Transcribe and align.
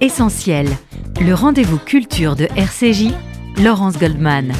Essentiel, 0.00 0.68
le 1.20 1.34
rendez-vous 1.34 1.76
culture 1.76 2.36
de 2.36 2.44
RCJ, 2.56 3.12
Laurence 3.60 3.98
Goldman. 3.98 4.52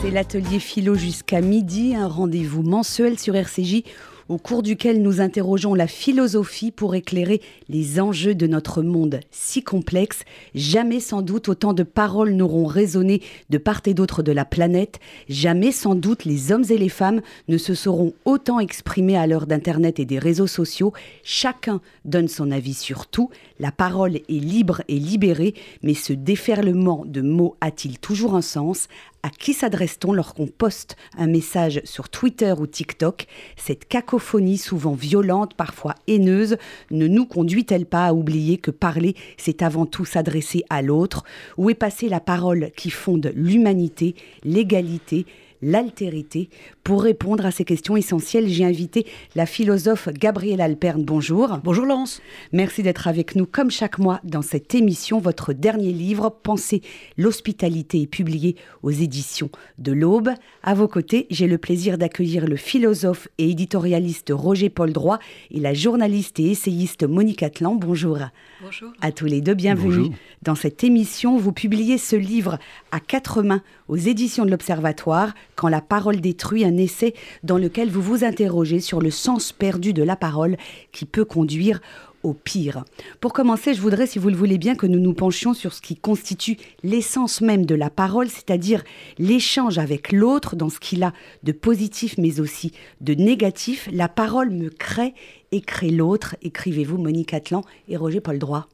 C'est 0.00 0.10
l'atelier 0.10 0.58
philo 0.58 0.96
jusqu'à 0.96 1.40
midi, 1.40 1.94
un 1.94 2.08
rendez-vous 2.08 2.64
mensuel 2.64 3.20
sur 3.20 3.36
RCJ 3.36 3.84
au 4.28 4.38
cours 4.38 4.62
duquel 4.62 5.02
nous 5.02 5.20
interrogeons 5.20 5.74
la 5.74 5.86
philosophie 5.86 6.70
pour 6.70 6.94
éclairer 6.94 7.40
les 7.68 8.00
enjeux 8.00 8.34
de 8.34 8.46
notre 8.46 8.82
monde 8.82 9.20
si 9.30 9.62
complexe. 9.62 10.22
Jamais 10.54 11.00
sans 11.00 11.22
doute 11.22 11.48
autant 11.48 11.72
de 11.72 11.82
paroles 11.82 12.32
n'auront 12.32 12.66
résonné 12.66 13.22
de 13.50 13.58
part 13.58 13.80
et 13.86 13.94
d'autre 13.94 14.22
de 14.22 14.32
la 14.32 14.44
planète. 14.44 14.98
Jamais 15.28 15.72
sans 15.72 15.94
doute 15.94 16.24
les 16.24 16.52
hommes 16.52 16.64
et 16.70 16.78
les 16.78 16.88
femmes 16.88 17.20
ne 17.48 17.58
se 17.58 17.74
seront 17.74 18.14
autant 18.24 18.60
exprimés 18.60 19.16
à 19.16 19.26
l'heure 19.26 19.46
d'Internet 19.46 20.00
et 20.00 20.04
des 20.04 20.18
réseaux 20.18 20.46
sociaux. 20.46 20.92
Chacun 21.22 21.80
donne 22.04 22.28
son 22.28 22.50
avis 22.50 22.74
sur 22.74 23.06
tout. 23.06 23.30
La 23.58 23.72
parole 23.72 24.16
est 24.16 24.28
libre 24.28 24.82
et 24.88 24.98
libérée, 24.98 25.54
mais 25.82 25.94
ce 25.94 26.12
déferlement 26.12 27.04
de 27.06 27.22
mots 27.22 27.56
a-t-il 27.62 27.98
toujours 27.98 28.34
un 28.34 28.42
sens? 28.42 28.88
À 29.22 29.30
qui 29.30 29.54
s'adresse-t-on 29.54 30.12
lorsqu'on 30.12 30.46
poste 30.46 30.96
un 31.16 31.26
message 31.26 31.80
sur 31.84 32.10
Twitter 32.10 32.52
ou 32.58 32.66
TikTok? 32.66 33.26
Cette 33.56 33.88
cacophonie 33.88 34.58
souvent 34.58 34.92
violente, 34.92 35.54
parfois 35.54 35.94
haineuse, 36.06 36.58
ne 36.90 37.06
nous 37.06 37.24
conduit-elle 37.24 37.86
pas 37.86 38.06
à 38.06 38.12
oublier 38.12 38.58
que 38.58 38.70
parler, 38.70 39.14
c'est 39.38 39.62
avant 39.62 39.86
tout 39.86 40.04
s'adresser 40.04 40.64
à 40.68 40.82
l'autre? 40.82 41.24
Où 41.56 41.70
est 41.70 41.74
passée 41.74 42.10
la 42.10 42.20
parole 42.20 42.70
qui 42.76 42.90
fonde 42.90 43.32
l'humanité, 43.34 44.14
l'égalité, 44.44 45.24
l'altérité? 45.62 46.50
Pour 46.86 47.02
répondre 47.02 47.44
à 47.44 47.50
ces 47.50 47.64
questions 47.64 47.96
essentielles, 47.96 48.46
j'ai 48.46 48.64
invité 48.64 49.06
la 49.34 49.44
philosophe 49.44 50.08
Gabrielle 50.08 50.60
Alperne. 50.60 51.02
Bonjour. 51.02 51.58
Bonjour 51.64 51.84
Laurence. 51.84 52.22
Merci 52.52 52.84
d'être 52.84 53.08
avec 53.08 53.34
nous 53.34 53.44
comme 53.44 53.72
chaque 53.72 53.98
mois 53.98 54.20
dans 54.22 54.40
cette 54.40 54.72
émission. 54.72 55.18
Votre 55.18 55.52
dernier 55.52 55.90
livre, 55.90 56.30
Penser 56.30 56.82
l'hospitalité, 57.16 58.02
est 58.02 58.06
publié 58.06 58.54
aux 58.84 58.92
éditions 58.92 59.50
de 59.78 59.90
l'Aube. 59.90 60.30
À 60.62 60.74
vos 60.74 60.86
côtés, 60.86 61.26
j'ai 61.28 61.48
le 61.48 61.58
plaisir 61.58 61.98
d'accueillir 61.98 62.46
le 62.46 62.54
philosophe 62.54 63.26
et 63.38 63.50
éditorialiste 63.50 64.30
Roger 64.32 64.70
Paul 64.70 64.92
Droit 64.92 65.18
et 65.50 65.58
la 65.58 65.74
journaliste 65.74 66.38
et 66.38 66.52
essayiste 66.52 67.02
Monique 67.02 67.42
Atlan. 67.42 67.74
Bonjour. 67.74 68.20
Bonjour. 68.62 68.92
À 69.00 69.10
tous 69.10 69.26
les 69.26 69.40
deux, 69.40 69.54
bienvenue. 69.54 70.10
Dans 70.42 70.54
cette 70.54 70.84
émission, 70.84 71.36
vous 71.36 71.50
publiez 71.50 71.98
ce 71.98 72.14
livre 72.14 72.60
à 72.92 73.00
quatre 73.00 73.42
mains 73.42 73.62
aux 73.88 73.96
éditions 73.96 74.44
de 74.44 74.50
l'Observatoire, 74.50 75.34
Quand 75.56 75.68
la 75.68 75.80
parole 75.80 76.20
détruit, 76.20 76.64
un 76.64 76.76
essai 76.76 77.14
dans 77.42 77.56
lequel 77.58 77.90
vous 77.90 78.02
vous 78.02 78.24
interrogez 78.24 78.80
sur 78.80 79.00
le 79.00 79.10
sens 79.10 79.52
perdu 79.52 79.94
de 79.94 80.02
la 80.02 80.14
parole 80.14 80.56
qui 80.92 81.06
peut 81.06 81.24
conduire 81.24 81.80
au 82.22 82.34
pire. 82.34 82.84
Pour 83.20 83.32
commencer, 83.32 83.72
je 83.72 83.80
voudrais, 83.80 84.06
si 84.06 84.18
vous 84.18 84.28
le 84.28 84.36
voulez 84.36 84.58
bien, 84.58 84.74
que 84.74 84.86
nous 84.86 84.98
nous 84.98 85.14
penchions 85.14 85.54
sur 85.54 85.72
ce 85.72 85.80
qui 85.80 85.96
constitue 85.96 86.58
l'essence 86.82 87.40
même 87.40 87.64
de 87.64 87.74
la 87.74 87.88
parole, 87.88 88.28
c'est-à-dire 88.28 88.84
l'échange 89.18 89.78
avec 89.78 90.12
l'autre 90.12 90.56
dans 90.56 90.68
ce 90.68 90.80
qu'il 90.80 91.02
a 91.02 91.12
de 91.42 91.52
positif 91.52 92.16
mais 92.18 92.40
aussi 92.40 92.72
de 93.00 93.14
négatif. 93.14 93.88
La 93.92 94.08
parole 94.08 94.50
me 94.50 94.68
crée 94.68 95.14
et 95.52 95.60
crée 95.60 95.90
l'autre, 95.90 96.36
écrivez-vous 96.42 96.98
Monique 96.98 97.32
Atlan 97.32 97.62
et 97.88 97.96
Roger 97.96 98.20
Paul 98.20 98.38
Droit. 98.38 98.68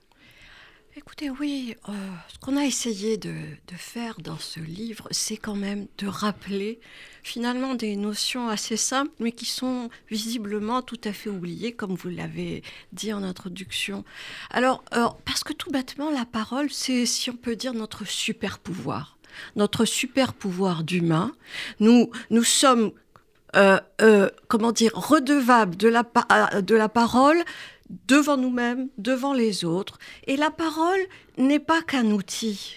Écoutez, 1.04 1.30
oui, 1.30 1.74
euh, 1.88 1.92
ce 2.28 2.38
qu'on 2.38 2.56
a 2.56 2.64
essayé 2.64 3.16
de, 3.16 3.34
faire 3.76 4.20
dans 4.20 4.38
ce 4.38 4.60
livre, 4.60 5.08
c'est 5.10 5.36
quand 5.36 5.56
même 5.56 5.88
de 5.98 6.06
rappeler 6.06 6.78
finalement 7.24 7.74
des 7.74 7.96
notions 7.96 8.48
assez 8.48 8.76
simples, 8.76 9.10
mais 9.18 9.32
qui 9.32 9.44
sont 9.44 9.90
visiblement 10.10 10.80
tout 10.80 11.00
à 11.02 11.12
fait 11.12 11.28
oubliées, 11.28 11.72
comme 11.72 11.96
vous 11.96 12.08
l'avez 12.08 12.62
dit 12.92 13.12
en 13.12 13.24
introduction. 13.24 14.04
Alors, 14.50 14.84
euh, 14.94 15.08
parce 15.24 15.42
que 15.42 15.52
tout 15.52 15.72
bêtement, 15.72 16.08
la 16.10 16.24
parole, 16.24 16.70
c'est, 16.70 17.04
si 17.04 17.30
on 17.30 17.36
peut 17.36 17.56
dire, 17.56 17.74
notre 17.74 18.04
super 18.04 18.60
pouvoir. 18.60 19.18
Notre 19.56 19.84
super 19.84 20.32
pouvoir 20.32 20.84
d'humain. 20.84 21.32
Nous, 21.80 22.12
nous 22.30 22.44
sommes 22.44 22.92
euh, 23.54 24.30
comment 24.48 24.72
dire, 24.72 24.92
redevables 24.94 25.76
de 25.76 25.88
la, 25.88 26.04
de 26.62 26.74
la 26.74 26.88
parole 26.88 27.42
devant 28.06 28.36
nous-mêmes, 28.36 28.88
devant 28.98 29.32
les 29.32 29.64
autres. 29.64 29.98
Et 30.26 30.36
la 30.36 30.50
parole 30.50 31.00
n'est 31.38 31.60
pas 31.60 31.82
qu'un 31.82 32.10
outil. 32.10 32.76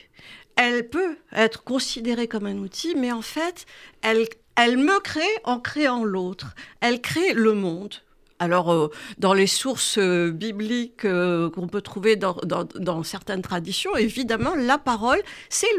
Elle 0.56 0.90
peut 0.90 1.18
être 1.34 1.64
considérée 1.64 2.28
comme 2.28 2.46
un 2.46 2.58
outil, 2.58 2.96
mais 2.96 3.12
en 3.12 3.22
fait, 3.22 3.66
elle, 4.02 4.28
elle 4.56 4.78
me 4.78 5.00
crée 5.00 5.22
en 5.44 5.60
créant 5.60 6.04
l'autre. 6.04 6.56
Elle 6.80 7.02
crée 7.02 7.34
le 7.34 7.54
monde. 7.54 7.96
Alors, 8.38 8.74
euh, 8.74 8.92
dans 9.18 9.34
les 9.34 9.48
sources 9.48 9.98
euh, 9.98 10.30
bibliques 10.30 11.06
euh, 11.06 11.50
qu'on 11.50 11.68
peut 11.68 11.82
trouver 11.82 12.18
dans, 12.18 13.04
certaines 13.04 13.42
traditions, 13.42 13.96
évidemment, 13.96 14.56
la 14.56 14.78
parole, 14.78 15.22
c'est 15.48 15.70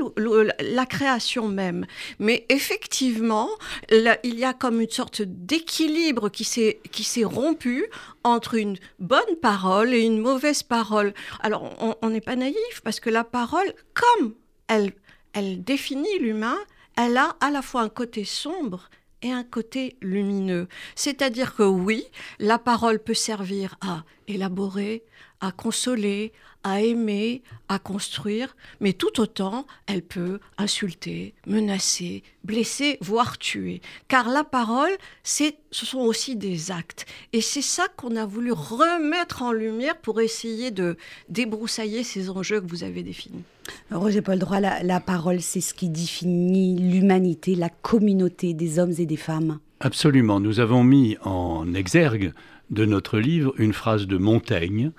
la 0.61 0.87
création 0.87 1.49
même. 1.49 1.87
Mais 2.19 2.47
effectivement, 2.49 3.51
il 3.91 4.39
y 4.39 4.45
a 4.45 4.55
comme 4.55 4.81
une 4.81 4.89
sorte 4.89 5.21
d'équilibre 5.21 6.31
qui 6.31 6.45
s'est 6.45 7.25
rompu 7.25 7.87
entre 8.25 8.55
une 8.55 8.79
bonne 9.01 9.37
parole 9.43 9.93
et 9.93 10.01
une 10.01 10.21
mauvaise 10.21 10.63
parole. 10.63 11.13
Alors, 11.41 11.97
on 12.01 12.09
n'est 12.09 12.23
pas 12.23 12.37
naïf 12.37 12.81
parce 12.83 13.01
que 13.01 13.11
la 13.11 13.25
parole, 13.25 13.71
comme 13.93 14.35
elle, 14.69 14.93
elle 15.35 15.63
définit 15.63 16.19
l'humain, 16.21 16.57
elle 16.97 17.19
a 17.19 17.37
à 17.41 17.51
la 17.51 17.61
fois 17.61 17.83
un 17.83 17.91
côté 17.91 18.25
sombre 18.25 18.89
et 19.23 19.33
un 19.33 19.45
côté 19.45 19.97
lumineux. 20.01 20.69
C'est-à-dire 20.95 21.55
que 21.55 21.63
oui, 21.63 22.05
la 22.39 22.59
parole 22.59 22.99
peut 22.99 23.15
servir 23.15 23.77
à 23.81 24.05
élaborer, 24.29 25.05
à 25.41 25.53
consoler, 25.53 26.33
à 26.65 26.81
aimer, 26.81 27.43
à 27.69 27.79
construire, 27.79 28.57
mais 28.81 28.93
tout 28.93 29.21
autant, 29.21 29.67
elle 29.87 30.03
peut 30.03 30.41
insulter, 30.59 31.33
menacer, 31.47 32.25
blesser, 32.43 32.99
voire 33.01 33.39
tuer. 33.39 33.81
Car 34.09 34.29
la 34.29 34.43
parole, 34.43 34.91
ce 35.23 35.53
sont 35.71 36.01
aussi 36.01 36.35
des 36.35 36.73
actes. 36.73 37.07
Et 37.33 37.41
c'est 37.41 37.63
ça 37.63 37.87
qu'on 37.97 38.17
a 38.17 38.27
voulu 38.27 38.51
remettre 38.51 39.43
en 39.43 39.53
lumière 39.53 39.97
pour 39.97 40.21
essayer 40.21 40.73
de 40.73 40.97
débroussailler 41.29 42.03
ces 42.03 42.31
enjeux 42.31 42.61
que 42.61 42.67
vous 42.67 42.83
avez 42.83 43.05
définis. 43.05 43.45
Roger 43.91 44.21
Paul 44.21 44.39
Droit, 44.39 44.61
la, 44.61 44.83
la 44.83 45.01
parole, 45.01 45.41
c'est 45.41 45.61
ce 45.61 45.73
qui 45.73 45.89
définit 45.89 46.77
l'humanité, 46.79 47.55
la 47.55 47.69
communauté 47.69 48.53
des 48.53 48.79
hommes 48.79 48.95
et 48.99 49.07
des 49.07 49.17
femmes. 49.17 49.59
Absolument. 49.81 50.41
Nous 50.41 50.61
avons 50.61 50.83
mis 50.83 51.17
en 51.23 51.73
exergue 51.75 52.33
de 52.71 52.85
notre 52.85 53.19
livre 53.19 53.53
une 53.59 53.73
phrase 53.73 54.07
de 54.07 54.17
Montaigne 54.17 54.93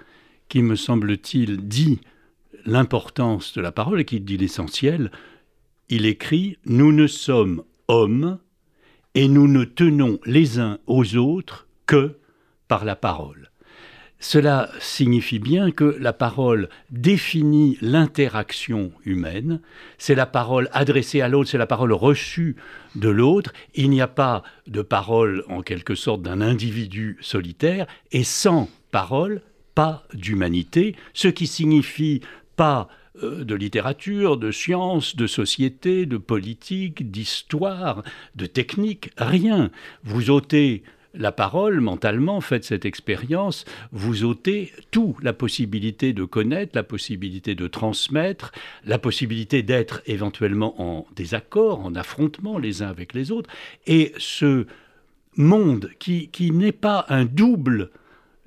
qui, 0.50 0.62
me 0.62 0.76
semble-t-il, 0.76 1.68
dit 1.68 2.00
l'importance 2.66 3.54
de 3.54 3.62
la 3.62 3.72
parole 3.72 4.02
et 4.02 4.06
qui 4.06 4.20
dit 4.20 4.38
l'essentiel. 4.38 5.12
Il 5.90 6.06
écrit 6.06 6.58
Nous 6.66 6.92
ne 6.92 7.08
sommes 7.08 7.64
hommes 7.88 8.40
et 9.16 9.28
nous 9.28 9.48
ne 9.48 9.64
tenons 9.64 10.20
les 10.26 10.60
uns 10.60 10.78
aux 10.86 11.16
autres 11.16 11.68
que 11.88 12.18
par 12.68 12.86
la 12.86 12.96
parole. 12.96 13.47
Cela 14.20 14.70
signifie 14.80 15.38
bien 15.38 15.70
que 15.70 15.96
la 16.00 16.12
parole 16.12 16.70
définit 16.90 17.78
l'interaction 17.82 18.92
humaine, 19.06 19.62
c'est 20.00 20.16
la 20.16 20.26
parole 20.26 20.70
adressée 20.72 21.22
à 21.22 21.30
l'autre, 21.30 21.52
c'est 21.52 21.60
la 21.60 21.68
parole 21.68 21.94
reçue 21.94 22.56
de 22.96 23.10
l'autre, 23.10 23.54
il 23.76 23.92
n'y 23.92 24.02
a 24.02 24.08
pas 24.08 24.42
de 24.66 24.82
parole 24.82 25.44
en 25.50 25.62
quelque 25.62 25.94
sorte 25.94 26.24
d'un 26.24 26.42
individu 26.42 27.18
solitaire, 27.22 27.86
et 28.12 28.24
sans 28.24 28.70
parole, 28.90 29.42
pas 29.76 30.04
d'humanité, 30.16 30.96
ce 31.14 31.28
qui 31.28 31.46
signifie 31.46 32.22
pas 32.56 32.88
euh, 33.24 33.44
de 33.44 33.54
littérature, 33.54 34.38
de 34.38 34.52
science, 34.52 35.16
de 35.16 35.28
société, 35.28 36.08
de 36.08 36.18
politique, 36.18 37.12
d'histoire, 37.12 38.04
de 38.36 38.48
technique, 38.48 39.12
rien. 39.18 39.70
Vous 40.04 40.32
ôtez 40.32 40.84
la 41.18 41.32
parole, 41.32 41.82
mentalement, 41.82 42.42
faites 42.42 42.64
cette 42.64 42.86
expérience, 42.86 43.66
vous 43.92 44.24
ôtez 44.24 44.72
tout, 44.92 45.18
la 45.22 45.34
possibilité 45.34 46.14
de 46.14 46.24
connaître, 46.24 46.74
la 46.76 46.84
possibilité 46.84 47.56
de 47.56 47.68
transmettre, 47.68 48.52
la 48.86 49.00
possibilité 49.00 49.64
d'être 49.64 50.02
éventuellement 50.06 50.82
en 50.82 51.06
désaccord, 51.16 51.86
en 51.86 51.96
affrontement 51.96 52.58
les 52.58 52.82
uns 52.82 52.90
avec 52.90 53.14
les 53.14 53.32
autres. 53.32 53.50
Et 53.86 54.14
ce 54.18 54.66
monde 55.36 55.92
qui, 56.00 56.30
qui 56.30 56.52
n'est 56.52 56.72
pas 56.72 57.06
un 57.10 57.26
double 57.26 57.92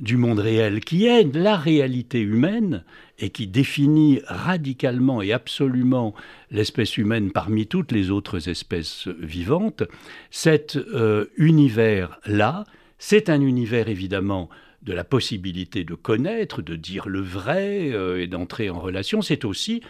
du 0.01 0.17
monde 0.17 0.39
réel, 0.39 0.81
qui 0.81 1.07
est 1.07 1.35
la 1.37 1.57
réalité 1.57 2.21
humaine 2.21 2.85
et 3.19 3.29
qui 3.31 3.47
définit 3.47 4.21
radicalement 4.27 5.21
et 5.21 5.33
absolument 5.33 6.15
l'espèce 6.51 6.97
humaine 6.97 7.31
parmi 7.31 7.67
toutes 7.67 7.93
les 7.93 8.11
autres 8.11 8.49
espèces 8.49 9.09
vivantes, 9.21 9.83
cet 10.31 10.77
euh, 10.77 11.27
univers-là, 11.37 12.65
c'est 12.99 13.29
un 13.29 13.43
univers 13.43 13.89
évidemment 13.89 14.49
de 14.83 14.95
la 14.95 15.05
possibilité 15.05 15.85
de 15.85 15.95
connaître, 15.95 16.63
de 16.63 16.77
dire 16.77 17.07
le 17.07 17.21
vrai 17.21 17.91
euh, 17.93 18.23
et 18.23 18.27
d'entrer 18.27 18.71
en 18.71 18.81
relation, 18.81 19.21
c'est 19.21 19.45
aussi 19.45 19.83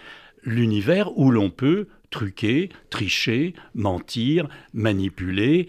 l'univers 0.42 1.16
où 1.16 1.30
l'on 1.30 1.50
peut 1.50 1.86
truquer, 2.10 2.70
tricher, 2.90 3.54
mentir, 3.76 4.48
manipuler 4.74 5.68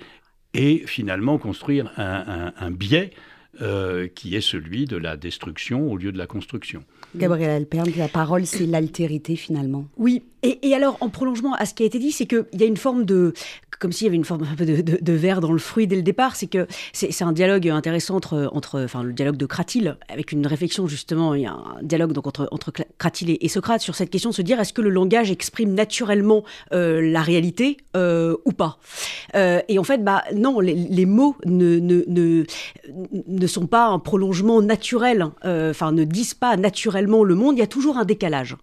et 0.55 0.83
finalement 0.87 1.37
construire 1.37 1.91
un 1.97 2.71
biais 2.71 3.11
euh, 3.59 4.07
qui 4.07 4.35
est 4.35 4.41
celui 4.41 4.85
de 4.85 4.95
la 4.95 5.17
destruction 5.17 5.91
au 5.91 5.97
lieu 5.97 6.13
de 6.13 6.17
la 6.17 6.25
construction. 6.25 6.85
Gabriel 7.15 7.49
Alperne, 7.49 7.91
la 7.97 8.07
parole, 8.07 8.45
c'est 8.45 8.65
l'altérité 8.65 9.35
finalement. 9.35 9.85
Oui, 9.97 10.23
et, 10.41 10.73
alors 10.73 10.97
en 11.01 11.09
prolongement 11.09 11.53
à 11.55 11.65
ce 11.65 11.73
qui 11.73 11.83
a 11.83 11.85
été 11.85 11.99
dit, 11.99 12.13
c'est 12.13 12.25
qu'il 12.25 12.45
y 12.53 12.63
a 12.63 12.65
une 12.65 12.77
forme 12.77 13.03
de, 13.03 13.33
comme 13.81 13.91
s'il 13.91 14.05
y 14.05 14.07
avait 14.07 14.15
une 14.15 14.25
forme 14.25 14.43
un 14.43 14.55
peu 14.55 14.65
de, 14.65 15.13
verre 15.13 15.41
dans 15.41 15.51
le 15.51 15.59
fruit 15.59 15.87
dès 15.87 15.95
le 15.95 16.03
départ, 16.03 16.35
c'est 16.35 16.47
que 16.47 16.67
c'est 16.93 17.23
un 17.23 17.33
dialogue 17.33 17.67
intéressant 17.67 18.15
entre, 18.15 18.49
entre, 18.53 18.81
enfin 18.83 19.03
le 19.03 19.11
dialogue 19.11 19.37
de 19.37 19.45
Cratyle, 19.45 19.97
avec 20.07 20.31
une 20.31 20.45
réflexion 20.47 20.87
justement, 20.87 21.33
il 21.33 21.41
y 21.41 21.45
a 21.45 21.53
un 21.53 21.77
dialogue 21.81 22.13
donc 22.13 22.27
entre, 22.27 22.47
entre 22.51 22.71
Cratyle 22.97 23.37
et, 23.39 23.47
Socrate 23.49 23.81
sur 23.81 23.95
cette 23.95 24.09
question 24.09 24.29
de 24.29 24.35
se 24.35 24.41
dire 24.41 24.59
est-ce 24.59 24.71
que 24.71 24.81
le 24.81 24.89
langage 24.89 25.31
exprime 25.31 25.73
naturellement 25.73 26.43
euh, 26.71 27.01
la 27.01 27.21
réalité 27.21 27.77
euh, 27.97 28.37
ou 28.45 28.53
pas? 28.53 28.77
Et 29.33 29.79
en 29.79 29.83
fait, 29.83 30.03
bah 30.03 30.23
non, 30.35 30.59
les, 30.59 31.05
mots 31.05 31.35
ne, 31.45 31.79
ne, 31.79 32.03
ne, 32.07 32.45
ne 33.27 33.47
sont 33.47 33.67
pas 33.67 33.87
un 33.87 33.99
prolongement 33.99 34.61
naturel, 34.61 35.27
euh, 35.45 35.71
enfin 35.71 35.91
ne 35.91 36.03
disent 36.03 36.33
pas 36.33 36.57
naturellement 36.57 37.23
le 37.23 37.35
monde, 37.35 37.57
il 37.57 37.59
y 37.59 37.63
a 37.63 37.67
toujours 37.67 37.97
un 37.97 38.05
décalage. 38.05 38.55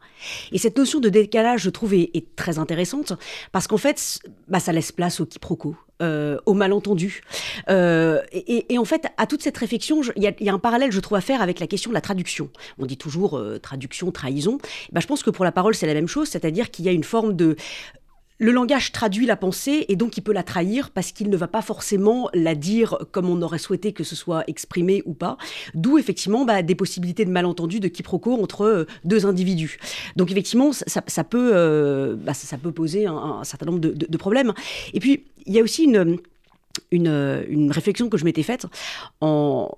Et 0.53 0.59
cette 0.59 0.77
notion 0.77 1.01
de 1.01 1.09
décalage, 1.09 1.63
je 1.63 1.71
trouve, 1.71 1.95
est, 1.95 2.25
très 2.37 2.59
intéressante, 2.59 3.13
parce 3.53 3.67
qu'en 3.67 3.77
fait, 3.77 4.21
bah, 4.49 4.61
ça 4.61 4.73
laisse 4.73 4.93
place 4.93 5.08
au 5.21 5.27
quiproquo. 5.27 5.77
Euh, 6.01 6.39
au 6.47 6.55
malentendu. 6.55 7.23
Euh, 7.69 8.23
et, 8.31 8.79
en 8.79 8.85
fait, 8.85 9.09
à 9.17 9.27
toute 9.27 9.43
cette 9.43 9.59
réflexion, 9.59 10.01
il 10.15 10.23
y, 10.23 10.49
a 10.49 10.55
un 10.55 10.59
parallèle, 10.61 10.93
je 10.93 11.01
trouve, 11.01 11.19
à 11.19 11.21
faire 11.21 11.43
avec 11.43 11.59
la 11.59 11.67
question 11.67 11.91
de 11.91 11.95
la 11.95 12.01
traduction. 12.01 12.51
On 12.79 12.87
dit 12.87 12.97
toujours 12.97 13.43
traduction, 13.61 14.13
trahison. 14.13 14.59
Bah, 14.93 15.01
je 15.01 15.09
pense 15.09 15.25
que 15.25 15.31
pour 15.31 15.45
la 15.45 15.51
parole, 15.51 15.75
c'est 15.75 15.89
la 15.89 15.95
même 15.95 16.07
chose, 16.07 16.29
c'est-à-dire 16.29 16.71
qu'il 16.71 16.85
y 16.85 16.89
a 16.89 16.93
une 16.93 17.03
forme 17.03 17.35
de 17.35 17.57
le 18.39 18.53
langage 18.53 18.93
traduit 18.93 19.27
la 19.27 19.37
pensée 19.37 19.85
et 19.89 19.97
donc 19.97 20.17
il 20.17 20.23
peut 20.23 20.33
la 20.33 20.43
trahir 20.43 20.91
parce 20.91 21.13
qu'il 21.13 21.29
ne 21.29 21.37
va 21.37 21.49
pas 21.49 21.63
forcément 21.63 22.31
la 22.33 22.55
dire 22.55 22.99
comme 23.11 23.29
on 23.29 23.43
aurait 23.43 23.59
souhaité 23.59 23.93
que 23.93 24.05
ce 24.05 24.17
soit 24.17 24.45
exprimé 24.47 25.03
ou 25.07 25.15
pas. 25.15 25.37
D'où 25.75 25.99
effectivement 25.99 26.45
bah, 26.45 26.63
des 26.63 26.75
possibilités 26.75 27.25
de 27.25 27.31
malentendu, 27.31 27.81
de 27.81 27.89
quiproquo 27.89 28.41
entre 28.41 28.63
euh, 28.63 28.85
deux 29.05 29.27
individus. 29.27 29.79
Donc 30.17 30.31
effectivement, 30.31 30.71
ça, 30.73 31.25
peut, 31.25 31.51
euh, 31.55 32.17
bah, 32.17 32.33
peut 32.63 32.73
poser 32.73 33.07
un, 33.07 33.43
certain 33.45 33.67
nombre 33.67 33.81
de, 33.81 34.19
problèmes. 34.19 34.53
Et 34.95 35.01
puis, 35.01 35.25
il 35.47 35.53
y 35.53 35.59
a 35.59 35.63
aussi 35.63 35.85
une... 35.85 36.19
Une, 36.93 37.73
réflexion 37.73 38.09
que 38.09 38.17
je 38.17 38.25
m'étais 38.25 38.45
faite. 38.45 38.67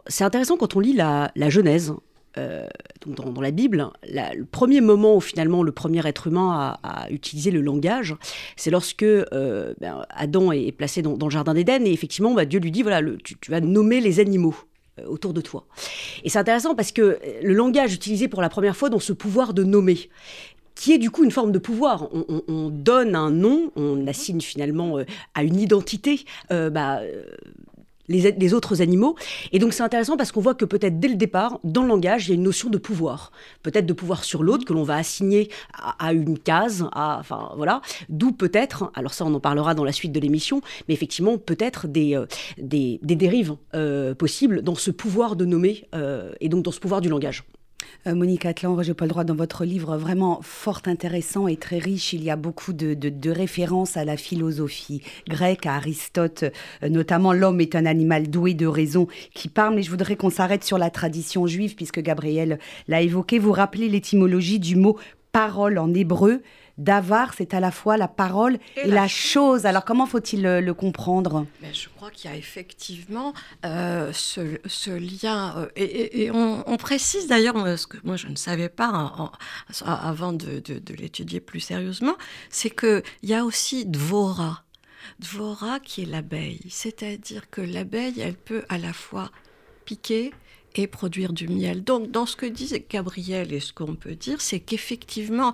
C'est 0.07 0.25
intéressant 0.25 0.57
quand 0.59 0.77
on 0.77 0.81
lit 0.81 0.93
la 0.93 1.31
Genèse, 1.49 1.95
euh, 2.38 2.67
dans, 3.06 3.41
la 3.41 3.50
Bible, 3.50 3.88
le 4.05 4.44
premier 4.44 4.81
moment 4.81 5.17
où 5.17 5.21
finalement 5.21 5.65
le 5.65 5.73
premier 5.73 6.06
être 6.06 6.29
humain 6.29 6.77
a, 6.82 7.11
utilisé 7.11 7.50
le 7.50 7.61
langage, 7.61 8.15
c'est 8.56 8.71
lorsque 8.71 9.03
euh, 9.03 9.75
ben, 9.81 10.05
Adam 10.11 10.53
est 10.53 10.71
placé 10.71 11.03
dans, 11.03 11.17
le 11.21 11.31
jardin 11.31 11.55
d'Éden 11.55 11.85
et 11.87 11.93
effectivement 11.93 12.32
bah, 12.32 12.44
Dieu 12.44 12.61
lui 12.61 12.71
dit 12.71 12.82
voilà, 12.82 13.00
tu, 13.25 13.37
vas 13.49 13.61
nommer 13.61 14.00
les 14.00 14.21
animaux 14.21 14.55
euh, 15.00 15.06
autour 15.06 15.35
de 15.35 15.41
toi. 15.41 15.67
Et 16.23 16.29
c'est 16.29 16.38
intéressant 16.38 16.77
parce 16.77 16.93
que 16.93 17.19
le 17.43 17.53
langage 17.53 17.94
utilisé 17.94 18.29
pour 18.29 18.43
la 18.43 18.49
première 18.49 18.76
fois 18.76 18.91
dans 18.91 19.00
ce 19.00 19.12
pouvoir 19.12 19.53
de 19.53 19.65
nommer, 19.65 20.09
qui 20.76 20.93
est 20.93 20.99
du 20.99 21.11
coup 21.11 21.25
une 21.25 21.33
forme 21.33 21.50
de 21.50 21.59
pouvoir. 21.59 22.11
On, 22.12 22.71
donne 22.71 23.17
un 23.17 23.31
nom, 23.31 23.73
on 23.75 24.06
assigne 24.06 24.41
finalement 24.41 24.99
à 25.35 25.43
une 25.43 25.59
identité 25.61 26.25
bah, 26.49 27.00
les, 28.11 28.55
autres 28.55 28.83
animaux. 28.83 29.17
Et 29.53 29.59
donc 29.59 29.73
c'est 29.73 29.83
intéressant 29.83 30.17
parce 30.17 30.33
qu'on 30.33 30.41
voit 30.41 30.55
que 30.55 30.65
peut-être 30.65 30.99
dès 30.99 31.09
le 31.09 31.15
départ, 31.15 31.59
dans 31.65 31.83
le 31.83 31.89
langage, 31.89 32.27
il 32.27 32.31
y 32.31 32.33
a 32.33 32.35
une 32.35 32.43
notion 32.43 32.69
de 32.69 32.79
pouvoir. 32.79 33.33
Peut-être 33.62 33.87
de 33.87 33.93
pouvoir 33.93 34.25
sur 34.25 34.43
l'autre 34.43 34.65
que 34.65 34.73
l'on 34.73 34.83
va 34.83 34.97
assigner 34.97 35.51
à, 35.99 36.12
une 36.12 36.39
case, 36.39 36.87
à, 36.93 37.19
enfin 37.21 37.53
voilà. 37.57 37.81
D'où 38.09 38.33
peut-être, 38.33 38.91
alors 38.95 39.15
ça 39.15 39.25
on 39.25 39.35
en 39.35 39.41
parlera 39.41 39.75
dans 39.75 39.85
la 39.85 39.93
suite 39.93 40.12
de 40.12 40.21
l'émission, 40.21 40.61
mais 40.89 40.95
effectivement 40.95 41.39
peut-être 41.39 41.87
des, 41.87 42.17
euh, 42.17 42.27
des, 42.59 42.99
dérives 43.03 43.57
euh, 43.75 44.15
possibles 44.15 44.62
dans 44.62 44.75
ce 44.75 44.91
pouvoir 44.91 45.37
de 45.37 45.45
nommer 45.45 45.87
euh, 45.95 46.33
et 46.41 46.49
donc 46.49 46.65
dans 46.65 46.73
ce 46.73 46.81
pouvoir 46.81 47.01
du 47.01 47.09
langage. 47.09 47.45
Euh, 48.06 48.15
Monique 48.15 48.47
Atlan, 48.47 48.75
Roger 48.75 48.94
Paul 48.94 49.09
Droit, 49.09 49.25
dans 49.25 49.35
votre 49.35 49.65
livre 49.65 49.97
vraiment 49.97 50.41
fort 50.43 50.81
intéressant 50.87 51.49
et 51.49 51.56
très 51.56 51.79
riche, 51.79 52.12
il 52.12 52.25
y 52.25 52.31
a 52.31 52.37
beaucoup 52.37 52.73
de, 52.73 53.31
références 53.31 53.97
à 53.97 54.05
la 54.05 54.17
philosophie 54.17 55.03
grecque, 55.29 55.67
à 55.67 55.75
Aristote, 55.75 56.44
euh, 56.82 56.88
notamment 56.88 57.32
l'homme 57.32 57.61
est 57.61 57.75
un 57.75 57.87
animal 57.87 58.29
doué 58.29 58.55
de 58.55 58.67
raison 58.67 59.06
qui 59.35 59.49
parle, 59.49 59.75
mais 59.75 59.82
je 59.82 59.91
voudrais 59.91 60.17
qu'on 60.17 60.31
s'arrête 60.31 60.65
sur 60.65 60.79
la 60.79 60.91
tradition 60.91 61.47
juive, 61.47 61.75
puisque 61.75 62.00
Gabriel 62.00 62.59
l'a 62.88 63.03
évoqué. 63.03 63.38
Vous 63.38 63.53
rappelez 63.53 63.88
l'étymologie 63.88 64.59
du 64.59 64.76
mot 64.76 64.97
parole 65.33 65.79
en 65.79 65.93
hébreu. 65.94 66.43
Davar, 66.81 67.35
c'est 67.37 67.53
à 67.53 67.61
la 67.61 67.71
fois 67.71 67.99
la 67.99 68.09
parole 68.09 68.59
et, 68.77 68.88
la, 68.88 69.06
chose. 69.06 69.67
Alors 69.67 69.85
comment 69.85 70.06
faut-il 70.06 70.43
le, 70.43 70.73
comprendre? 70.73 71.47
Ben, 71.61 71.75
Je 71.75 71.88
crois 71.91 72.11
qu'il 72.11 72.31
y 72.31 72.35
a 72.35 72.37
effectivement 72.37 73.35
euh, 73.67 74.11
ce, 74.15 74.91
lien. 74.91 75.55
Euh, 75.59 75.69
et, 75.77 76.31
on, 76.32 76.77
précise 76.79 77.27
d'ailleurs, 77.27 77.79
ce 77.79 77.87
que 77.87 77.99
moi 78.03 78.17
je 78.17 78.29
ne 78.29 78.37
savais 78.37 78.71
pas 78.71 79.31
avant 79.85 80.32
de, 80.32 80.62
l'étudier 80.99 81.41
plus 81.41 81.61
sérieusement, 81.61 82.17
c'est 82.49 82.71
qu'il 82.71 83.03
y 83.25 83.35
a 83.35 83.44
aussi 83.44 83.85
Dvora. 83.85 84.65
Dvora 85.19 85.81
qui 85.81 86.03
est 86.03 86.06
l'abeille. 86.06 86.67
C'est-à-dire 86.71 87.50
que 87.50 87.61
l'abeille, 87.61 88.21
elle 88.21 88.37
peut 88.37 88.65
à 88.71 88.79
la 88.79 88.94
fois 88.94 89.31
piquer 89.85 90.33
et 90.75 90.87
produire 90.87 91.33
du 91.33 91.49
miel. 91.49 91.83
Donc, 91.83 92.11
dans 92.11 92.27
ce 92.27 92.37
que 92.37 92.47
dit 92.47 92.73
Gabriel 92.89 93.53
et 93.53 93.61
ce 93.61 93.73
qu'on 93.73 93.95
peut 93.95 94.15
dire, 94.15 94.41
c'est 94.41 94.61
qu'effectivement, 94.61 95.53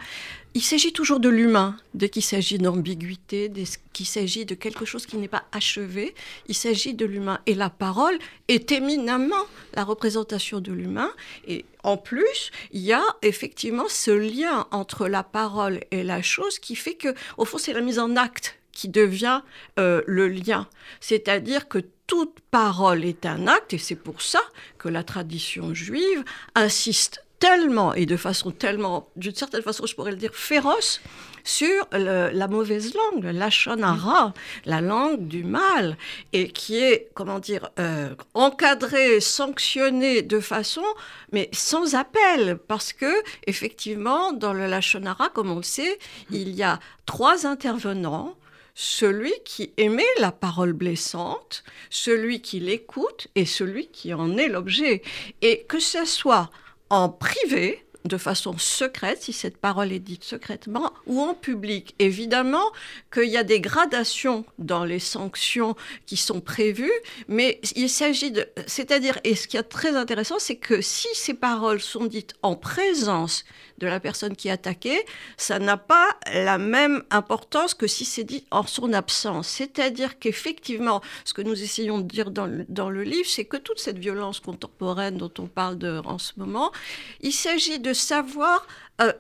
il 0.54 0.62
s'agit 0.62 0.92
toujours 0.92 1.20
de 1.20 1.28
l'humain, 1.28 1.76
dès 1.94 2.08
qu'il 2.08 2.22
s'agit 2.22 2.58
d'ambiguïté, 2.58 3.48
dès 3.48 3.64
qu'il 3.92 4.06
s'agit 4.06 4.44
de 4.44 4.54
quelque 4.54 4.84
chose 4.84 5.06
qui 5.06 5.16
n'est 5.16 5.28
pas 5.28 5.44
achevé, 5.52 6.14
il 6.48 6.54
s'agit 6.54 6.94
de 6.94 7.04
l'humain. 7.04 7.40
Et 7.46 7.54
la 7.54 7.70
parole 7.70 8.18
est 8.48 8.72
éminemment 8.72 9.44
la 9.74 9.84
représentation 9.84 10.60
de 10.60 10.72
l'humain. 10.72 11.10
Et 11.46 11.64
en 11.82 11.96
plus, 11.96 12.50
il 12.72 12.80
y 12.80 12.92
a 12.92 13.02
effectivement 13.22 13.88
ce 13.88 14.10
lien 14.10 14.66
entre 14.70 15.08
la 15.08 15.22
parole 15.22 15.80
et 15.90 16.02
la 16.02 16.22
chose 16.22 16.58
qui 16.58 16.76
fait 16.76 16.94
que, 16.94 17.14
au 17.36 17.44
fond, 17.44 17.58
c'est 17.58 17.72
la 17.72 17.80
mise 17.80 17.98
en 17.98 18.16
acte 18.16 18.58
qui 18.72 18.88
devient 18.88 19.40
euh, 19.78 20.02
le 20.06 20.28
lien. 20.28 20.68
C'est-à-dire 21.00 21.66
que 21.66 21.78
toute 22.06 22.40
parole 22.50 23.04
est 23.04 23.26
un 23.26 23.46
acte, 23.46 23.72
et 23.74 23.78
c'est 23.78 23.96
pour 23.96 24.22
ça 24.22 24.40
que 24.78 24.88
la 24.88 25.02
tradition 25.02 25.74
juive 25.74 26.24
insiste 26.54 27.22
tellement, 27.38 27.92
et 27.94 28.06
de 28.06 28.16
façon 28.16 28.50
tellement, 28.50 29.08
d'une 29.16 29.34
certaine 29.34 29.62
façon, 29.62 29.86
je 29.86 29.94
pourrais 29.94 30.12
le 30.12 30.16
dire, 30.16 30.34
féroce, 30.34 31.00
sur 31.44 31.86
la 31.92 32.48
mauvaise 32.48 32.92
langue, 32.94 33.24
la 33.24 33.50
shonara, 33.50 34.34
la 34.64 34.80
langue 34.80 35.28
du 35.28 35.44
mal, 35.44 35.96
et 36.32 36.48
qui 36.48 36.78
est, 36.78 37.08
comment 37.14 37.38
dire, 37.38 37.70
euh, 37.78 38.14
encadrée, 38.34 39.20
sanctionnée 39.20 40.22
de 40.22 40.40
façon, 40.40 40.82
mais 41.30 41.48
sans 41.52 41.94
appel, 41.94 42.58
parce 42.66 42.92
que, 42.92 43.22
effectivement, 43.46 44.32
dans 44.32 44.52
le 44.52 44.66
lachonara, 44.66 45.28
comme 45.28 45.50
on 45.50 45.56
le 45.56 45.62
sait, 45.62 45.98
il 46.30 46.50
y 46.50 46.62
a 46.62 46.80
trois 47.04 47.46
intervenants 47.46 48.34
celui 48.78 49.32
qui 49.44 49.72
émet 49.78 50.04
la 50.20 50.30
parole 50.30 50.74
blessante, 50.74 51.64
celui 51.88 52.42
qui 52.42 52.60
l'écoute 52.60 53.26
et 53.34 53.46
celui 53.46 53.88
qui 53.88 54.12
en 54.12 54.36
est 54.36 54.48
l'objet. 54.48 55.02
Et 55.40 55.64
que 55.66 55.80
ce 55.80 56.04
soit 56.04 56.50
en 56.90 57.08
privé, 57.08 57.82
de 58.04 58.18
façon 58.18 58.56
secrète, 58.58 59.22
si 59.22 59.32
cette 59.32 59.56
parole 59.56 59.92
est 59.92 59.98
dite 59.98 60.24
secrètement, 60.24 60.92
ou 61.06 61.22
en 61.22 61.32
public. 61.32 61.94
Évidemment 61.98 62.70
qu'il 63.12 63.30
y 63.30 63.38
a 63.38 63.44
des 63.44 63.60
gradations 63.60 64.44
dans 64.58 64.84
les 64.84 65.00
sanctions 65.00 65.74
qui 66.04 66.18
sont 66.18 66.40
prévues, 66.40 66.92
mais 67.28 67.60
il 67.74 67.88
s'agit 67.88 68.30
de... 68.30 68.46
C'est-à-dire, 68.66 69.18
et 69.24 69.34
ce 69.34 69.48
qui 69.48 69.56
est 69.56 69.62
très 69.62 69.96
intéressant, 69.96 70.38
c'est 70.38 70.56
que 70.56 70.82
si 70.82 71.08
ces 71.14 71.34
paroles 71.34 71.80
sont 71.80 72.04
dites 72.04 72.34
en 72.42 72.56
présence 72.56 73.44
de 73.78 73.86
la 73.86 74.00
personne 74.00 74.36
qui 74.36 74.48
est 74.48 74.52
attaquée, 74.52 75.04
ça 75.36 75.58
n'a 75.58 75.76
pas 75.76 76.16
la 76.32 76.58
même 76.58 77.02
importance 77.10 77.74
que 77.74 77.86
si 77.86 78.04
c'est 78.04 78.24
dit 78.24 78.44
en 78.50 78.66
son 78.66 78.92
absence. 78.92 79.48
C'est-à-dire 79.48 80.18
qu'effectivement, 80.18 81.00
ce 81.24 81.34
que 81.34 81.42
nous 81.42 81.62
essayons 81.62 81.98
de 81.98 82.04
dire 82.04 82.30
dans 82.30 82.46
le, 82.46 83.02
livre, 83.02 83.28
c'est 83.28 83.44
que 83.44 83.56
toute 83.56 83.78
cette 83.78 83.98
violence 83.98 84.40
contemporaine 84.40 85.16
dont 85.16 85.32
on 85.38 85.46
parle 85.46 85.76
en 86.04 86.18
ce 86.18 86.32
moment, 86.36 86.72
il 87.20 87.32
s'agit 87.32 87.78
de 87.78 87.92
savoir 87.92 88.66
euh, 89.00 89.12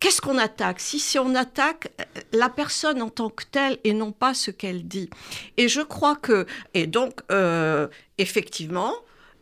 qu'est-ce 0.00 0.20
qu'on 0.20 0.38
attaque? 0.38 0.80
Si, 0.80 0.98
si 0.98 1.18
on 1.18 1.34
attaque 1.34 1.90
euh, 2.00 2.20
la 2.32 2.48
personne 2.48 3.02
en 3.02 3.10
tant 3.10 3.30
que 3.30 3.44
telle 3.44 3.78
et 3.84 3.92
non 3.92 4.12
pas 4.12 4.34
ce 4.34 4.50
qu'elle 4.50 4.86
dit. 4.86 5.10
Et 5.56 5.68
je 5.68 5.80
crois 5.80 6.16
que, 6.16 6.46
et 6.74 6.86
donc, 6.86 7.20
euh, 7.30 7.88
effectivement, 8.18 8.92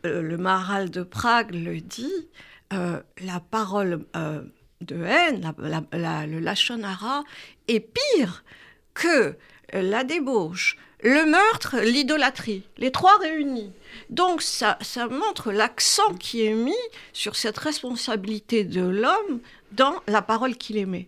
le 0.03 0.35
Maharal 0.37 0.89
de 0.89 1.03
Prague 1.03 1.53
le 1.53 1.79
dit, 1.79 2.27
la 2.71 3.39
parole 3.39 4.05
de 4.81 5.03
haine, 5.03 5.53
le 5.61 6.39
lachonara, 6.39 7.23
est 7.67 7.79
pire 7.79 8.43
que 8.93 9.35
la 9.73 10.03
débauche, 10.03 10.77
le 11.03 11.25
meurtre, 11.29 11.77
l'idolâtrie, 11.81 12.63
les 12.77 12.91
trois 12.91 13.17
réunis. 13.19 13.71
Donc 14.09 14.41
ça, 14.41 14.77
ça 14.81 15.07
montre 15.07 15.51
l'accent 15.51 16.13
qui 16.15 16.45
est 16.45 16.53
mis 16.53 16.73
sur 17.13 17.35
cette 17.35 17.57
responsabilité 17.57 18.63
de 18.63 18.81
l'homme 18.81 19.39
dans 19.71 19.95
la 20.07 20.21
parole 20.21 20.55
qu'il 20.55 20.77
émet. 20.77 21.07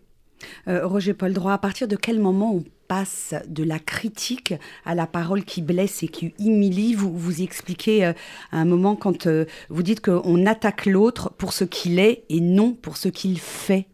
Euh, 0.68 0.86
Roger 0.86 1.14
Paul 1.14 1.34
Droit, 1.34 1.54
à 1.54 1.58
partir 1.58 1.88
de 1.88 1.96
quel 1.96 2.20
moment 2.20 2.56
on 2.56 2.64
passe 2.88 3.34
de 3.48 3.64
la 3.64 3.80
critique 3.80 4.54
à 4.86 4.96
la 4.96 5.08
parole 5.08 5.44
qui 5.44 5.62
blesse 5.62 6.04
et 6.04 6.08
qui 6.08 6.34
humilie. 6.40 6.94
Vous, 6.94 7.18
vous 7.18 7.42
expliquez 7.42 8.06
euh, 8.06 8.14
à 8.52 8.60
un 8.60 8.66
moment 8.66 8.96
quand 8.96 9.28
euh, 9.28 9.46
vous 9.70 9.84
dites 9.84 10.02
qu'on 10.02 10.46
attaque 10.46 10.86
l'autre 10.86 11.32
pour 11.38 11.54
ce 11.54 11.64
qu'il 11.64 12.00
est 12.00 12.24
et 12.30 12.42
non 12.42 12.74
pour 12.74 12.98
ce 12.98 13.10
qu'il 13.10 13.40
fait. 13.40 13.88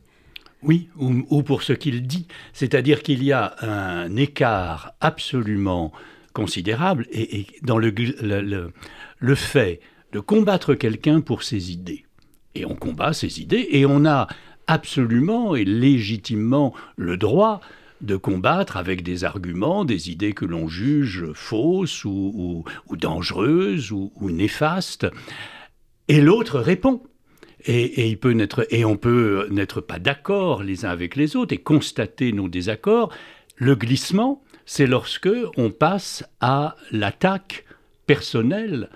Oui, 0.61 0.89
ou, 0.97 1.41
pour 1.43 1.63
ce 1.63 1.71
qu'il 1.71 2.05
dit. 2.05 2.27
C'est-à-dire 2.51 3.01
qu'il 3.01 3.23
y 3.23 3.31
a 3.31 3.55
un 3.61 4.13
écart 4.17 4.93
absolument 4.99 5.93
considérable 6.33 7.07
et, 7.11 7.47
dans 7.63 7.77
le, 7.77 7.93
le, 9.19 9.35
fait 9.35 9.79
de 10.11 10.19
combattre 10.19 10.75
quelqu'un 10.75 11.21
pour 11.21 11.43
ses 11.43 11.71
idées. 11.71 12.05
Et 12.55 12.65
on 12.65 12.75
combat 12.75 13.13
ses 13.13 13.39
idées 13.39 13.67
et 13.71 13.85
on 13.85 14.05
a 14.05 14.27
absolument 14.67 15.55
et 15.55 15.63
légitimement 15.63 16.73
le 16.97 17.15
droit 17.15 17.61
de 18.01 18.15
combattre 18.15 18.77
avec 18.77 19.03
des 19.03 19.23
arguments, 19.23 19.85
des 19.85 20.09
idées 20.09 20.33
que 20.33 20.45
l'on 20.45 20.67
juge 20.67 21.25
fausses 21.33 22.05
ou, 22.05 22.63
dangereuses 22.91 23.91
ou, 23.91 24.11
néfastes. 24.21 25.07
Et 26.07 26.21
l'autre 26.21 26.59
répond. 26.59 27.01
Et, 27.65 28.07
il 28.07 28.17
peut 28.17 28.35
et 28.69 28.85
on 28.85 28.95
peut 28.95 29.47
n'être 29.51 29.81
pas 29.81 29.99
d'accord 29.99 30.63
les 30.63 30.85
uns 30.85 30.89
avec 30.89 31.17
les 31.17 31.35
autres 31.35 31.53
et 31.53 31.57
constater 31.57 32.31
nos 32.31 32.47
désaccords. 32.47 33.11
Le 33.57 33.75
glissement, 33.75 34.41
c'est 34.65 34.87
lorsque 34.87 35.29
on 35.57 35.69
passe 35.69 36.23
à 36.39 36.77
l'attaque 36.91 37.65
personnelle 38.05 38.89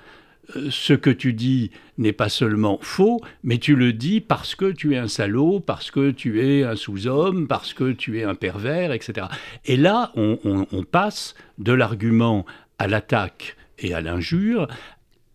ce 0.69 0.93
que 0.93 1.09
tu 1.09 1.33
dis 1.33 1.71
n'est 1.97 2.13
pas 2.13 2.29
seulement 2.29 2.77
faux, 2.81 3.21
mais 3.43 3.57
tu 3.57 3.75
le 3.75 3.93
dis 3.93 4.19
parce 4.21 4.55
que 4.55 4.71
tu 4.71 4.93
es 4.93 4.97
un 4.97 5.07
salaud, 5.07 5.59
parce 5.59 5.91
que 5.91 6.12
tu 6.12 6.41
es 6.45 6.63
un 6.63 6.75
sous-homme, 6.75 7.47
parce 7.47 7.73
que 7.73 7.91
tu 7.91 8.19
es 8.19 8.23
un 8.23 8.35
pervers, 8.35 8.91
etc. 8.91 9.27
Et 9.65 9.77
là, 9.77 10.12
on, 10.15 10.65
passe 10.83 11.33
de 11.57 11.71
l'argument 11.71 12.45
à 12.77 12.88
l'attaque 12.88 13.55
et 13.79 13.93
à 13.93 14.01
l'injure, 14.01 14.67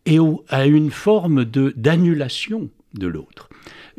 et 0.04 0.18
à 0.48 0.66
une 0.66 0.90
forme 0.90 1.44
d'annulation 1.44 2.70
de 2.94 3.06
l'autre. 3.06 3.48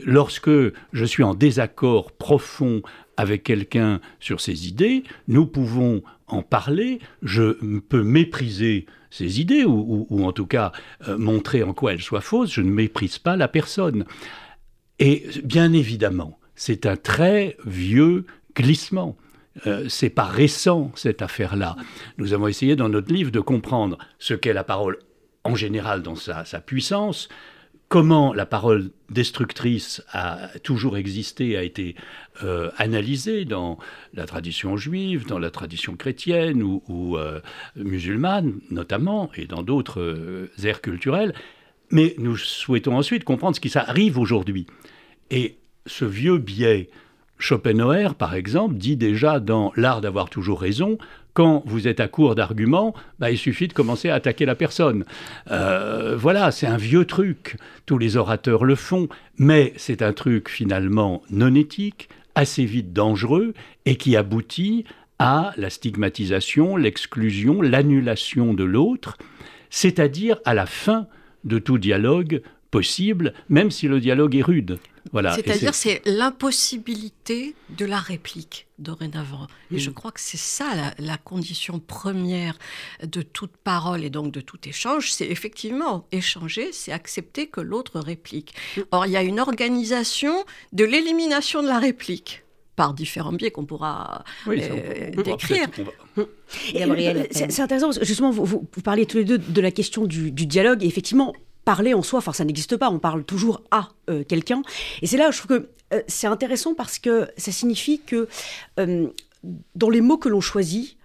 Lorsque 0.03 0.49
je 0.49 1.05
suis 1.05 1.23
en 1.23 1.33
désaccord 1.33 2.11
profond 2.11 2.81
avec 3.17 3.43
quelqu'un 3.43 3.99
sur 4.19 4.39
ses 4.39 4.67
idées, 4.67 5.03
nous 5.27 5.45
pouvons 5.45 6.01
en 6.27 6.41
parler, 6.41 6.99
je 7.21 7.57
peux 7.79 8.03
mépriser 8.03 8.85
ses 9.09 9.41
idées, 9.41 9.65
ou, 9.65 10.07
en 10.23 10.31
tout 10.31 10.45
cas 10.45 10.71
euh, 11.07 11.17
montrer 11.17 11.63
en 11.63 11.73
quoi 11.73 11.93
elles 11.93 12.01
soient 12.01 12.21
fausses, 12.21 12.53
je 12.53 12.61
ne 12.61 12.71
méprise 12.71 13.17
pas 13.17 13.35
la 13.35 13.47
personne. 13.47 14.05
Et 14.99 15.25
bien 15.43 15.73
évidemment, 15.73 16.39
c'est 16.55 16.85
un 16.85 16.95
très 16.95 17.57
vieux 17.65 18.25
glissement. 18.55 19.17
Euh, 19.67 19.85
c'est 19.89 20.09
pas 20.09 20.25
récent 20.25 20.91
cette 20.95 21.21
affaire-là. 21.21 21.75
Nous 22.17 22.33
avons 22.33 22.47
essayé 22.47 22.75
dans 22.75 22.89
notre 22.89 23.13
livre 23.13 23.31
de 23.31 23.39
comprendre 23.39 23.97
ce 24.19 24.33
qu'est 24.33 24.53
la 24.53 24.63
parole 24.63 24.99
en 25.43 25.55
général 25.55 26.03
dans 26.03 26.15
sa 26.15 26.43
puissance, 26.59 27.29
comment 27.89 28.33
la 28.33 28.45
parole 28.45 28.91
destructrice 29.09 30.03
a 30.13 30.47
toujours 30.63 30.95
existé, 30.95 31.57
a 31.57 31.63
été 31.63 31.95
euh, 32.43 32.69
analysée 32.77 33.45
dans 33.45 33.79
la 34.13 34.25
tradition 34.25 34.77
juive, 34.77 35.25
dans 35.25 35.39
la 35.39 35.49
tradition 35.49 35.95
chrétienne 35.95 36.61
ou, 36.63 37.17
euh, 37.17 37.41
musulmane 37.75 38.61
notamment, 38.69 39.31
et 39.35 39.47
dans 39.47 39.63
d'autres 39.63 40.01
euh, 40.01 40.51
aires 40.63 40.81
culturelles. 40.81 41.33
Mais 41.91 42.13
nous 42.19 42.37
souhaitons 42.37 42.95
ensuite 42.95 43.23
comprendre 43.23 43.55
ce 43.55 43.59
qui 43.59 43.69
s'arrive 43.69 44.19
aujourd'hui. 44.19 44.67
Et 45.31 45.57
ce 45.87 46.05
vieux 46.05 46.37
biais 46.37 46.89
Schopenhauer, 47.39 48.15
par 48.15 48.35
exemple, 48.35 48.75
dit 48.75 48.97
déjà 48.97 49.39
dans 49.39 49.71
L'art 49.77 50.01
d'avoir 50.01 50.29
toujours 50.29 50.59
raison, 50.59 50.97
quand 51.33 51.63
vous 51.65 51.87
êtes 51.87 51.99
à 51.99 52.07
court 52.07 52.35
d'arguments, 52.35 52.93
bah, 53.19 53.31
il 53.31 53.37
suffit 53.37 53.67
de 53.67 53.73
commencer 53.73 54.09
à 54.09 54.15
attaquer 54.15 54.45
la 54.45 54.55
personne. 54.55 55.05
Euh, 55.51 56.15
voilà, 56.17 56.51
c'est 56.51 56.67
un 56.67 56.77
vieux 56.77 57.05
truc. 57.05 57.57
Tous 57.85 57.97
les 57.97 58.17
orateurs 58.17 58.65
le 58.65 58.75
font, 58.75 59.07
mais 59.37 59.73
c'est 59.77 60.01
un 60.01 60.13
truc 60.13 60.49
finalement 60.49 61.21
non 61.29 61.55
éthique, 61.55 62.09
assez 62.35 62.65
vite 62.65 62.93
dangereux, 62.93 63.53
et 63.85 63.95
qui 63.95 64.15
aboutit 64.15 64.85
à 65.19 65.51
la 65.57 65.69
stigmatisation, 65.69 66.77
l'exclusion, 66.77 67.61
l'annulation 67.61 68.53
de 68.53 68.63
l'autre, 68.63 69.17
c'est-à-dire 69.69 70.39
à 70.45 70.53
la 70.53 70.65
fin 70.65 71.07
de 71.43 71.59
tout 71.59 71.77
dialogue 71.77 72.41
possible, 72.71 73.33
même 73.49 73.71
si 73.71 73.87
le 73.87 73.99
dialogue 73.99 74.35
est 74.35 74.41
rude. 74.41 74.79
Voilà. 75.11 75.35
C'est-à-dire 75.35 75.73
c'est 75.73 76.01
l'impossibilité 76.05 77.55
de 77.69 77.85
la 77.85 77.97
réplique 77.97 78.67
dorénavant. 78.77 79.47
Et 79.71 79.79
je 79.79 79.89
crois 79.89 80.11
que 80.11 80.19
c'est 80.19 80.37
ça 80.37 80.65
la, 80.97 81.17
condition 81.17 81.79
première 81.79 82.57
de 83.03 83.21
toute 83.21 83.55
parole 83.57 84.03
et 84.03 84.09
donc 84.09 84.31
de 84.31 84.41
tout 84.41 84.57
échange, 84.65 85.11
c'est 85.11 85.27
effectivement 85.27 86.07
échanger, 86.11 86.71
c'est 86.71 86.91
accepter 86.91 87.47
que 87.47 87.61
l'autre 87.61 87.99
réplique. 87.99 88.55
Or, 88.91 89.05
il 89.05 89.11
y 89.11 89.17
a 89.17 89.23
une 89.23 89.39
organisation 89.39 90.33
de 90.73 90.85
l'élimination 90.85 91.61
de 91.61 91.67
la 91.67 91.79
réplique 91.79 92.43
par 92.75 92.93
différents 92.93 93.33
biais 93.33 93.51
qu'on 93.51 93.65
pourra 93.65 94.23
euh, 94.47 95.11
décrire. 95.11 95.67
C'est 97.29 97.59
intéressant 97.59 97.87
parce 97.87 97.99
que 97.99 98.05
justement, 98.05 98.31
vous, 98.31 98.45
vous, 98.45 98.81
parliez 98.81 99.05
tous 99.05 99.17
les 99.17 99.25
deux 99.25 99.37
de 99.37 99.61
la 99.61 99.71
question 99.71 100.05
du, 100.05 100.31
du 100.31 100.45
dialogue. 100.45 100.81
Et 100.83 100.87
effectivement, 100.87 101.33
parler 101.65 101.93
en 101.93 102.01
soi, 102.01 102.21
ça 102.21 102.45
n'existe 102.45 102.77
pas, 102.77 102.89
on 102.89 102.99
parle 102.99 103.23
toujours 103.23 103.61
à 103.71 103.89
euh, 104.09 104.23
quelqu'un. 104.23 104.61
Et 105.01 105.07
c'est 105.07 105.17
là, 105.17 105.31
je 105.31 105.37
trouve 105.37 105.59
que 105.59 105.69
euh, 105.93 106.01
c'est 106.07 106.27
intéressant 106.27 106.73
parce 106.73 106.99
que 106.99 107.27
ça 107.37 107.51
signifie 107.51 107.99
que 107.99 108.27
euh, 108.79 109.07
dans 109.75 109.89
les 109.89 110.01
mots 110.01 110.17
que 110.17 110.29
l'on 110.29 110.41
choisit, 110.41 110.97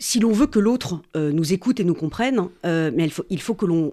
si 0.00 0.18
l'on 0.18 0.32
veut 0.32 0.48
que 0.48 0.58
l'autre 0.58 1.00
nous 1.14 1.52
écoute 1.52 1.78
et 1.78 1.84
nous 1.84 1.94
comprenne, 1.94 2.48
mais 2.64 3.04
il 3.04 3.12
faut, 3.12 3.24
il 3.30 3.40
faut 3.40 3.54
que 3.54 3.66
l'on 3.66 3.92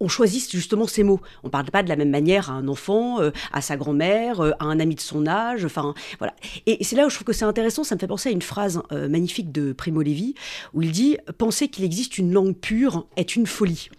on 0.00 0.08
choisisse 0.08 0.50
justement 0.50 0.86
ces 0.86 1.02
mots. 1.02 1.20
On 1.42 1.48
ne 1.48 1.50
parle 1.50 1.66
pas 1.66 1.82
de 1.82 1.88
la 1.88 1.96
même 1.96 2.10
manière 2.10 2.50
à 2.50 2.54
un 2.54 2.68
enfant, 2.68 3.20
euh, 3.20 3.30
à 3.52 3.60
sa 3.60 3.76
grand-mère, 3.76 4.40
euh, 4.40 4.52
à 4.58 4.64
un 4.64 4.80
ami 4.80 4.94
de 4.94 5.00
son 5.00 5.26
âge. 5.26 5.64
Enfin, 5.64 5.94
voilà. 6.18 6.34
Et 6.66 6.82
c'est 6.82 6.96
là 6.96 7.06
où 7.06 7.10
je 7.10 7.14
trouve 7.14 7.26
que 7.26 7.32
c'est 7.32 7.44
intéressant. 7.44 7.84
Ça 7.84 7.94
me 7.94 8.00
fait 8.00 8.06
penser 8.06 8.30
à 8.30 8.32
une 8.32 8.42
phrase 8.42 8.82
euh, 8.92 9.08
magnifique 9.08 9.52
de 9.52 9.72
Primo 9.72 10.02
Levi 10.02 10.34
où 10.72 10.82
il 10.82 10.90
dit 10.90 11.18
Penser 11.38 11.68
qu'il 11.68 11.84
existe 11.84 12.18
une 12.18 12.32
langue 12.32 12.56
pure 12.56 13.06
est 13.16 13.36
une 13.36 13.46
folie. 13.46 13.90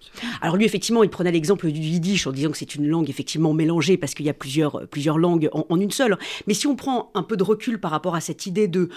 Alors 0.42 0.58
lui, 0.58 0.66
effectivement, 0.66 1.04
il 1.04 1.10
prenait 1.10 1.32
l'exemple 1.32 1.72
du 1.72 1.80
yiddish 1.80 2.26
en 2.26 2.32
disant 2.32 2.52
que 2.52 2.58
c'est 2.58 2.76
une 2.76 2.88
langue 2.88 3.10
effectivement 3.10 3.54
mélangée 3.54 3.98
parce 3.98 4.16
qu'il 4.16 4.26
y 4.26 4.30
a 4.30 4.34
plusieurs, 4.34 4.88
plusieurs 4.88 5.18
langues 5.18 5.50
en, 5.54 5.78
une 5.78 5.92
seule. 5.92 6.18
Mais 6.48 6.54
si 6.54 6.68
on 6.68 6.76
prend 6.76 7.12
un 7.14 7.24
peu 7.24 7.38
de 7.38 7.44
recul 7.44 7.80
par 7.80 7.92
rapport 7.92 8.16
à 8.16 8.22
cette 8.22 8.46
idée 8.46 8.68
de 8.68 8.90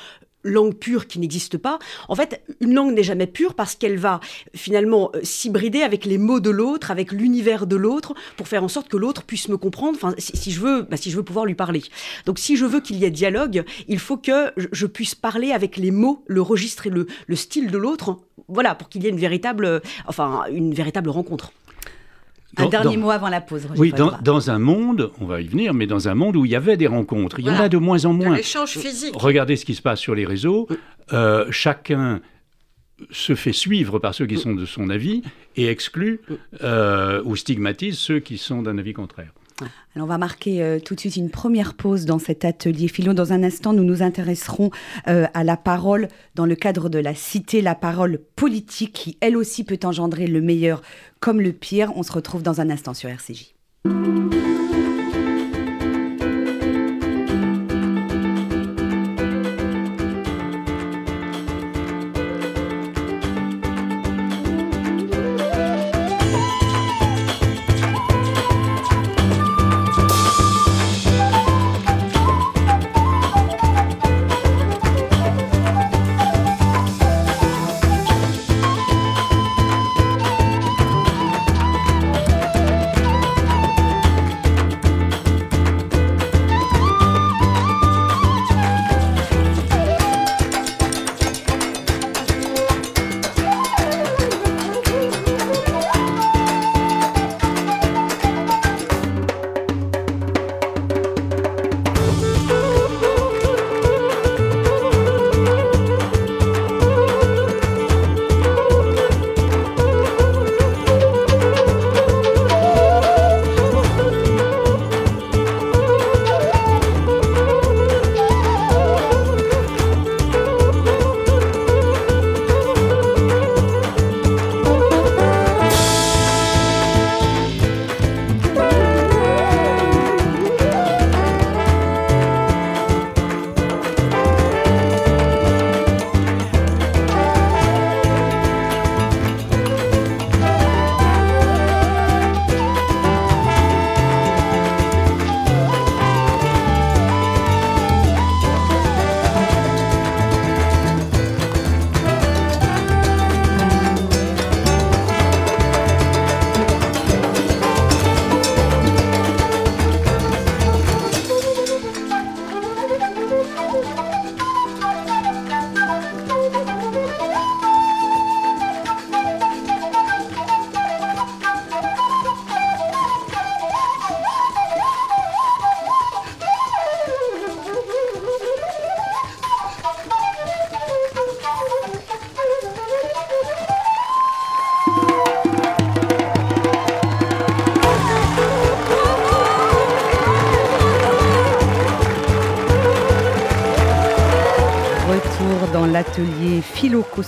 langue 0.45 0.75
pure 0.75 1.07
qui 1.07 1.19
n'existe 1.19 1.59
pas. 1.59 1.79
En 2.09 2.15
fait, 2.15 2.43
une 2.61 2.75
langue 2.75 2.95
n'est 2.95 3.03
jamais 3.03 3.27
pure 3.27 3.55
parce 3.55 3.75
qu'elle 3.75 3.99
va 3.99 4.21
finalement 4.55 5.11
euh, 5.15 5.21
s'hybrider 5.23 5.83
avec 5.83 6.05
les 6.05 6.19
mots 6.19 6.41
de 6.41 6.51
l'autre, 6.51 6.91
avec 6.91 7.11
l'univers 7.11 7.67
de 7.67 7.77
l'autre, 7.77 8.15
pour 8.37 8.47
faire 8.47 8.63
en 8.63 8.69
sorte 8.69 8.89
que 8.89 8.97
l'autre 8.97 9.25
puisse 9.25 9.49
me 9.49 9.57
comprendre. 9.57 9.97
Enfin, 9.97 10.15
si, 10.19 10.51
je 10.51 10.61
veux, 10.61 10.83
bah, 10.83 10.97
si 10.97 11.11
je 11.11 11.17
veux 11.17 11.23
pouvoir 11.23 11.47
lui 11.47 11.55
parler. 11.55 11.83
Donc, 12.27 12.39
si 12.39 12.57
je 12.57 12.65
veux 12.65 12.81
qu'il 12.81 12.97
y 12.97 13.05
ait 13.05 13.11
dialogue, 13.11 13.65
il 13.89 13.99
faut 13.99 14.17
que 14.17 14.53
je, 14.57 14.87
puisse 14.87 15.15
parler 15.15 15.51
avec 15.51 15.77
les 15.77 15.91
mots, 15.91 16.23
le 16.27 16.43
registre 16.43 16.87
et 16.87 16.91
le, 16.91 17.07
le 17.27 17.37
style 17.37 17.71
de 17.71 17.79
l'autre. 17.79 18.19
Voilà, 18.49 18.75
pour 18.75 18.89
qu'il 18.89 19.03
y 19.03 19.07
ait 19.07 19.11
une 19.11 19.19
véritable, 19.19 19.81
enfin, 20.07 20.43
une 20.51 20.75
véritable 20.75 21.09
rencontre. 21.09 21.53
Un 22.57 22.69
dernier 22.69 22.97
mot 22.97 23.11
avant 23.11 23.29
la 23.29 23.41
pause. 23.41 23.67
oui, 23.77 23.93
dans, 23.93 24.51
un 24.51 24.59
monde, 24.59 25.11
on 25.21 25.27
va 25.27 25.41
y 25.41 25.47
venir, 25.47 25.75
mais 25.75 25.87
dans 25.87 26.09
un 26.09 26.15
monde 26.15 26.37
où 26.37 26.45
il 26.45 26.51
y 26.51 26.57
avait 26.57 26.77
des 26.77 26.87
rencontres, 26.87 27.39
il 27.41 27.47
y 27.47 27.51
en 27.51 27.55
a 27.55 27.69
de 27.69 27.79
moins 27.79 28.05
en 28.05 28.13
moins. 28.13 28.37
L'échange 28.37 28.79
physique. 28.79 29.15
Regardez 29.17 29.57
ce 29.57 29.65
qui 29.65 29.75
se 29.75 29.83
passe 29.83 30.01
sur 30.01 30.15
les 30.15 30.25
réseaux. 30.25 30.69
Euh, 31.13 31.47
chacun 31.51 32.21
se 33.11 33.35
fait 33.35 33.53
suivre 33.53 33.99
par 33.99 34.15
ceux 34.15 34.27
qui 34.27 34.39
sont 34.39 34.55
de 34.55 34.67
son 34.67 34.89
avis 34.89 35.23
et 35.57 35.69
exclut 35.69 36.21
euh, 36.63 37.23
ou 37.25 37.37
stigmatise 37.37 37.99
ceux 37.99 38.21
qui 38.21 38.39
sont 38.39 38.63
d'un 38.63 38.79
avis 38.79 38.93
contraire. 38.93 39.33
Alors 39.61 40.07
on 40.07 40.07
va 40.07 40.19
marquer 40.19 40.63
euh, 40.63 40.81
tout 40.81 40.95
de 40.95 41.01
suite 41.01 41.17
une 41.17 41.31
première 41.31 41.75
pause 41.75 42.05
dans 42.05 42.19
cet 42.19 42.45
atelier 42.45 42.89
philo. 42.89 43.15
Dans 43.15 43.33
un 43.33 43.43
instant, 43.43 43.73
nous 43.73 43.85
nous 43.85 44.03
intéresserons 44.03 44.71
à 45.07 45.45
la 45.45 45.57
parole 45.57 46.09
dans 46.35 46.47
le 46.47 46.55
cadre 46.55 46.89
de 46.89 46.99
la 46.99 47.15
cité, 47.15 47.63
la 47.63 47.75
parole 47.75 48.19
politique 48.37 48.93
qui 48.93 49.19
elle 49.21 49.37
aussi 49.37 49.65
peut 49.65 49.79
engendrer 49.85 50.27
le 50.27 50.41
meilleur 50.41 50.83
comme 51.21 51.41
le 51.41 51.53
pire. 51.53 51.93
On 51.97 52.03
se 52.03 52.13
retrouve 52.13 52.43
dans 52.43 52.61
un 52.61 52.71
instant 52.71 52.95
sur 52.95 53.09
RCJ. 53.09 53.55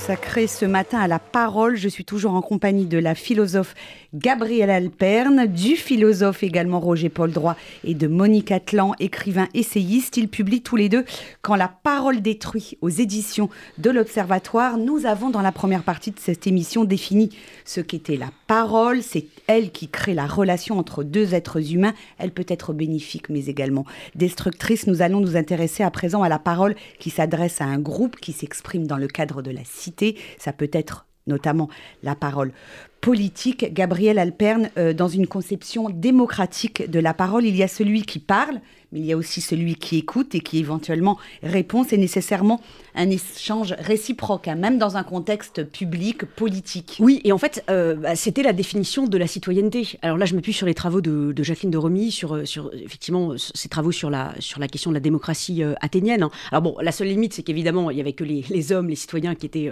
Consacré 0.07 0.47
ce 0.47 0.65
matin 0.65 1.01
à 1.01 1.09
la 1.09 1.19
parole. 1.19 1.77
Je 1.77 1.89
suis 1.89 2.05
toujours 2.05 2.35
en 2.35 2.41
compagnie 2.41 2.87
de 2.87 2.97
la 2.97 3.17
philosophe 3.17 3.75
Gabrielle 4.15 4.71
Alperne, 4.71 5.47
du 5.47 5.75
philosophe 5.75 6.45
également 6.45 6.79
Roger 6.79 7.09
Paul 7.09 7.33
Droit 7.33 7.57
et 7.83 7.95
de 7.95 8.07
Monique 8.07 8.53
Atlan, 8.53 8.95
écrivain 9.01 9.49
essayiste. 9.53 10.17
Ils 10.17 10.29
publient 10.29 10.63
tous 10.63 10.77
les 10.77 10.89
deux 10.89 11.05
Quand 11.43 11.57
la 11.57 11.67
parole 11.67 12.23
détruit 12.23 12.79
aux 12.83 12.89
éditions 12.89 13.51
de 13.79 13.91
l'Observatoire. 13.91 14.79
Nous 14.79 15.07
avons 15.07 15.29
dans 15.29 15.43
la 15.43 15.51
première 15.51 15.83
partie 15.83 16.13
de 16.13 16.21
cette 16.21 16.47
émission 16.47 16.85
défini 16.85 17.31
ce 17.65 17.81
qu'était 17.81 18.17
la 18.17 18.31
parole. 18.47 19.03
C'est 19.03 19.27
elle 19.47 19.71
qui 19.71 19.89
crée 19.89 20.15
la 20.15 20.27
relation 20.27 20.79
entre 20.79 21.05
deux 21.05 21.35
êtres 21.35 21.73
humains. 21.73 21.95
Elle 22.19 22.33
peut 22.33 22.47
être 22.49 22.73
bénéfique 22.73 23.29
mais 23.29 23.47
également 23.47 23.85
destructrice. 24.15 24.87
Nous 24.87 25.03
allons 25.03 25.21
nous 25.21 25.37
intéresser 25.37 25.83
à 25.83 25.91
présent 25.91 26.23
à 26.23 26.29
la 26.29 26.39
parole 26.39 26.75
qui 26.99 27.11
s'adresse 27.11 27.61
à 27.61 27.65
un 27.65 27.79
groupe 27.79 28.17
qui 28.17 28.33
s'exprime 28.33 28.87
dans 28.87 28.99
le 28.99 29.09
cadre 29.09 29.43
de 29.43 29.51
la 29.51 29.65
cité. 29.65 30.17
Ça 30.39 30.53
peut 30.53 30.71
être 30.73 31.07
notamment 31.27 31.69
la 32.03 32.15
parole 32.15 32.53
politique. 33.01 33.73
Gabriel 33.73 34.19
Alperne, 34.19 34.71
euh, 34.79 34.93
dans 34.93 35.09
une 35.09 35.27
conception 35.27 35.91
démocratique 35.91 36.91
de 36.91 36.99
la 36.99 37.15
parole, 37.15 37.45
il 37.45 37.57
y 37.57 37.63
a 37.63 37.69
celui 37.69 38.03
qui 38.03 38.19
parle, 38.19 38.61
mais 38.93 39.01
il 39.01 39.07
y 39.07 39.13
a 39.13 39.17
aussi 39.17 39.41
celui 39.41 39.75
qui 39.75 39.99
écoute 39.99 40.35
et 40.35 40.41
qui 40.41 40.59
éventuellement 40.59 41.19
répond. 41.43 41.85
C'est 41.85 41.97
nécessairement 41.97 42.61
un 42.95 43.11
échange 43.11 43.75
réciproque, 43.79 44.49
hein, 44.49 44.55
même 44.55 44.79
dans 44.79 44.97
un 44.97 45.03
contexte 45.03 45.65
public, 45.65 46.25
politique. 46.25 46.97
Oui, 47.01 47.21
et 47.25 47.33
en 47.33 47.39
fait, 47.39 47.65
euh, 47.69 47.95
bah, 47.95 48.17
c'était 48.17 48.43
la 48.43 48.53
définition 48.53 49.07
de 49.07 49.19
la 49.19 49.27
citoyenneté. 49.27 49.99
Alors 50.03 50.17
là, 50.17 50.25
je 50.25 50.35
m'appuie 50.35 50.53
sur 50.53 50.67
les 50.67 50.75
travaux 50.75 51.01
de, 51.01 51.35
Jacqueline 51.43 51.71
de 51.71 51.79
Romy, 51.79 52.11
sur, 52.11 52.35
euh, 52.35 52.45
sur 52.45 52.71
effectivement 52.75 53.35
ses 53.37 53.69
travaux 53.69 53.93
sur 53.93 54.09
la, 54.09 54.35
sur 54.39 54.61
la 54.61 54.69
question 54.69 54.91
de 54.91 54.95
la 54.95 55.01
démocratie 55.01 55.63
euh, 55.63 55.75
athénienne. 55.81 56.23
Hein. 56.23 56.31
Alors 56.51 56.63
bon, 56.63 56.77
la 56.81 56.93
seule 56.93 57.09
limite, 57.09 57.35
c'est 57.35 57.43
qu'évidemment, 57.43 57.91
il 57.91 57.97
n'y 57.97 58.01
avait 58.01 58.13
que 58.13 58.25
les, 58.25 58.73
hommes, 58.73 58.89
les 58.89 58.97
citoyens 58.97 59.35
qui 59.35 59.47
étaient 59.47 59.71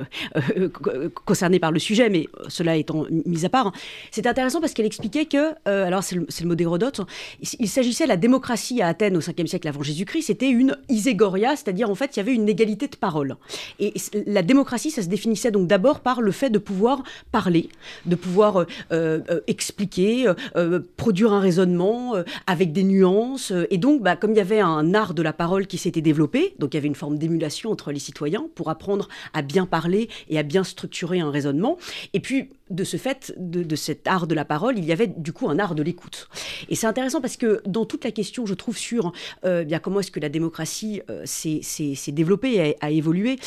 concernés 1.25 1.59
par 1.59 1.73
le 1.73 1.79
sujet, 1.79 2.11
mais 2.11 2.27
cela 2.49 2.77
étant 2.77 3.07
mis 3.11 3.45
à 3.45 3.49
part. 3.49 3.69
Hein. 3.69 3.73
C'est 4.11 4.27
intéressant 4.27 4.61
parce 4.61 4.75
qu'elle 4.75 4.87
expliquait 4.87 5.27
que, 5.27 5.55
alors 5.65 6.03
c'est 6.03 6.17
le, 6.17 6.27
le, 6.41 6.47
mot 6.47 6.55
d'Hérodote, 6.55 7.01
il, 7.41 7.69
s'agissait 7.69 8.05
de 8.05 8.09
la 8.09 8.17
démocratie 8.17 8.83
à 8.83 8.89
Athènes 8.89 9.04
au 9.13 9.21
5e 9.21 9.47
siècle 9.47 9.69
avant 9.69 9.83
Jésus-Christ, 9.83 10.27
c'était 10.27 10.51
une 10.51 10.77
iségoria, 10.89 11.57
c'est-à-dire 11.57 11.91
en 11.91 11.95
fait, 11.95 12.17
il 12.17 12.19
y 12.19 12.21
avait 12.21 12.35
une 12.35 12.49
égalité 12.49 12.89
de 12.89 12.97
parole. 12.97 13.37
Et 13.79 13.93
la 14.27 14.43
démocratie, 14.43 14.91
ça 14.91 15.03
se 15.03 15.09
définissait 15.09 15.51
donc 15.51 15.67
d'abord 15.67 16.01
par 16.01 16.21
le 16.21 16.33
fait 16.33 16.51
de 16.51 16.59
pouvoir 16.59 17.03
parler, 17.33 17.69
de 18.07 18.15
pouvoir 18.15 18.59
euh, 18.59 18.67
euh, 18.93 19.41
expliquer, 19.47 20.27
euh, 20.57 20.81
produire 20.97 21.33
un 21.33 21.41
raisonnement 21.41 22.15
avec 22.47 22.73
des 22.73 22.85
nuances. 22.85 23.53
Et 23.71 23.79
donc, 23.79 24.03
bah, 24.03 24.17
comme 24.17 24.33
il 24.33 24.37
y 24.37 24.41
avait 24.41 24.61
un 24.61 24.95
art 24.95 25.15
de 25.15 25.23
la 25.23 25.33
parole 25.33 25.67
qui 25.67 25.79
s'était 25.79 26.01
développé, 26.01 26.55
donc 26.59 26.75
il 26.75 26.77
y 26.77 26.79
avait 26.79 26.89
une 26.89 26.95
forme 26.95 27.19
d'émulation 27.19 27.71
entre 27.71 27.93
les 27.93 27.99
citoyens 27.99 28.47
pour 28.55 28.71
apprendre 28.71 29.09
à 29.33 29.43
bien 29.43 29.67
parler 29.67 30.09
et 30.29 30.39
à 30.39 30.43
bien 30.43 30.65
structurer 30.65 31.21
un 31.21 31.31
raisonnement. 31.31 31.79
Et 32.13 32.21
puis, 32.21 32.51
de 32.71 32.85
ce 32.85 32.97
fait, 32.97 33.35
de, 33.37 33.77
cet 33.77 34.07
art 34.07 34.27
de 34.27 34.35
la 34.35 34.45
parole, 34.45 34.79
il 34.79 34.85
y 34.85 34.93
avait 34.93 35.07
du 35.07 35.33
coup 35.33 35.49
un 35.49 35.59
art 35.59 35.75
de 35.75 35.83
l'écoute. 35.83 36.29
Et 36.69 36.75
c'est 36.75 36.87
intéressant 36.87 37.21
parce 37.21 37.37
que 37.37 37.63
dans 37.67 37.85
toute 37.85 38.05
la 38.05 38.11
question, 38.11 38.47
je 38.47 38.55
trouve, 38.55 38.77
sur 38.77 39.13
euh, 39.45 39.65
bien 39.65 39.79
comment 39.79 40.01
est-ce 40.01 40.11
que 40.11 40.21
la 40.21 40.29
démocratie 40.29 41.03
euh, 41.11 41.23
s'est 41.27 42.13
développée 42.13 42.55
et 42.55 42.77
a, 42.81 42.91
évolué, 42.91 43.39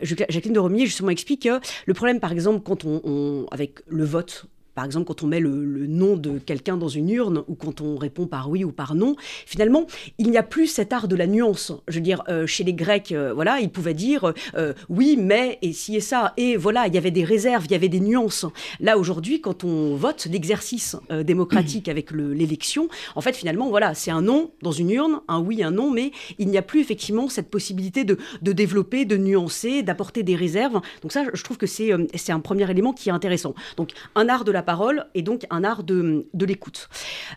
Jacqueline 0.00 0.52
de 0.52 0.60
Romier 0.60 0.86
justement 0.86 1.10
explique 1.10 1.42
que 1.42 1.60
le 1.86 1.94
problème, 1.94 2.20
par 2.20 2.32
exemple, 2.32 2.62
quand 2.62 2.84
on 2.84 3.46
avec 3.50 3.80
le 3.88 4.04
vote, 4.04 4.46
par 4.76 4.84
exemple, 4.84 5.06
quand 5.06 5.22
on 5.22 5.26
met 5.26 5.40
le, 5.40 5.86
nom 5.86 6.16
de 6.16 6.38
quelqu'un 6.38 6.76
dans 6.76 6.88
une 6.88 7.08
urne 7.08 7.42
ou 7.48 7.54
quand 7.54 7.80
on 7.80 7.96
répond 7.96 8.26
par 8.26 8.50
oui 8.50 8.62
ou 8.62 8.72
par 8.72 8.94
non, 8.94 9.16
finalement, 9.46 9.86
il 10.18 10.30
n'y 10.30 10.36
a 10.36 10.42
plus 10.42 10.66
cet 10.66 10.92
art 10.92 11.08
de 11.08 11.16
la 11.16 11.26
nuance. 11.26 11.72
Je 11.88 11.94
veux 11.94 12.02
dire, 12.02 12.22
euh, 12.28 12.46
chez 12.46 12.62
les 12.62 12.74
Grecs, 12.74 13.10
euh, 13.12 13.32
voilà, 13.32 13.58
ils 13.60 13.70
pouvaient 13.70 13.94
dire 13.94 14.34
euh, 14.54 14.74
oui, 14.90 15.16
mais 15.18 15.58
et 15.62 15.72
si 15.72 15.96
et 15.96 16.00
ça. 16.00 16.34
Et 16.36 16.58
voilà, 16.58 16.86
il 16.88 16.94
y 16.94 16.98
avait 16.98 17.10
des 17.10 17.24
réserves, 17.24 17.64
il 17.64 17.72
y 17.72 17.74
avait 17.74 17.88
des 17.88 18.00
nuances. 18.00 18.44
Là, 18.78 18.98
aujourd'hui, 18.98 19.40
quand 19.40 19.64
on 19.64 19.96
vote 19.96 20.28
l'exercice 20.30 20.96
démocratique 21.24 21.88
avec 21.88 22.10
l'élection, 22.10 22.88
en 23.14 23.22
fait, 23.22 23.34
finalement, 23.34 23.70
voilà, 23.70 23.94
c'est 23.94 24.10
un 24.10 24.20
non 24.20 24.50
dans 24.60 24.72
une 24.72 24.90
urne, 24.90 25.20
un 25.28 25.40
oui, 25.40 25.62
un 25.62 25.70
non, 25.70 25.90
mais 25.90 26.10
il 26.38 26.48
n'y 26.48 26.58
a 26.58 26.62
plus 26.62 26.80
effectivement 26.80 27.30
cette 27.30 27.48
possibilité 27.48 28.04
de, 28.04 28.18
de 28.42 28.52
développer, 28.52 29.06
de 29.06 29.16
nuancer, 29.16 29.82
d'apporter 29.82 30.22
des 30.22 30.36
réserves. 30.36 30.82
Donc 31.00 31.12
ça, 31.12 31.24
je 31.32 31.42
trouve 31.42 31.56
que 31.56 31.66
c'est 31.66 31.92
un 32.28 32.40
premier 32.40 32.70
élément 32.70 32.92
qui 32.92 33.08
est 33.08 33.12
intéressant. 33.12 33.54
Donc, 33.78 33.92
un 34.14 34.28
art 34.28 34.44
de 34.44 34.52
la 34.52 34.65
parole 34.66 35.06
et 35.14 35.22
donc 35.22 35.46
un 35.48 35.64
art 35.64 35.82
de, 35.82 36.26
l'écoute. 36.38 36.90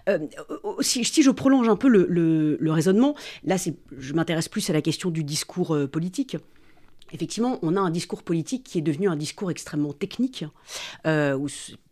Euh, 0.10 0.20
si, 0.82 1.04
je 1.04 1.32
prolonge 1.32 1.70
un 1.70 1.78
peu 1.78 1.88
le, 1.88 2.72
raisonnement, 2.72 3.16
là 3.46 3.56
je 3.98 4.14
m'intéresse 4.14 4.50
plus 4.50 4.70
à 4.70 4.74
la 4.74 4.82
question 4.82 5.10
du 5.10 5.24
discours 5.24 5.74
euh, 5.74 5.88
politique. 5.88 6.36
Effectivement, 7.12 7.58
on 7.62 7.76
a 7.76 7.80
un 7.80 7.90
discours 7.90 8.24
politique 8.24 8.64
qui 8.64 8.78
est 8.78 8.82
devenu 8.82 9.10
un 9.10 9.16
discours 9.16 9.50
extrêmement 9.50 9.94
technique, 9.94 10.46
euh, 11.08 11.48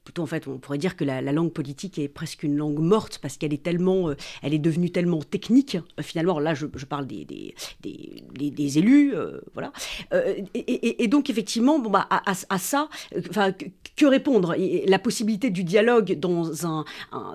plutôt 0.08 0.24
en 0.24 0.26
fait, 0.26 0.48
on 0.48 0.58
pourrait 0.58 0.78
dire 0.78 0.96
que 0.96 1.04
la, 1.04 1.22
langue 1.34 1.52
politique 1.52 2.00
est 2.00 2.08
presque 2.08 2.44
une 2.44 2.56
langue 2.56 2.80
morte 2.80 3.20
parce 3.22 3.36
qu'elle 3.36 3.54
est 3.54 3.62
tellement, 3.62 4.08
euh, 4.08 4.16
elle 4.42 4.54
est 4.54 4.58
devenue 4.58 4.90
tellement 4.90 5.22
technique. 5.22 5.76
Euh, 5.76 6.02
finalement, 6.02 6.40
là, 6.40 6.54
je, 6.54 6.66
parle 6.86 7.06
des, 7.08 8.78
élus, 8.78 9.14
euh, 9.14 9.42
voilà. 9.54 9.74
Et, 10.54 11.08
donc, 11.10 11.30
effectivement, 11.30 11.78
bon, 11.80 11.90
bah, 11.90 12.08
à, 12.10 12.58
ça, 12.58 12.88
enfin, 13.30 13.52
que, 13.98 14.06
répondre? 14.06 14.56
La 14.86 14.98
possibilité 14.98 15.50
du 15.50 15.66
dialogue 15.66 16.18
dans 16.18 16.66
un, 16.66 16.86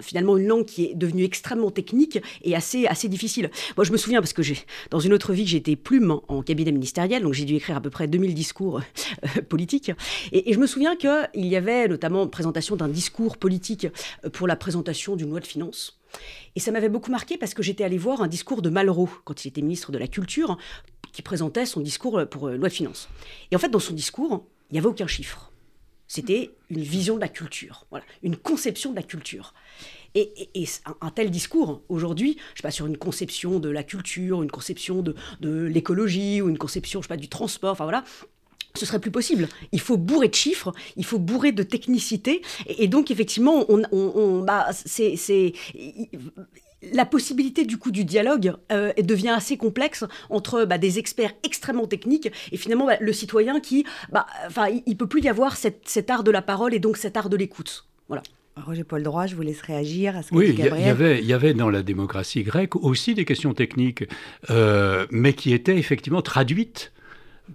finalement 0.00 0.38
une 0.38 0.46
langue 0.46 0.64
qui 0.64 0.86
est 0.86 0.94
devenue 0.94 1.24
extrêmement 1.24 1.70
technique 1.70 2.20
est 2.42 2.54
assez, 2.54 2.86
assez 2.86 3.08
difficile. 3.08 3.50
Moi, 3.76 3.84
je 3.84 3.92
me 3.92 3.98
souviens 3.98 4.22
parce 4.22 4.32
que 4.32 4.42
j'ai, 4.42 4.56
dans 4.88 5.00
une 5.00 5.12
autre 5.12 5.34
vie, 5.34 5.46
j'étais 5.46 5.76
plume 5.76 6.20
en 6.28 6.40
cabinet 6.40 6.72
ministériel, 6.72 7.22
donc 7.22 7.34
j'ai 7.34 7.44
dû 7.44 7.54
écrire 7.56 7.76
à 7.76 7.82
peu 7.82 7.90
près 7.90 8.08
2000 8.08 8.32
discours 8.32 8.80
politiques. 9.50 9.92
Et, 10.32 10.48
et 10.48 10.54
je 10.54 10.58
me 10.58 10.66
souviens 10.66 10.96
qu'il 10.96 11.44
y 11.46 11.56
avait 11.56 11.86
notamment 11.86 12.26
présentation 12.28 12.61
d'un 12.70 12.88
discours 12.88 13.36
politique 13.36 13.86
euh, 14.24 14.30
pour 14.30 14.46
la 14.46 14.56
présentation 14.56 15.16
d'une 15.16 15.30
loi 15.30 15.40
de 15.40 15.46
finances. 15.46 15.98
Et 16.56 16.60
ça 16.60 16.70
m'avait 16.70 16.88
beaucoup 16.88 17.10
marqué 17.10 17.36
parce 17.36 17.54
que 17.54 17.62
j'étais 17.62 17.84
allé 17.84 17.98
voir 17.98 18.22
un 18.22 18.28
discours 18.28 18.62
de 18.62 18.70
Malraux, 18.70 19.10
quand 19.24 19.44
il 19.44 19.48
était 19.48 19.62
ministre 19.62 19.92
de 19.92 19.98
la 19.98 20.08
Culture, 20.08 20.58
qui 21.12 21.22
présentait 21.22 21.66
son 21.66 21.80
discours 21.80 22.18
euh, 22.18 22.26
pour 22.26 22.48
euh, 22.48 22.56
loi 22.56 22.68
de 22.68 22.74
finances. 22.74 23.08
Et 23.50 23.56
en 23.56 23.58
fait, 23.58 23.68
dans 23.68 23.78
son 23.78 23.94
discours, 23.94 24.46
il 24.70 24.74
n'y 24.74 24.78
avait 24.78 24.88
aucun 24.88 25.06
chiffre. 25.06 25.50
C'était 26.08 26.50
une 26.68 26.82
vision 26.82 27.16
de 27.16 27.20
la 27.20 27.28
culture, 27.28 27.86
voilà, 27.90 28.04
une 28.22 28.36
conception 28.36 28.90
de 28.90 28.96
la 28.96 29.02
culture. 29.02 29.54
Et, 30.14 30.50
un, 31.00 31.10
tel 31.10 31.30
discours, 31.30 31.80
aujourd'hui, 31.88 32.36
je 32.52 32.58
sais 32.58 32.62
pas, 32.62 32.70
sur 32.70 32.86
une 32.86 32.98
conception 32.98 33.60
de 33.60 33.70
la 33.70 33.82
culture, 33.82 34.42
une 34.42 34.50
conception 34.50 35.00
de, 35.00 35.14
de 35.40 35.64
l'écologie, 35.64 36.42
ou 36.42 36.50
une 36.50 36.58
conception, 36.58 37.00
je 37.00 37.06
sais 37.06 37.08
pas, 37.08 37.16
du 37.16 37.30
transport, 37.30 37.72
enfin 37.72 37.84
voilà, 37.84 38.04
ce 38.74 38.86
serait 38.86 39.00
plus 39.00 39.10
possible. 39.10 39.48
Il 39.72 39.80
faut 39.80 39.96
bourrer 39.96 40.28
de 40.28 40.34
chiffres, 40.34 40.72
il 40.96 41.04
faut 41.04 41.18
bourrer 41.18 41.52
de 41.52 41.62
technicité, 41.62 42.42
et, 42.66 42.88
donc 42.88 43.10
effectivement, 43.10 43.66
on, 43.68 44.42
bah, 44.42 44.68
c'est, 44.72 45.52
la 46.92 47.06
possibilité 47.06 47.64
du 47.64 47.78
coup 47.78 47.92
du 47.92 48.04
dialogue 48.04 48.54
euh, 48.72 48.92
devient 48.98 49.28
assez 49.28 49.56
complexe 49.56 50.04
entre 50.30 50.64
bah, 50.64 50.78
des 50.78 50.98
experts 50.98 51.32
extrêmement 51.44 51.86
techniques 51.86 52.32
et 52.50 52.56
finalement 52.56 52.86
bah, 52.86 52.96
le 53.00 53.12
citoyen 53.12 53.60
qui, 53.60 53.84
bah, 54.10 54.26
enfin, 54.46 54.66
il, 54.86 54.96
peut 54.96 55.06
plus 55.06 55.22
y 55.22 55.28
avoir 55.28 55.56
cet 55.56 56.10
art 56.10 56.24
de 56.24 56.30
la 56.30 56.42
parole 56.42 56.74
et 56.74 56.80
donc 56.80 56.96
cet 56.96 57.16
art 57.16 57.28
de 57.28 57.36
l'écoute. 57.36 57.86
Voilà. 58.08 58.22
Roger 58.56 58.84
Paul 58.84 59.02
Droit, 59.02 59.26
je 59.26 59.34
vous 59.34 59.42
laisse 59.42 59.62
réagir 59.62 60.16
à 60.16 60.22
ce 60.22 60.30
que 60.30 60.34
oui, 60.34 60.50
il 60.50 60.58
y, 60.58 60.68
avait, 60.68 61.20
il 61.20 61.24
y 61.24 61.32
avait 61.32 61.54
dans 61.54 61.70
la 61.70 61.82
démocratie 61.82 62.42
grecque 62.42 62.76
aussi 62.76 63.14
des 63.14 63.24
questions 63.24 63.54
techniques, 63.54 64.04
euh, 64.50 65.06
mais 65.10 65.32
qui 65.32 65.54
étaient 65.54 65.78
effectivement 65.78 66.20
traduites 66.20 66.92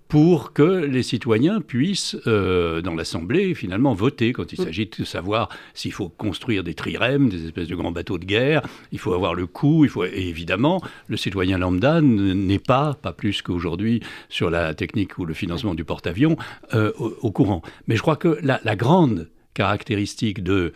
pour 0.08 0.54
que 0.54 0.86
les 0.86 1.04
citoyens 1.04 1.62
puissent, 1.62 2.18
euh, 2.28 2.82
dans 2.82 2.96
l'Assemblée, 2.96 3.54
finalement 3.54 3.94
voter 3.94 4.34
quand 4.34 4.54
il 4.54 4.58
s'agit 4.58 4.90
de 4.98 5.04
savoir 5.04 5.50
s'il 5.74 5.92
faut 5.94 6.10
construire 6.10 6.64
des 6.64 6.74
trirèmes, 6.74 7.30
des 7.30 7.46
espèces 7.46 7.68
de 7.68 7.76
grands 7.76 7.92
bateaux 7.92 8.18
de 8.18 8.26
guerre, 8.26 8.62
il 8.92 9.00
faut 9.00 9.14
avoir 9.14 9.34
le 9.34 9.48
coût, 9.48 9.86
il 9.86 9.90
faut, 9.90 10.06
et 10.06 10.12
évidemment, 10.16 10.82
le 11.08 11.18
citoyen 11.18 11.58
lambda 11.58 12.02
n'est 12.02 12.60
pas, 12.60 12.94
pas 12.94 13.14
plus 13.14 13.42
qu'aujourd'hui, 13.42 14.02
sur 14.30 14.50
la 14.50 14.74
technique 14.74 15.18
ou 15.18 15.26
le 15.26 15.34
financement 15.34 15.76
du 15.76 15.84
porte-avions, 15.84 16.38
euh, 16.74 16.92
au, 16.98 17.32
courant. 17.32 17.62
Mais 17.88 17.96
je 17.96 18.02
crois 18.02 18.16
que 18.16 18.40
la, 18.42 18.76
grande 18.76 19.30
caractéristique 19.54 20.44
de, 20.44 20.74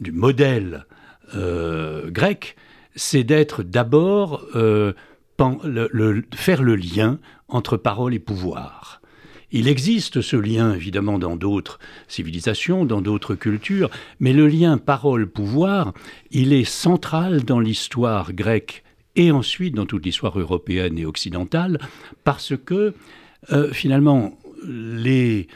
du 0.00 0.12
modèle 0.12 0.86
euh, 1.34 2.10
grec, 2.10 2.56
c'est 2.96 3.24
d'être 3.24 3.62
d'abord 3.62 4.46
faire 6.36 6.62
le 6.62 6.76
lien 6.76 7.18
entre 7.54 7.76
parole 7.76 8.14
et 8.14 8.18
pouvoir. 8.18 9.00
Il 9.52 9.68
existe 9.68 10.20
ce 10.20 10.36
lien, 10.36 10.74
évidemment, 10.74 11.20
dans 11.20 11.36
d'autres 11.36 11.78
civilisations, 12.08 12.84
dans 12.84 13.00
d'autres 13.00 13.36
cultures, 13.36 13.90
mais 14.18 14.32
le 14.32 14.48
lien 14.48 14.76
parole-pouvoir, 14.78 15.94
il 16.32 16.52
est 16.52 16.64
central 16.64 17.44
dans 17.44 17.60
l'histoire 17.60 18.32
grecque 18.32 18.82
et 19.14 19.30
ensuite 19.30 19.76
dans 19.76 19.86
toute 19.86 20.04
l'histoire 20.04 20.38
européenne 20.38 20.98
et 20.98 21.06
occidentale, 21.06 21.78
parce 22.24 22.54
que, 22.56 22.94
euh, 23.52 23.72
finalement, 23.72 24.36
les 24.66 25.46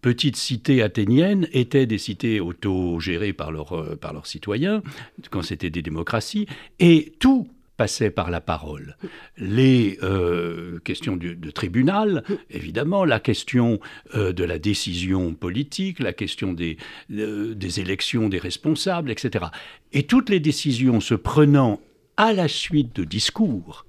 petites 0.00 0.36
cités 0.36 0.82
athéniennes 0.82 1.46
étaient 1.52 1.86
des 1.86 1.98
cités 1.98 2.40
autogérées 2.40 3.32
par, 3.32 3.52
euh, 3.52 3.94
par 3.94 4.12
leurs 4.12 4.26
citoyens, 4.26 4.82
quand 5.30 5.42
c'était 5.42 5.70
des 5.70 5.82
démocraties, 5.82 6.48
et 6.80 7.12
tout 7.20 7.46
passait 7.76 8.10
par 8.10 8.30
la 8.30 8.40
parole. 8.40 8.96
Les 9.36 9.98
euh, 10.02 10.78
questions 10.80 11.16
de 11.16 11.50
tribunal, 11.50 12.22
évidemment, 12.50 13.04
la 13.04 13.20
question 13.20 13.80
euh, 14.14 14.32
de 14.32 14.44
la 14.44 14.58
décision 14.58 15.34
politique, 15.34 15.98
la 15.98 16.12
question 16.12 16.52
des, 16.52 16.76
euh, 17.12 17.54
des 17.54 17.80
élections 17.80 18.28
des 18.28 18.38
responsables, 18.38 19.10
etc. 19.10 19.46
Et 19.92 20.04
toutes 20.04 20.30
les 20.30 20.40
décisions 20.40 21.00
se 21.00 21.14
prenant 21.14 21.80
à 22.16 22.32
la 22.32 22.48
suite 22.48 22.94
de 22.94 23.04
discours. 23.04 23.86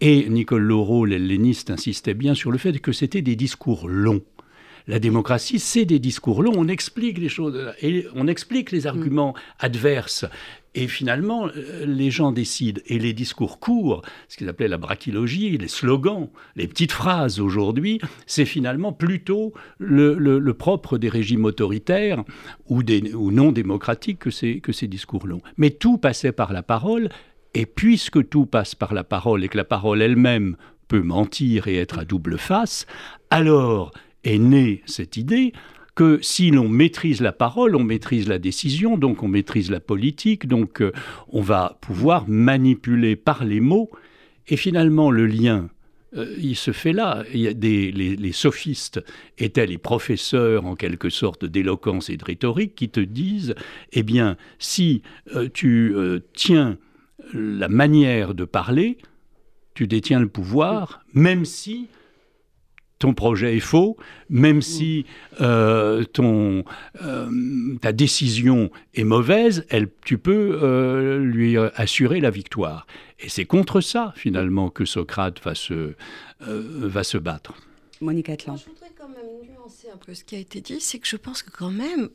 Et 0.00 0.28
Nicole 0.28 0.62
Laureau, 0.62 1.04
l'helléniste, 1.04 1.70
insistait 1.70 2.14
bien 2.14 2.34
sur 2.34 2.52
le 2.52 2.58
fait 2.58 2.78
que 2.78 2.92
c'était 2.92 3.22
des 3.22 3.36
discours 3.36 3.88
longs. 3.88 4.22
La 4.88 5.00
démocratie, 5.00 5.58
c'est 5.58 5.84
des 5.84 5.98
discours 5.98 6.42
longs. 6.42 6.54
On 6.56 6.68
explique 6.68 7.18
les 7.18 7.28
choses 7.28 7.72
et 7.82 8.06
on 8.14 8.28
explique 8.28 8.70
les 8.70 8.86
arguments 8.86 9.34
adverses. 9.58 10.26
Et 10.76 10.86
finalement, 10.86 11.48
euh, 11.48 11.84
les 11.86 12.12
gens 12.12 12.30
décident. 12.30 12.80
Et 12.86 13.00
les 13.00 13.12
discours 13.12 13.58
courts, 13.58 14.02
ce 14.28 14.36
qu'ils 14.36 14.48
appelaient 14.48 14.68
la 14.68 14.76
brachylogie, 14.76 15.58
les 15.58 15.68
slogans, 15.68 16.28
les 16.54 16.68
petites 16.68 16.92
phrases 16.92 17.40
aujourd'hui, 17.40 18.00
c'est 18.26 18.44
finalement 18.44 18.92
plutôt 18.92 19.54
le, 19.78 20.52
propre 20.52 20.98
des 20.98 21.08
régimes 21.08 21.46
autoritaires 21.46 22.22
ou, 22.68 22.82
des, 22.84 23.12
ou 23.14 23.32
non 23.32 23.50
démocratiques 23.50 24.20
que 24.20 24.58
que 24.58 24.72
ces 24.72 24.86
discours 24.86 25.26
longs. 25.26 25.42
Mais 25.56 25.70
tout 25.70 25.98
passait 25.98 26.32
par 26.32 26.52
la 26.52 26.62
parole. 26.62 27.08
Et 27.54 27.64
puisque 27.64 28.28
tout 28.28 28.44
passe 28.44 28.74
par 28.74 28.92
la 28.92 29.02
parole 29.02 29.42
et 29.42 29.48
que 29.48 29.56
la 29.56 29.64
parole 29.64 30.02
elle-même 30.02 30.56
peut 30.88 31.00
mentir 31.00 31.68
et 31.68 31.76
être 31.76 31.98
à 31.98 32.04
double 32.04 32.36
face, 32.38 32.86
alors 33.30 33.92
est 34.26 34.38
née 34.38 34.82
cette 34.86 35.16
idée 35.16 35.52
que 35.96 36.18
si 36.20 36.50
l'on 36.50 36.68
maîtrise 36.68 37.22
la 37.22 37.32
parole, 37.32 37.74
on 37.74 37.82
maîtrise 37.82 38.28
la 38.28 38.38
décision, 38.38 38.98
donc 38.98 39.22
on 39.22 39.28
maîtrise 39.28 39.70
la 39.70 39.80
politique, 39.80 40.46
donc 40.46 40.82
euh, 40.82 40.92
on 41.28 41.40
va 41.40 41.78
pouvoir 41.80 42.28
manipuler 42.28 43.16
par 43.16 43.44
les 43.44 43.60
mots. 43.60 43.90
Et 44.46 44.56
finalement, 44.56 45.10
le 45.10 45.26
lien, 45.26 45.70
euh, 46.14 46.36
il 46.38 46.54
se 46.54 46.72
fait 46.72 46.92
là. 46.92 47.24
Des, 47.32 47.90
les, 47.92 48.32
sophistes 48.32 49.02
étaient 49.38 49.66
les 49.66 49.78
professeurs, 49.78 50.66
en 50.66 50.76
quelque 50.76 51.08
sorte, 51.08 51.46
d'éloquence 51.46 52.10
et 52.10 52.18
de 52.18 52.24
rhétorique, 52.24 52.74
qui 52.74 52.90
te 52.90 53.00
disent, 53.00 53.54
eh 53.92 54.02
bien, 54.02 54.36
si 54.58 55.02
euh, 55.34 55.48
tu 55.52 55.94
tiens 56.34 56.76
la 57.32 57.68
manière 57.68 58.34
de 58.34 58.44
parler, 58.44 58.98
tu 59.72 59.86
détiens 59.86 60.20
le 60.20 60.28
pouvoir, 60.28 61.04
même 61.14 61.46
si 61.46 61.88
ton 62.98 63.14
projet 63.14 63.56
est 63.56 63.60
faux, 63.60 63.96
même 64.30 64.62
si 64.62 65.04
euh, 65.40 66.04
ton, 66.04 66.64
euh, 67.02 67.76
ta 67.80 67.92
décision 67.92 68.70
est 68.94 69.04
mauvaise, 69.04 69.66
elle, 69.68 69.88
tu 70.04 70.18
peux 70.18 70.58
euh, 70.62 71.18
lui 71.18 71.56
assurer 71.58 72.20
la 72.20 72.30
victoire. 72.30 72.86
Et 73.20 73.28
c'est 73.28 73.44
contre 73.44 73.80
ça, 73.80 74.12
finalement, 74.16 74.70
que 74.70 74.84
Socrate 74.84 75.42
va 75.42 75.54
se, 75.54 75.94
va 76.40 77.04
se 77.04 77.18
battre. 77.18 77.54
Monique 78.00 78.28
Atlan. 78.28 78.56
Je 78.56 78.66
voudrais 78.66 78.92
quand 78.98 79.08
même 79.08 79.50
nuancer 79.50 79.88
un 79.92 79.96
peu 79.96 80.12
ce 80.12 80.22
qui 80.22 80.36
a 80.36 80.38
été 80.38 80.60
dit, 80.60 80.80
c'est 80.80 80.98
que 80.98 81.08
je 81.08 81.16
pense 81.16 81.42
que 81.42 81.50
quand 81.50 81.70
même, 81.70 82.10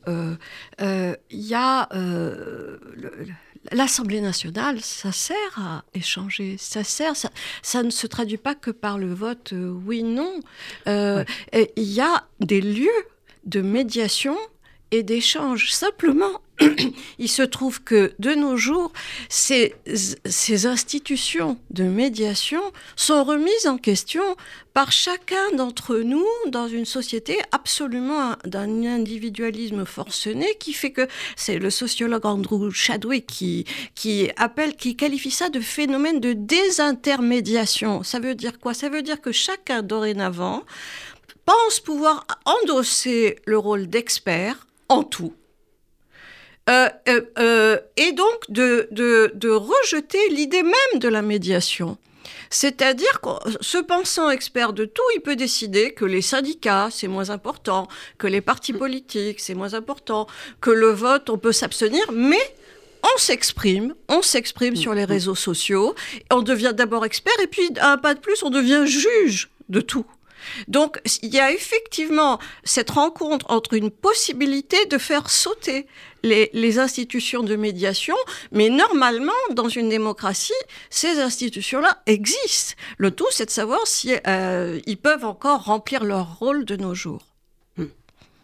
il 1.30 1.40
y 1.40 1.54
a... 1.54 1.88
L'Assemblée 3.70 4.20
nationale, 4.20 4.80
ça 4.80 5.12
sert 5.12 5.36
à 5.56 5.84
échanger, 5.94 6.56
ça 6.58 6.82
sert, 6.82 7.12
ça, 7.62 7.82
ne 7.82 7.90
se 7.90 8.06
traduit 8.08 8.36
pas 8.36 8.56
que 8.56 8.72
par 8.72 8.98
le 8.98 9.14
vote 9.14 9.52
euh, 9.52 9.70
oui-non. 9.86 10.40
Euh, 10.88 11.24
il 11.52 11.84
y 11.84 12.00
a 12.00 12.26
des 12.40 12.60
lieux 12.60 12.90
de 13.44 13.60
médiation 13.60 14.36
et 14.90 15.02
d'échange. 15.02 15.72
Simplement, 15.72 16.40
il 17.18 17.28
se 17.28 17.42
trouve 17.42 17.82
que 17.82 18.12
de 18.18 18.34
nos 18.34 18.56
jours, 18.56 18.92
ces, 19.28 19.74
institutions 20.66 21.58
de 21.70 21.84
médiation 21.84 22.60
sont 22.96 23.24
remises 23.24 23.66
en 23.66 23.78
question 23.78 24.22
par 24.74 24.92
chacun 24.92 25.52
d'entre 25.54 25.98
nous 25.98 26.26
dans 26.46 26.68
une 26.68 26.84
société 26.84 27.38
absolument 27.52 28.36
d'un 28.44 28.84
individualisme 28.84 29.84
forcené 29.84 30.56
qui 30.58 30.72
fait 30.72 30.92
que 30.92 31.06
c'est 31.36 31.58
le 31.58 31.70
sociologue 31.70 32.26
Andrew 32.26 32.70
Chadwick 32.70 33.26
qui, 33.26 33.64
qui 33.94 34.30
appelle, 34.36 34.76
qui 34.76 34.96
qualifie 34.96 35.30
ça 35.30 35.48
de 35.48 35.60
phénomène 35.60 36.20
de 36.20 36.32
désintermédiation. 36.32 38.02
Ça 38.02 38.18
veut 38.18 38.34
dire 38.34 38.58
quoi? 38.58 38.74
Ça 38.74 38.88
veut 38.88 39.02
dire 39.02 39.20
que 39.20 39.32
chacun 39.32 39.82
dorénavant 39.82 40.62
pense 41.44 41.80
pouvoir 41.80 42.26
endosser 42.44 43.36
le 43.46 43.58
rôle 43.58 43.88
d'expert 43.88 44.66
en 44.88 45.02
tout. 45.02 45.32
Euh, 46.70 46.88
euh, 47.08 47.20
euh, 47.38 47.78
et 47.96 48.12
donc 48.12 48.38
de, 48.48 48.88
de, 48.92 49.50
rejeter 49.50 50.28
l'idée 50.30 50.62
même 50.62 51.00
de 51.00 51.08
la 51.08 51.20
médiation. 51.20 51.98
C'est-à-dire 52.50 53.20
que 53.20 53.28
se 53.60 53.78
pensant 53.78 54.30
expert 54.30 54.72
de 54.72 54.84
tout, 54.84 55.02
il 55.16 55.20
peut 55.20 55.34
décider 55.34 55.92
que 55.92 56.04
les 56.04 56.22
syndicats, 56.22 56.88
c'est 56.92 57.08
moins 57.08 57.30
important, 57.30 57.88
que 58.18 58.28
les 58.28 58.40
partis 58.40 58.72
politiques, 58.74 59.40
c'est 59.40 59.54
moins 59.54 59.74
important, 59.74 60.28
que 60.60 60.70
le 60.70 60.90
vote, 60.90 61.30
on 61.30 61.38
peut 61.38 61.52
s'abstenir, 61.52 62.04
mais 62.12 62.54
on 63.02 63.18
s'exprime, 63.18 63.94
on 64.08 64.22
s'exprime 64.22 64.76
sur 64.76 64.94
les 64.94 65.04
réseaux 65.04 65.34
sociaux, 65.34 65.94
on 66.30 66.42
devient 66.42 66.72
d'abord 66.74 67.04
expert, 67.04 67.32
et 67.42 67.48
puis, 67.48 67.70
un 67.80 67.96
pas 67.96 68.14
de 68.14 68.20
plus, 68.20 68.42
on 68.44 68.50
devient 68.50 68.84
juge 68.86 69.50
de 69.68 69.80
tout. 69.80 70.06
Donc 70.68 71.00
il 71.22 71.34
y 71.34 71.40
a 71.40 71.52
effectivement 71.52 72.38
cette 72.64 72.90
rencontre 72.90 73.46
entre 73.48 73.74
une 73.74 73.90
possibilité 73.90 74.86
de 74.86 74.98
faire 74.98 75.30
sauter 75.30 75.86
les, 76.22 76.78
institutions 76.78 77.42
de 77.42 77.56
médiation, 77.56 78.16
mais 78.52 78.70
normalement, 78.70 79.32
dans 79.50 79.68
une 79.68 79.88
démocratie, 79.88 80.52
ces 80.88 81.20
institutions-là 81.20 82.02
existent. 82.06 82.74
Le 82.96 83.10
tout, 83.10 83.26
c'est 83.30 83.46
de 83.46 83.50
savoir 83.50 83.86
si 83.86 84.14
euh, 84.26 84.80
ils 84.86 84.96
peuvent 84.96 85.24
encore 85.24 85.64
remplir 85.64 86.04
leur 86.04 86.38
rôle 86.38 86.64
de 86.64 86.76
nos 86.76 86.94
jours. 86.94 87.31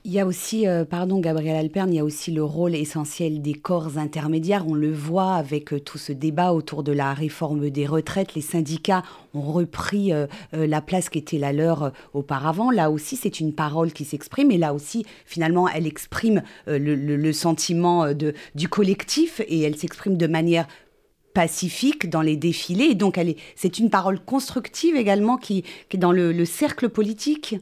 Il 0.09 0.15
y 0.15 0.21
a 0.21 0.25
aussi, 0.25 0.67
euh, 0.67 0.87
pardon 0.87 1.21
Gabriel 1.21 1.55
Alperne, 1.55 1.93
il 1.93 1.97
y 1.97 1.99
a 1.99 2.05
aussi 2.05 2.31
le 2.31 2.43
rôle 2.43 2.75
essentiel 2.75 3.43
des 3.43 3.53
corps 3.53 3.99
intermédiaires. 3.99 4.65
On 4.67 4.73
le 4.73 4.91
voit 4.91 5.35
avec 5.35 5.75
euh, 5.75 5.81
tout 5.81 5.99
ce 5.99 6.13
débat 6.13 6.55
autour 6.55 6.83
de 6.83 6.93
la 6.93 7.13
réforme 7.13 7.69
des 7.69 7.85
retraites. 7.87 8.35
Les 8.35 8.41
syndicats 8.41 9.03
ont 9.35 9.43
repris 9.43 10.15
euh, 10.15 10.27
la 10.55 10.81
place 10.81 11.11
qui 11.11 11.19
était 11.19 11.37
la 11.37 11.53
leur 11.53 11.93
auparavant. 12.15 12.71
Là 12.71 12.91
aussi, 12.91 13.17
c'est 13.17 13.39
une 13.39 13.53
parole 13.53 13.93
qui 13.93 14.07
s'exprime 14.07 14.51
et 14.51 14.57
là 14.57 14.73
aussi, 14.73 15.05
finalement, 15.27 15.69
elle 15.69 15.87
exprime 15.87 16.43
le, 16.67 17.33
sentiment 17.33 18.07
du 18.55 18.69
collectif 18.71 19.43
et 19.47 19.61
elle 19.61 19.77
s'exprime 19.77 20.17
de 20.17 20.27
manière 20.27 20.67
pacifique 21.35 22.09
dans 22.09 22.23
les 22.23 22.39
défilés. 22.39 22.87
Et 22.87 22.95
donc, 22.95 23.21
c'est 23.57 23.79
une 23.79 23.91
parole 23.91 24.21
constructive 24.21 24.97
également 24.97 25.37
qui, 25.37 25.65
est 25.93 25.99
dans 25.99 26.13
le 26.13 26.45
cercle 26.47 26.89
politique. 26.89 27.57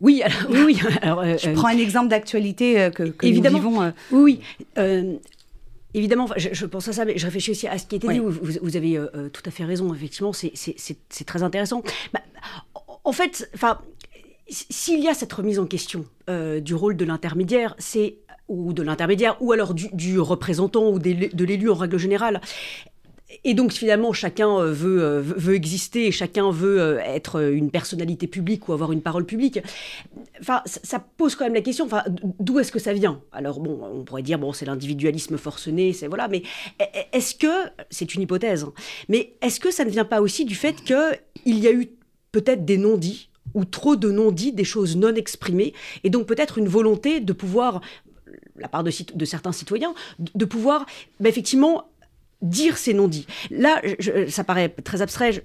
Oui, 0.00 0.22
oui, 0.48 0.58
oui. 0.66 0.80
Euh, 1.04 1.38
je 1.38 1.50
prends 1.50 1.68
un 1.68 1.78
exemple 1.78 2.08
d'actualité 2.08 2.80
euh, 2.80 2.90
que, 2.90 3.04
que 3.04 3.26
évidemment, 3.26 3.58
nous 3.58 3.70
vivons. 3.70 3.92
Oui, 4.12 4.40
oui. 4.76 5.18
Évidemment, 5.94 6.28
je, 6.36 6.66
pense 6.66 6.88
à 6.88 6.92
ça, 6.92 7.06
mais 7.06 7.16
je 7.16 7.24
réfléchis 7.24 7.52
aussi 7.52 7.66
à 7.66 7.78
ce 7.78 7.86
qui 7.86 7.94
a 7.94 7.98
été 7.98 8.08
dit. 8.08 8.18
Vous, 8.18 8.76
avez 8.76 9.00
tout 9.32 9.42
à 9.46 9.50
fait 9.50 9.64
raison, 9.64 9.94
effectivement, 9.94 10.32
c'est 10.34 11.24
très 11.24 11.42
intéressant. 11.42 11.82
Bah, 12.12 12.20
en 13.02 13.12
fait, 13.12 13.50
s'il 14.48 15.00
y 15.00 15.08
a 15.08 15.14
cette 15.14 15.32
remise 15.32 15.58
en 15.58 15.64
question 15.64 16.04
du 16.60 16.74
rôle 16.74 16.98
de 16.98 17.04
l'intermédiaire, 17.06 17.74
c'est 17.78 18.16
ou 18.48 18.74
de 18.74 18.82
l'intermédiaire, 18.82 19.36
ou 19.40 19.52
alors 19.52 19.72
du, 19.72 19.88
du 19.92 20.20
représentant 20.20 20.90
ou 20.90 20.98
de 20.98 21.44
l'élu 21.44 21.70
en 21.70 21.74
règle 21.74 21.98
générale, 21.98 22.42
et 23.44 23.54
donc 23.54 23.72
finalement, 23.72 24.12
chacun 24.12 24.58
euh, 24.58 24.72
veut, 24.72 25.02
euh, 25.02 25.20
veut 25.20 25.54
exister, 25.54 26.12
chacun 26.12 26.50
veut 26.50 26.80
euh, 26.80 26.98
être 27.00 27.42
une 27.52 27.70
personnalité 27.70 28.28
publique 28.28 28.68
ou 28.68 28.72
avoir 28.72 28.92
une 28.92 29.02
parole 29.02 29.24
publique. 29.24 29.58
Enfin, 30.40 30.62
ça 30.64 31.04
pose 31.16 31.34
quand 31.34 31.44
même 31.44 31.54
la 31.54 31.60
question, 31.60 31.86
enfin, 31.86 32.04
d'où 32.38 32.60
est-ce 32.60 32.70
que 32.70 32.78
ça 32.78 32.92
vient? 32.92 33.20
Alors 33.32 33.58
bon, 33.58 33.80
on 33.82 34.04
pourrait 34.04 34.22
dire, 34.22 34.38
bon, 34.38 34.52
c'est 34.52 34.66
l'individualisme 34.66 35.38
forcené, 35.38 35.92
c'est 35.92 36.06
voilà, 36.06 36.28
mais 36.28 36.42
e, 36.80 36.84
e, 36.84 36.98
est-ce 37.12 37.34
que, 37.34 37.68
c'est 37.90 38.14
une 38.14 38.22
hypothèse, 38.22 38.62
hein, 38.62 38.72
mais 39.08 39.34
est-ce 39.42 39.58
que 39.58 39.72
ça 39.72 39.84
ne 39.84 39.90
vient 39.90 40.04
pas 40.04 40.20
aussi 40.20 40.44
du 40.44 40.54
fait 40.54 40.76
qu'il 40.84 41.58
y 41.58 41.66
a 41.66 41.72
eu 41.72 41.88
peut-être 42.30 42.64
des 42.64 42.78
non-dits 42.78 43.30
ou 43.54 43.64
trop 43.64 43.96
de 43.96 44.10
non-dits, 44.10 44.52
des 44.52 44.64
choses 44.64 44.96
non 44.96 45.14
exprimées, 45.14 45.72
et 46.04 46.10
donc 46.10 46.26
peut-être 46.26 46.58
une 46.58 46.68
volonté 46.68 47.20
de 47.20 47.32
pouvoir 47.32 47.80
la 48.56 48.68
part 48.68 48.84
de, 48.84 48.92
de 49.14 49.24
certains 49.24 49.52
citoyens, 49.52 49.94
de 50.18 50.44
pouvoir 50.44 50.86
bah, 51.20 51.28
effectivement 51.28 51.88
dire 52.42 52.76
ces 52.76 52.94
non-dits. 52.94 53.26
Là, 53.50 53.80
ça 54.28 54.44
paraît 54.44 54.68
très 54.68 55.02
abstrait. 55.02 55.42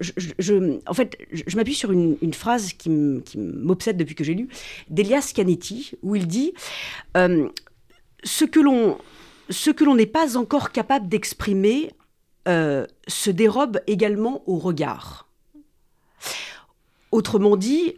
En 0.86 0.94
fait, 0.94 1.16
je, 1.32 1.56
m'appuie 1.56 1.74
sur 1.74 1.92
une, 1.92 2.34
phrase 2.34 2.72
qui 2.72 2.90
m'obsède 3.36 3.96
depuis 3.96 4.14
que 4.14 4.24
j'ai 4.24 4.34
lu, 4.34 4.48
d'Elias 4.90 5.32
Canetti, 5.34 5.92
où 6.02 6.16
il 6.16 6.26
dit 6.26 6.52
euh, 7.16 7.48
Ce 8.24 8.44
que 8.44 8.60
l'on 8.60 9.94
n'est 9.94 10.06
pas 10.06 10.36
encore 10.36 10.72
capable 10.72 11.08
d'exprimer 11.08 11.90
euh, 12.48 12.86
se 13.06 13.30
dérobe 13.30 13.80
également 13.86 14.42
au 14.46 14.58
regard. 14.58 15.28
Autrement 17.12 17.56
dit, 17.56 17.94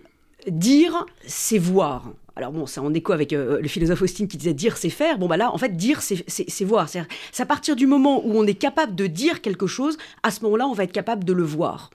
dire, 0.48 1.06
c'est 1.26 1.58
voir. 1.58 2.12
Alors 2.36 2.50
bon, 2.50 2.66
c'est 2.66 2.80
en 2.80 2.92
écho 2.92 3.12
avec 3.12 3.32
euh, 3.32 3.60
le 3.60 3.68
philosophe 3.68 4.02
Austin 4.02 4.26
qui 4.26 4.36
disait 4.36 4.54
dire 4.54 4.76
c'est 4.76 4.90
faire. 4.90 5.18
Bon 5.18 5.28
bah 5.28 5.36
là, 5.36 5.52
en 5.52 5.58
fait, 5.58 5.76
dire 5.76 6.02
c'est 6.02 6.64
voir. 6.64 6.88
C'est 6.88 7.02
à 7.38 7.46
partir 7.46 7.76
du 7.76 7.86
moment 7.86 8.26
où 8.26 8.32
on 8.36 8.46
est 8.46 8.54
capable 8.54 8.96
de 8.96 9.06
dire 9.06 9.40
quelque 9.40 9.68
chose, 9.68 9.96
à 10.24 10.32
ce 10.32 10.42
moment-là, 10.42 10.66
on 10.66 10.72
va 10.72 10.84
être 10.84 10.92
capable 10.92 11.24
de 11.24 11.32
le 11.32 11.44
voir. 11.44 11.90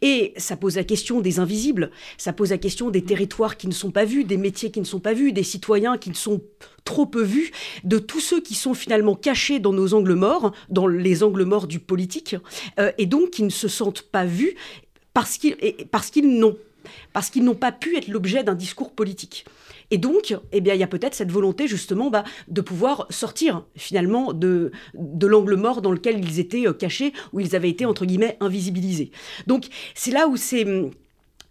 Et 0.00 0.32
ça 0.38 0.56
pose 0.56 0.76
la 0.76 0.84
question 0.84 1.20
des 1.20 1.40
invisibles, 1.40 1.90
ça 2.16 2.32
pose 2.32 2.50
la 2.50 2.58
question 2.58 2.90
des 2.90 3.02
territoires 3.02 3.58
qui 3.58 3.68
ne 3.68 3.72
sont 3.72 3.90
pas 3.90 4.06
vus, 4.06 4.24
des 4.24 4.38
métiers 4.38 4.70
qui 4.70 4.80
ne 4.80 4.86
sont 4.86 5.00
pas 5.00 5.12
vus, 5.12 5.32
des 5.32 5.42
citoyens 5.42 5.98
qui 5.98 6.08
ne 6.08 6.14
sont 6.14 6.40
trop 6.84 7.04
peu 7.04 7.22
vus, 7.22 7.52
de 7.84 7.98
tous 7.98 8.20
ceux 8.20 8.40
qui 8.40 8.54
sont 8.54 8.74
finalement 8.74 9.14
cachés 9.14 9.60
dans 9.60 9.72
nos 9.72 9.92
angles 9.92 10.14
morts, 10.14 10.52
dans 10.70 10.86
les 10.86 11.22
angles 11.22 11.44
morts 11.44 11.66
du 11.66 11.78
politique, 11.78 12.34
euh, 12.80 12.92
et 12.96 13.06
donc 13.06 13.30
qui 13.30 13.42
ne 13.42 13.50
se 13.50 13.68
sentent 13.68 14.02
pas 14.02 14.24
vus 14.24 14.54
parce 15.12 15.36
qu'ils 15.36 16.38
n'ont 16.38 16.56
parce 17.12 17.30
qu'ils 17.30 17.44
n'ont 17.44 17.54
pas 17.54 17.70
pu 17.70 17.96
être 17.96 18.08
l'objet 18.08 18.42
d'un 18.42 18.54
discours 18.54 18.90
politique. 18.90 19.44
Et 19.92 19.98
donc, 19.98 20.34
eh 20.52 20.60
bien, 20.62 20.72
il 20.72 20.80
y 20.80 20.82
a 20.82 20.88
peut-être 20.88 21.14
cette 21.14 21.30
volonté 21.30 21.68
justement 21.68 22.08
bah, 22.08 22.24
de 22.48 22.62
pouvoir 22.62 23.06
sortir 23.10 23.66
finalement 23.76 24.32
de, 24.32 24.72
l'angle 24.94 25.54
mort 25.56 25.82
dans 25.82 25.92
lequel 25.92 26.18
ils 26.18 26.40
étaient 26.40 26.66
euh, 26.66 26.72
cachés, 26.72 27.12
où 27.34 27.40
ils 27.40 27.54
avaient 27.54 27.68
été 27.68 27.84
entre 27.84 28.06
guillemets 28.06 28.38
invisibilisés. 28.40 29.10
Donc 29.46 29.66
c'est 29.94 30.10
là 30.10 30.28
où 30.28 30.36
c'est 30.36 30.64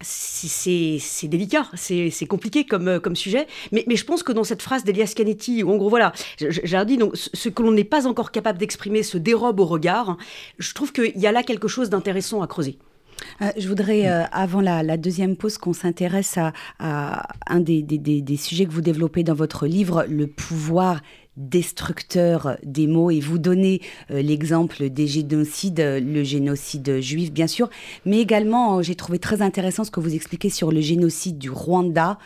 c'est 0.04 1.28
délicat, 1.28 1.68
c'est 1.76 2.26
compliqué 2.28 2.66
comme, 2.66 2.88
euh, 2.88 3.00
comme 3.00 3.16
sujet, 3.16 3.46
mais, 3.72 3.84
mais, 3.86 3.96
je 3.96 4.04
pense 4.04 4.24
que 4.24 4.32
dans 4.32 4.44
cette 4.44 4.64
phrase 4.64 4.84
d'Elias 4.84 5.14
Canetti, 5.16 5.62
où 5.62 5.70
en 5.70 5.78
gros, 5.78 5.90
voilà, 5.90 6.12
j'ai 6.40 6.86
dit, 6.86 6.98
donc, 6.98 7.16
ce 7.16 7.50
que 7.50 7.62
l'on 7.62 7.72
n'est 7.72 7.84
pas 7.84 8.08
encore 8.08 8.32
capable 8.32 8.58
d'exprimer 8.58 9.04
se 9.04 9.20
dérobe 9.20 9.60
au 9.60 9.66
regard, 9.66 10.18
je 10.58 10.74
trouve 10.74 10.92
qu'il 10.92 11.20
y 11.20 11.28
a 11.28 11.32
là 11.32 11.44
quelque 11.44 11.68
chose 11.68 11.92
d'intéressant 11.92 12.42
à 12.42 12.48
creuser. 12.48 12.80
Euh, 13.42 13.52
je 13.58 13.68
voudrais, 13.68 14.10
euh, 14.10 14.24
avant 14.32 14.62
la, 14.62 14.98
deuxième 14.98 15.36
pause, 15.36 15.58
qu'on 15.58 15.74
s'intéresse 15.74 16.38
à, 16.38 17.24
un 17.48 17.60
des, 17.60 17.82
des, 17.82 18.38
sujets 18.38 18.66
que 18.66 18.72
vous 18.72 18.82
développez 18.82 19.24
dans 19.24 19.34
votre 19.34 19.68
livre, 19.68 20.06
le 20.08 20.28
pouvoir 20.28 21.02
destructeur 21.38 22.58
des 22.62 22.88
mots 22.88 23.10
et 23.10 23.22
vous 23.22 23.38
donnez 23.38 23.82
euh, 24.12 24.22
l'exemple 24.22 24.90
des 24.90 25.08
génocides, 25.08 25.80
le 25.80 26.24
génocide 26.24 27.00
juif 27.00 27.32
bien 27.32 27.48
sûr, 27.48 27.70
mais 28.06 28.20
également 28.20 28.82
j'ai 28.82 28.96
trouvé 28.96 29.18
très 29.18 29.42
intéressant 29.42 29.86
ce 29.86 29.92
que 29.92 30.02
vous 30.02 30.14
expliquez 30.14 30.50
sur 30.50 30.74
le 30.74 30.82
génocide 30.82 31.38
du 31.38 31.50
Rwanda. 31.50 32.20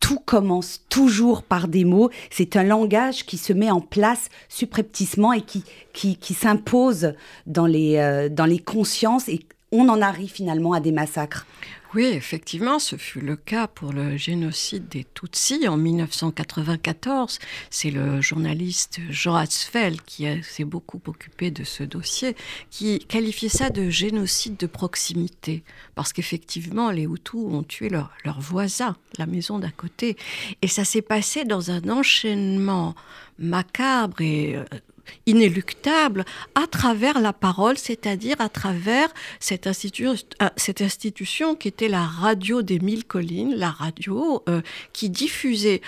tout 0.00 0.18
commence 0.24 0.84
toujours 0.88 1.42
par 1.42 1.68
des 1.68 1.84
mots. 1.84 2.10
C'est 2.30 2.56
un 2.56 2.64
langage 2.64 3.26
qui 3.26 3.36
se 3.36 3.52
met 3.52 3.70
en 3.70 3.80
place 3.80 4.30
subrepticement 4.48 5.34
et 5.34 5.42
qui, 5.42 5.64
qui, 5.92 6.16
qui 6.16 6.32
s'impose 6.32 7.12
dans, 7.46 7.66
les 7.66 8.28
dans 8.30 8.46
les 8.46 8.58
consciences 8.58 9.28
et 9.28 9.40
on 9.72 9.88
en 9.88 10.00
arrive 10.00 10.30
finalement 10.30 10.72
à 10.72 10.80
des 10.80 10.92
massacres. 10.92 11.46
Oui, 11.94 12.04
effectivement, 12.04 12.78
ce 12.78 12.96
fut 12.96 13.22
le 13.22 13.34
cas 13.34 13.66
pour 13.66 13.94
le 13.94 14.18
génocide 14.18 14.88
des 14.88 15.06
Tutsis 15.14 15.66
en 15.68 15.78
1994. 15.78 17.38
C'est 17.70 17.90
le 17.90 18.20
journaliste 18.20 19.00
Jean 19.08 19.36
Asfeld 19.36 20.02
qui 20.02 20.26
s'est 20.42 20.64
beaucoup 20.64 21.00
occupé 21.06 21.50
de 21.50 21.64
ce 21.64 21.84
dossier, 21.84 22.36
qui 22.68 22.98
qualifiait 22.98 23.48
ça 23.48 23.70
de 23.70 23.88
génocide 23.88 24.58
de 24.58 24.66
proximité, 24.66 25.62
parce 25.94 26.12
qu'effectivement, 26.12 26.90
les 26.90 27.04
Hutus 27.04 27.40
ont 27.40 27.62
tué 27.62 27.88
leur, 27.88 28.10
leur 28.22 28.38
voisin, 28.38 28.94
la 29.16 29.24
maison 29.24 29.58
d'à 29.58 29.70
côté. 29.70 30.18
Et 30.60 30.68
ça 30.68 30.84
s'est 30.84 31.00
passé 31.00 31.46
dans 31.46 31.70
un 31.70 31.88
enchaînement 31.88 32.94
macabre 33.38 34.20
et 34.20 34.56
euh, 34.56 34.64
inéluctable 35.26 36.24
à 36.54 36.66
travers 36.66 37.20
la 37.20 37.32
parole, 37.32 37.78
c'est-à-dire 37.78 38.36
à 38.40 38.48
travers 38.48 39.08
cette, 39.40 39.66
euh, 39.66 40.14
institution 40.80 41.54
qui 41.54 41.68
était 41.68 41.88
la 41.88 42.04
radio 42.04 42.62
des 42.62 42.78
mille 42.78 43.04
collines, 43.04 43.54
la 43.54 43.70
radio 43.70 44.42
euh, 44.48 44.62
qui 44.92 45.10
diffusait 45.10 45.80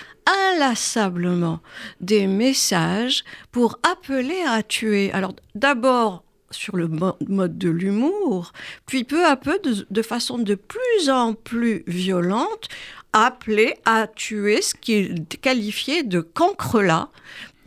inlassablement 0.55 1.59
des 1.99 2.27
messages 2.27 3.23
pour 3.51 3.79
appeler 3.83 4.41
à 4.47 4.63
tuer. 4.63 5.11
Alors 5.13 5.33
d'abord 5.55 6.23
sur 6.51 6.75
le 6.75 6.87
mode 6.87 7.57
de 7.57 7.69
l'humour, 7.69 8.51
puis 8.85 9.03
peu 9.03 9.25
à 9.25 9.35
peu, 9.35 9.59
de, 9.59 10.01
façon 10.01 10.37
de 10.37 10.55
plus 10.55 11.09
en 11.09 11.33
plus 11.33 11.83
violente, 11.87 12.67
appeler 13.13 13.75
à 13.85 14.07
tuer 14.07 14.61
ce 14.61 14.73
qui 14.75 14.93
est 14.93 15.41
qualifié 15.41 16.03
de 16.03 16.21
cancrelat, 16.21 17.09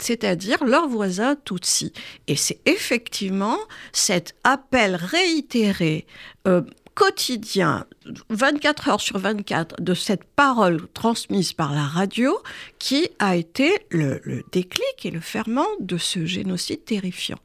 c'est-à-dire 0.05 0.62
leurs 0.64 0.88
voisins 0.88 1.37
Tutsis. 1.45 1.93
Et 2.29 2.37
c'est 2.37 2.61
effectivement 2.67 3.59
cet 3.93 4.35
appel 4.45 4.97
réitéré, 4.97 6.07
euh, 6.47 6.62
quotidien, 6.95 7.87
24 8.31 8.88
heures 8.88 9.01
sur 9.01 9.19
24, 9.19 9.81
de 9.81 9.95
cette 9.95 10.25
parole 10.25 10.87
transmise 10.93 11.53
par 11.53 11.73
la 11.73 11.83
radio 11.83 12.37
qui 12.79 13.09
a 13.19 13.37
été 13.37 13.73
le, 13.90 14.21
déclic 14.53 15.05
et 15.05 15.11
le 15.11 15.21
ferment 15.21 15.67
de 15.81 15.97
ce 15.97 16.25
génocide 16.25 16.85
terrifiant. 16.85 17.38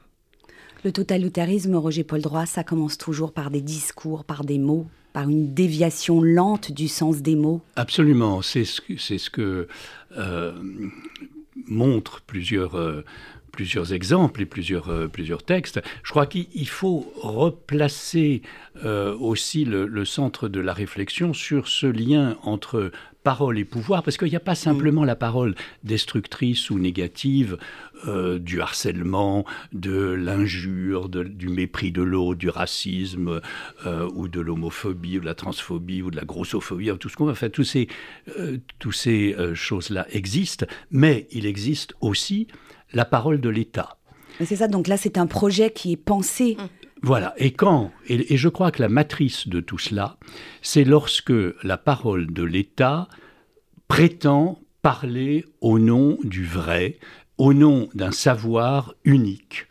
Le 0.84 0.92
totalitarisme, 0.92 1.76
Roger 1.76 2.04
Paul 2.04 2.22
Droit, 2.22 2.46
ça 2.46 2.64
commence 2.64 2.98
toujours 2.98 3.34
par 3.34 3.50
des 3.50 3.62
discours, 3.62 4.24
par 4.24 4.46
des 4.46 4.60
mots, 4.60 4.86
par 5.14 5.28
une 5.28 5.54
déviation 5.54 6.22
lente 6.22 6.72
du 6.72 6.88
sens 6.88 7.18
des 7.18 7.36
mots 7.36 7.62
Absolument, 7.76 8.42
c'est 8.42 8.66
ce, 8.66 8.82
ce 8.98 9.30
que 9.30 9.68
euh, 10.18 10.54
montre 11.68 12.22
plusieurs, 12.22 12.76
euh, 12.78 13.04
plusieurs 13.52 13.94
exemples 13.94 14.42
et 14.42 14.46
plusieurs, 14.46 14.90
euh, 14.90 15.08
plusieurs 15.08 15.44
textes. 15.44 15.82
Je 16.04 16.12
crois 16.12 16.26
qu'il 16.26 16.68
faut 16.68 17.12
replacer 17.22 18.42
euh, 18.86 19.16
aussi 19.18 19.66
le, 19.66 20.06
centre 20.06 20.48
de 20.48 20.60
la 20.60 20.74
réflexion 20.74 21.34
sur 21.34 21.68
ce 21.68 21.86
lien 21.86 22.38
entre 22.44 22.92
parole 23.24 23.60
et 23.60 23.66
pouvoir, 23.66 24.02
parce 24.02 24.18
qu'il 24.18 24.30
n'y 24.30 24.36
a 24.38 24.40
pas 24.40 24.56
simplement 24.56 25.04
la 25.04 25.16
parole 25.16 25.54
destructrice 25.84 26.70
ou 26.70 26.80
négative 26.80 27.58
du 28.40 28.62
harcèlement, 28.62 29.46
de 29.74 30.14
l'injure, 30.14 31.10
du 31.10 31.50
mépris 31.50 31.92
de 31.92 32.02
l'autre, 32.02 32.40
du 32.40 32.48
racisme, 32.48 33.42
ou 33.86 34.28
de 34.30 34.40
l'homophobie, 34.40 35.18
ou 35.18 35.22
de 35.22 35.26
la 35.26 35.36
transphobie, 35.36 36.02
ou 36.02 36.12
de 36.12 36.16
la 36.16 36.24
grossophobie, 36.24 36.92
tout 36.98 37.10
ce 37.10 37.18
qu'on 37.18 37.26
va 37.26 37.36
faire, 37.36 37.52
tous 37.52 37.66
ces, 37.66 37.90
ces 38.94 39.36
choses-là 39.54 40.08
existent, 40.12 40.66
mais 40.90 41.28
il 41.32 41.46
existe 41.46 41.94
aussi 42.00 42.48
la 42.94 43.06
parole 43.06 43.42
de 43.42 43.50
l'État. 43.50 43.98
C'est 44.44 44.56
ça, 44.56 44.68
donc 44.68 44.88
là 44.88 44.98
c'est 44.98 45.18
un 45.18 45.28
projet 45.28 45.72
qui 45.72 45.94
est 45.94 45.98
pensé. 45.98 46.56
Mmh. 46.58 46.64
Voilà, 47.02 47.34
et 47.38 47.52
quand, 47.52 47.92
et, 48.08 48.36
je 48.36 48.50
crois 48.50 48.72
que 48.72 48.82
la 48.82 48.90
matrice 48.90 49.48
de 49.48 49.62
tout 49.62 49.78
cela, 49.78 50.18
c'est 50.62 50.84
lorsque 50.84 51.34
la 51.64 51.78
parole 51.78 52.28
de 52.34 52.44
l'État 52.44 53.08
prétend 53.88 54.60
parler 54.82 55.46
au 55.62 55.80
nom 55.80 56.18
du 56.24 56.46
vrai, 56.46 57.00
au 57.38 57.54
nom 57.54 57.88
d'un 57.94 58.12
savoir 58.12 58.96
unique. 59.06 59.68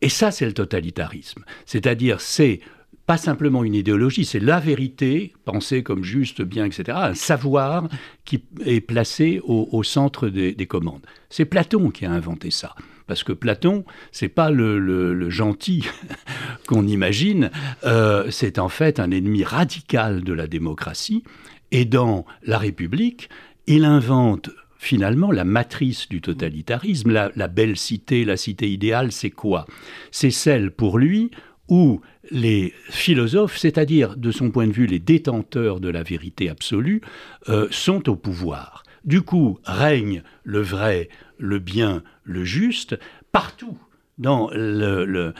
Et 0.00 0.08
ça, 0.08 0.30
c'est 0.30 0.46
le 0.46 0.54
totalitarisme. 0.54 1.44
C'est-à-dire, 1.66 2.20
c'est 2.20 2.60
pas 3.06 3.16
simplement 3.16 3.62
une 3.62 3.74
idéologie, 3.74 4.24
c'est 4.24 4.40
la 4.40 4.58
vérité, 4.58 5.32
pensée 5.44 5.84
comme 5.84 6.02
juste, 6.02 6.42
bien, 6.42 6.64
etc., 6.64 6.98
un 7.00 7.14
savoir 7.14 7.88
qui 8.24 8.42
est 8.64 8.80
placé 8.80 9.40
au, 9.44 9.82
centre 9.84 10.28
des, 10.28 10.66
commandes. 10.66 11.06
C'est 11.30 11.44
Platon 11.44 11.90
qui 11.90 12.04
a 12.04 12.10
inventé 12.10 12.50
ça. 12.50 12.74
Parce 13.06 13.22
que 13.22 13.32
Platon, 13.32 13.84
c'est 14.10 14.28
pas 14.28 14.50
le, 14.50 15.30
gentil 15.30 15.86
qu'on 16.66 16.84
imagine, 16.88 17.50
euh, 17.84 18.28
c'est 18.30 18.58
en 18.58 18.68
fait 18.68 18.98
un 18.98 19.12
ennemi 19.12 19.44
radical 19.44 20.24
de 20.24 20.32
la 20.32 20.48
démocratie. 20.48 21.22
Et 21.70 21.84
dans 21.84 22.26
la 22.42 22.58
République, 22.58 23.28
il 23.68 23.84
invente 23.84 24.50
finalement 24.78 25.30
la 25.30 25.44
matrice 25.44 26.08
du 26.08 26.20
totalitarisme. 26.20 27.12
la 27.12 27.48
belle 27.48 27.76
cité, 27.76 28.24
la 28.24 28.36
cité 28.36 28.68
idéale, 28.68 29.12
c'est 29.12 29.30
quoi? 29.30 29.66
C'est 30.10 30.32
celle 30.32 30.72
pour 30.72 30.98
lui 30.98 31.30
où 31.68 32.00
les 32.30 32.72
philosophes, 32.90 33.58
c'est-à-dire 33.58 34.16
de 34.16 34.30
son 34.30 34.50
point 34.50 34.66
de 34.66 34.72
vue 34.72 34.86
les 34.86 34.98
détenteurs 34.98 35.80
de 35.80 35.88
la 35.88 36.02
vérité 36.02 36.48
absolue, 36.48 37.00
euh, 37.48 37.68
sont 37.70 38.08
au 38.08 38.16
pouvoir. 38.16 38.82
Du 39.04 39.22
coup, 39.22 39.58
règne 39.64 40.22
le 40.44 40.60
vrai, 40.60 41.08
le 41.38 41.58
bien, 41.58 42.02
le 42.24 42.44
juste, 42.44 42.98
partout 43.32 43.78
dans 44.18 44.50
euh, 44.52 45.32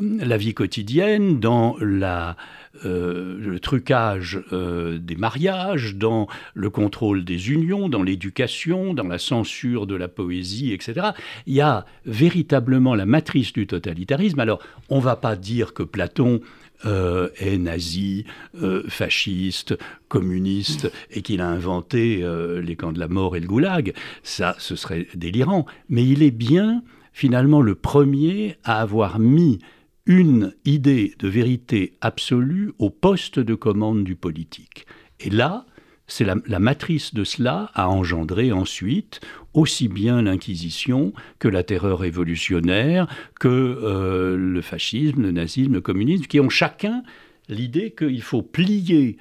la 0.00 0.36
vie 0.36 0.54
quotidienne, 0.54 1.40
dans 1.40 1.76
la, 1.80 2.36
euh, 2.84 3.38
le 3.40 3.60
trucage 3.60 4.40
euh, 4.52 4.98
des 4.98 5.16
mariages, 5.16 5.96
dans 5.96 6.28
le 6.54 6.70
contrôle 6.70 7.24
des 7.24 7.50
unions, 7.50 7.88
dans 7.88 8.02
l'éducation, 8.02 8.94
dans 8.94 9.06
la 9.06 9.18
censure 9.18 9.86
de 9.86 9.94
la 9.94 10.08
poésie, 10.08 10.72
etc. 10.72 11.08
Il 11.46 11.54
y 11.54 11.60
a 11.60 11.86
véritablement 12.06 12.94
la 12.94 13.06
matrice 13.06 13.52
du 13.52 13.66
totalitarisme. 13.66 14.40
Alors, 14.40 14.60
on 14.88 14.96
ne 14.96 15.02
va 15.02 15.16
pas 15.16 15.36
dire 15.36 15.74
que 15.74 15.82
Platon 15.82 16.40
est 16.84 17.58
nazi, 17.58 18.24
fasciste, 18.86 19.76
communiste 20.06 20.92
et 21.10 21.22
qu'il 21.22 21.40
a 21.40 21.48
inventé 21.48 22.24
les 22.62 22.76
camps 22.76 22.92
de 22.92 23.00
la 23.00 23.08
mort 23.08 23.34
et 23.34 23.40
le 23.40 23.48
goulag. 23.48 23.94
Ça, 24.22 24.54
ce 24.60 24.76
serait 24.76 25.08
délirant. 25.16 25.66
Mais 25.88 26.06
il 26.06 26.22
est 26.22 26.30
bien 26.30 26.84
finalement 27.12 27.62
le 27.62 27.74
premier 27.74 28.56
à 28.62 28.80
avoir 28.80 29.18
mis 29.18 29.58
une 30.08 30.54
idée 30.64 31.14
de 31.18 31.28
vérité 31.28 31.92
absolue 32.00 32.72
au 32.78 32.90
poste 32.90 33.38
de 33.38 33.54
commande 33.54 34.02
du 34.02 34.16
politique. 34.16 34.86
Et 35.20 35.30
là, 35.30 35.66
c'est 36.08 36.24
la, 36.24 36.58
matrice 36.58 37.12
de 37.12 37.22
cela 37.22 37.70
a 37.74 37.90
engendré 37.90 38.50
ensuite 38.50 39.20
aussi 39.52 39.88
bien 39.88 40.22
l'Inquisition 40.22 41.12
que 41.38 41.48
la 41.48 41.62
terreur 41.62 41.98
révolutionnaire, 41.98 43.06
que 43.38 43.48
euh, 43.48 44.36
le 44.36 44.62
fascisme, 44.62 45.20
le 45.20 45.32
nazisme, 45.32 45.74
le 45.74 45.82
communisme, 45.82 46.24
qui 46.24 46.40
ont 46.40 46.48
chacun 46.48 47.02
l'idée 47.50 47.90
qu'il 47.90 48.22
faut 48.22 48.42
plier 48.42 49.18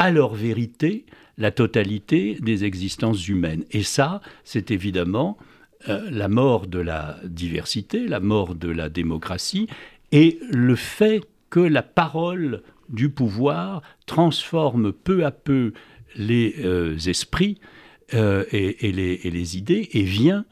à 0.00 0.10
leur 0.10 0.34
vérité 0.34 1.06
la 1.38 1.52
totalité 1.52 2.36
des 2.40 2.64
existences 2.64 3.28
humaines. 3.28 3.64
Et 3.70 3.84
ça, 3.84 4.20
c'est 4.42 4.72
évidemment 4.72 5.38
euh, 5.88 6.08
la 6.10 6.28
mort 6.28 6.66
de 6.66 6.80
la 6.80 7.18
diversité, 7.24 8.08
la 8.08 8.18
mort 8.18 8.56
de 8.56 8.68
la 8.68 8.88
démocratie, 8.88 9.68
et 10.12 10.38
le 10.50 10.76
fait 10.76 11.22
que 11.50 11.60
la 11.60 11.82
parole 11.82 12.62
du 12.88 13.08
pouvoir 13.08 13.82
transforme 14.06 14.92
peu 14.92 15.24
à 15.24 15.30
peu 15.30 15.72
les 16.16 16.54
euh, 16.64 16.96
esprits 17.06 17.58
euh, 18.14 18.44
et, 18.52 18.92
les, 18.92 19.56
idées 19.56 19.88
et 19.92 20.02
vient 20.02 20.44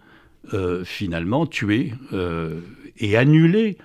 euh, 0.53 0.85
finalement 0.85 1.47
tuer 1.47 1.93
et 2.99 3.17
annuler 3.17 3.79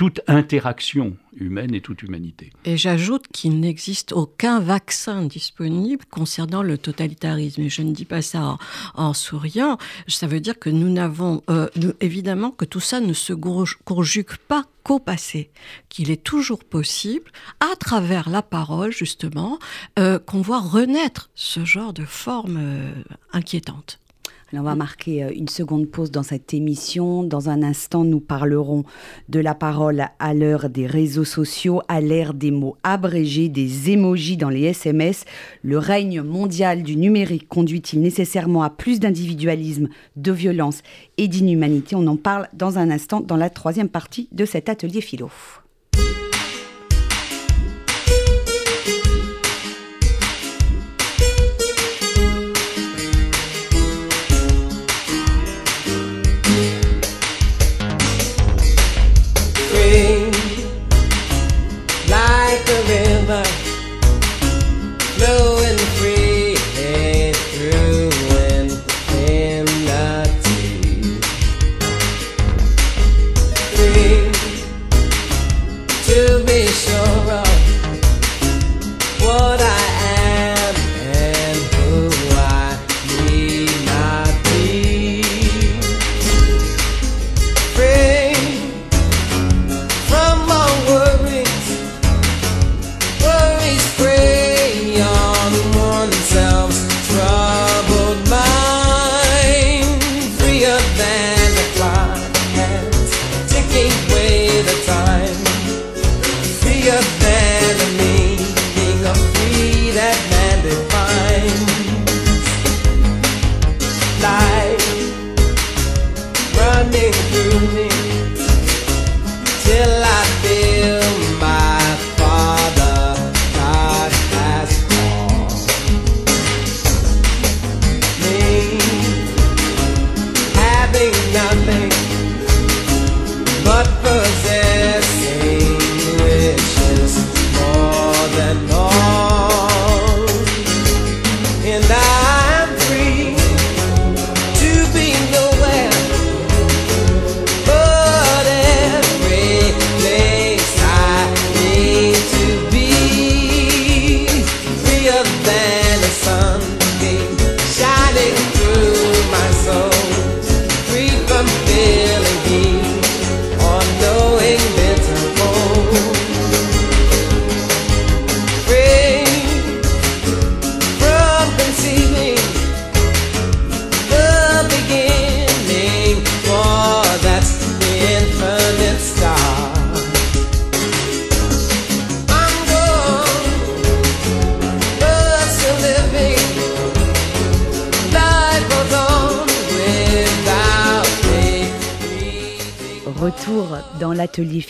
toute 0.00 0.22
interaction 0.28 1.14
humaine 1.36 1.74
et 1.74 1.82
toute 1.82 2.02
humanité. 2.02 2.54
Et 2.64 2.78
j'ajoute 2.78 3.26
qu'il 3.34 3.60
n'existe 3.60 4.12
aucun 4.12 4.58
vaccin 4.58 5.26
disponible 5.26 6.06
concernant 6.06 6.62
le 6.62 6.78
totalitarisme. 6.78 7.60
Et 7.60 7.68
je 7.68 7.82
ne 7.82 7.92
dis 7.92 8.06
pas 8.06 8.22
ça 8.22 8.56
en, 8.94 9.12
souriant. 9.12 9.76
Ça 10.08 10.26
veut 10.26 10.40
dire 10.40 10.58
que 10.58 10.70
nous 10.70 10.88
n'avons, 10.88 11.42
évidemment, 12.00 12.50
que 12.50 12.64
tout 12.64 12.80
ça 12.80 13.00
ne 13.00 13.12
se 13.12 13.34
conjugue 13.34 14.36
pas 14.48 14.64
qu'au 14.84 15.00
passé, 15.00 15.50
qu'il 15.90 16.10
est 16.10 16.24
toujours 16.24 16.64
possible, 16.64 17.30
à 17.60 17.76
travers 17.76 18.30
la 18.30 18.40
parole, 18.40 18.92
justement, 18.92 19.58
euh, 19.98 20.18
qu'on 20.18 20.40
voit 20.40 20.60
renaître 20.60 21.28
ce 21.34 21.66
genre 21.66 21.92
de 21.92 22.06
forme 22.06 22.56
euh, 22.58 22.92
inquiétante 23.34 23.99
on 24.58 24.62
va 24.62 24.74
marquer 24.74 25.24
euh, 25.24 25.30
une 25.34 25.48
seconde 25.48 25.88
pause 25.88 26.10
dans 26.10 26.22
cette 26.22 26.52
émission. 26.54 27.22
Dans 27.22 27.48
un 27.48 27.62
instant, 27.62 28.04
nous 28.04 28.20
parlerons 28.20 28.84
de 29.28 29.38
la 29.38 29.54
parole 29.54 30.06
à 30.18 30.34
l'heure 30.34 30.68
des 30.68 30.86
réseaux 30.86 31.24
sociaux, 31.24 31.82
à 31.88 32.00
l'ère 32.00 32.34
des 32.34 32.50
mots 32.50 32.76
abrégés, 32.82 33.48
des 33.48 33.90
émojis 33.90 34.36
dans 34.36 34.48
les 34.48 34.62
SMS. 34.62 35.24
Le 35.62 35.78
règne 35.78 36.22
mondial 36.22 36.82
du 36.82 36.96
numérique 36.96 37.48
conduit-il 37.48 38.00
nécessairement 38.00 38.62
à 38.62 38.70
plus 38.70 38.98
d'individualisme, 38.98 39.88
de 40.16 40.32
violence 40.32 40.82
et 41.16 41.28
d'inhumanité? 41.28 41.94
On 41.94 42.06
en 42.06 42.16
parle 42.16 42.48
dans 42.52 42.78
un 42.78 42.90
instant 42.90 43.20
dans 43.20 43.36
la 43.36 43.50
troisième 43.50 43.88
partie 43.88 44.28
de 44.32 44.44
cet 44.44 44.68
atelier 44.68 45.00
philo. 45.00 45.30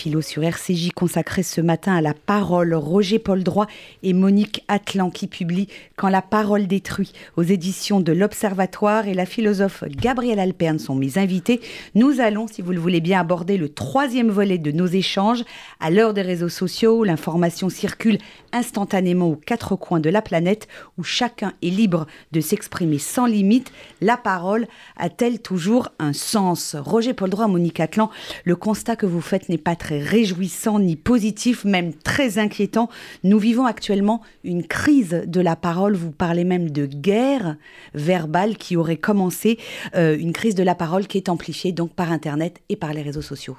Philo 0.01 0.21
sur 0.21 0.43
RCJ 0.43 0.93
consacré 0.95 1.43
ce 1.43 1.61
matin 1.61 1.93
à 1.93 2.01
la 2.01 2.15
parole. 2.15 2.73
Roger 2.73 3.19
Paul 3.19 3.43
Droit 3.43 3.67
et 4.01 4.13
Monique 4.13 4.63
Atlan 4.67 5.11
qui 5.11 5.27
publient 5.27 5.67
Quand 5.95 6.09
la 6.09 6.23
parole 6.23 6.65
détruit 6.65 7.13
aux 7.37 7.43
éditions 7.43 7.99
de 7.99 8.11
l'Observatoire 8.11 9.07
et 9.07 9.13
la 9.13 9.27
philosophe 9.27 9.83
Gabrielle 9.87 10.39
Alperne 10.39 10.79
sont 10.79 10.95
mes 10.95 11.19
invités. 11.19 11.61
Nous 11.93 12.19
allons, 12.19 12.47
si 12.47 12.63
vous 12.63 12.71
le 12.71 12.79
voulez 12.79 12.99
bien, 12.99 13.19
aborder 13.19 13.57
le 13.57 13.69
troisième 13.69 14.31
volet 14.31 14.57
de 14.57 14.71
nos 14.71 14.87
échanges. 14.87 15.43
À 15.79 15.91
l'heure 15.91 16.15
des 16.15 16.23
réseaux 16.23 16.49
sociaux, 16.49 17.03
l'information 17.03 17.69
circule 17.69 18.17
instantanément 18.53 19.29
aux 19.29 19.35
quatre 19.35 19.75
coins 19.75 19.99
de 19.99 20.09
la 20.09 20.23
planète 20.23 20.67
où 20.97 21.03
chacun 21.03 21.53
est 21.61 21.69
libre 21.69 22.07
de 22.31 22.41
s'exprimer 22.41 22.97
sans 22.97 23.27
limite. 23.27 23.71
La 24.01 24.17
parole 24.17 24.65
a-t-elle 24.97 25.43
toujours 25.43 25.89
un 25.99 26.13
sens? 26.13 26.75
Roger 26.75 27.13
Paul 27.13 27.29
Droit, 27.29 27.47
Monique 27.47 27.79
Atlan, 27.79 28.09
le 28.45 28.55
constat 28.55 28.95
que 28.95 29.05
vous 29.05 29.21
faites 29.21 29.47
n'est 29.47 29.59
pas 29.59 29.75
réjouissant 29.99 30.79
ni 30.79 30.95
positif, 30.95 31.65
même 31.65 31.93
très 31.93 32.39
inquiétant. 32.39 32.89
Nous 33.23 33.39
vivons 33.39 33.65
actuellement 33.65 34.21
une 34.43 34.65
crise 34.65 35.23
de 35.25 35.41
la 35.41 35.55
parole. 35.55 35.95
Vous 35.95 36.11
parlez 36.11 36.43
même 36.43 36.69
de 36.69 36.85
guerre 36.85 37.57
verbale 37.93 38.57
qui 38.57 38.75
aurait 38.75 38.97
commencé, 38.97 39.57
euh, 39.95 40.17
une 40.17 40.33
crise 40.33 40.55
de 40.55 40.63
la 40.63 40.75
parole 40.75 41.07
qui 41.07 41.17
est 41.17 41.29
amplifiée 41.29 41.71
donc 41.71 41.93
par 41.93 42.11
Internet 42.11 42.61
et 42.69 42.75
par 42.75 42.93
les 42.93 43.01
réseaux 43.01 43.21
sociaux. 43.21 43.57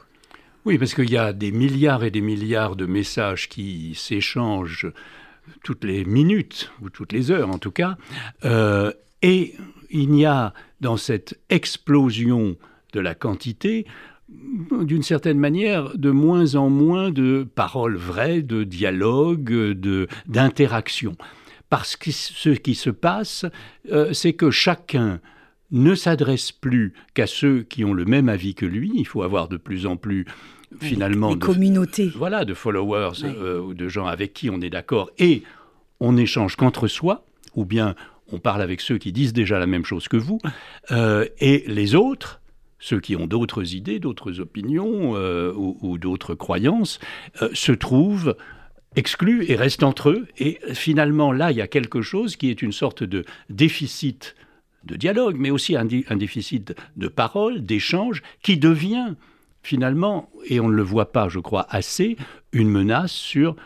Oui, 0.64 0.78
parce 0.78 0.94
qu'il 0.94 1.10
y 1.10 1.16
a 1.16 1.32
des 1.32 1.50
milliards 1.50 2.04
et 2.04 2.10
des 2.10 2.20
milliards 2.20 2.76
de 2.76 2.86
messages 2.86 3.48
qui 3.48 3.94
s'échangent 3.96 4.86
toutes 5.64 5.82
les 5.82 6.04
minutes, 6.04 6.70
ou 6.80 6.88
toutes 6.88 7.12
les 7.12 7.32
heures 7.32 7.50
en 7.50 7.58
tout 7.58 7.72
cas, 7.72 7.96
euh, 8.44 8.92
et 9.22 9.54
il 9.90 10.14
y 10.16 10.24
a 10.24 10.54
dans 10.80 10.96
cette 10.96 11.38
explosion 11.48 12.56
de 12.92 13.00
la 13.00 13.14
quantité 13.14 13.86
d'une 14.82 15.02
certaine 15.02 15.38
manière, 15.38 15.96
de 15.96 16.10
moins 16.10 16.54
en 16.54 16.70
moins 16.70 17.10
de 17.10 17.46
paroles 17.54 17.96
vraies, 17.96 18.42
de 18.42 18.64
dialogue, 18.64 19.52
d'interaction. 20.26 21.16
parce 21.68 21.96
que 21.96 22.10
ce 22.10 22.50
qui 22.50 22.74
se 22.74 22.90
passe, 22.90 23.46
euh, 23.90 24.12
c'est 24.12 24.34
que 24.34 24.50
chacun 24.50 25.20
ne 25.70 25.94
s'adresse 25.94 26.52
plus 26.52 26.92
qu'à 27.14 27.26
ceux 27.26 27.62
qui 27.62 27.82
ont 27.84 27.94
le 27.94 28.04
même 28.04 28.28
avis 28.28 28.54
que 28.54 28.66
lui. 28.66 28.92
Il 28.94 29.06
faut 29.06 29.22
avoir 29.22 29.48
de 29.48 29.56
plus 29.56 29.86
en 29.86 29.96
plus 29.96 30.26
finalement 30.80 31.34
de 31.34 31.44
communautés. 31.44 32.12
Voilà, 32.14 32.44
de 32.44 32.52
followers 32.52 33.24
euh, 33.24 33.58
ou 33.60 33.74
de 33.74 33.88
gens 33.88 34.06
avec 34.06 34.34
qui 34.34 34.50
on 34.50 34.60
est 34.60 34.70
d'accord 34.70 35.10
et 35.18 35.42
on 35.98 36.16
échange 36.16 36.56
qu'entre 36.56 36.88
soi, 36.88 37.24
ou 37.54 37.64
bien 37.64 37.94
on 38.30 38.38
parle 38.38 38.60
avec 38.60 38.80
ceux 38.80 38.98
qui 38.98 39.12
disent 39.12 39.32
déjà 39.32 39.58
la 39.58 39.66
même 39.66 39.84
chose 39.84 40.08
que 40.08 40.16
vous, 40.16 40.40
euh, 40.90 41.26
et 41.38 41.64
les 41.66 41.94
autres, 41.94 42.41
ceux 42.82 42.98
qui 42.98 43.14
ont 43.14 43.28
d'autres 43.28 43.74
idées, 43.74 44.00
d'autres 44.00 44.40
opinions 44.40 45.14
euh, 45.14 45.52
ou, 45.54 45.98
d'autres 45.98 46.34
croyances, 46.34 46.98
se 47.52 47.70
trouvent 47.70 48.36
exclus 48.96 49.48
et 49.48 49.54
restent 49.54 49.84
entre 49.84 50.10
eux. 50.10 50.26
Et 50.36 50.58
finalement, 50.74 51.32
là, 51.32 51.52
il 51.52 51.58
y 51.58 51.62
a 51.62 51.68
quelque 51.68 52.02
chose 52.02 52.34
qui 52.34 52.50
est 52.50 52.60
une 52.60 52.72
sorte 52.72 53.04
de 53.04 53.24
déficit 53.48 54.34
de 54.84 54.96
dialogue, 54.96 55.36
mais 55.38 55.50
aussi 55.50 55.76
un, 55.76 55.86
un 56.08 56.16
déficit 56.16 56.74
de 56.96 57.08
parole, 57.08 57.64
d'échange, 57.64 58.20
qui 58.42 58.56
devient 58.56 59.14
finalement, 59.62 60.30
et 60.46 60.60
on 60.60 60.68
ne 60.68 60.74
le 60.74 60.82
voit 60.82 61.12
pas, 61.12 61.28
je 61.28 61.38
crois, 61.38 61.66
assez, 61.70 62.16
une 62.52 62.68
menace 62.68 63.12
sur 63.12 63.56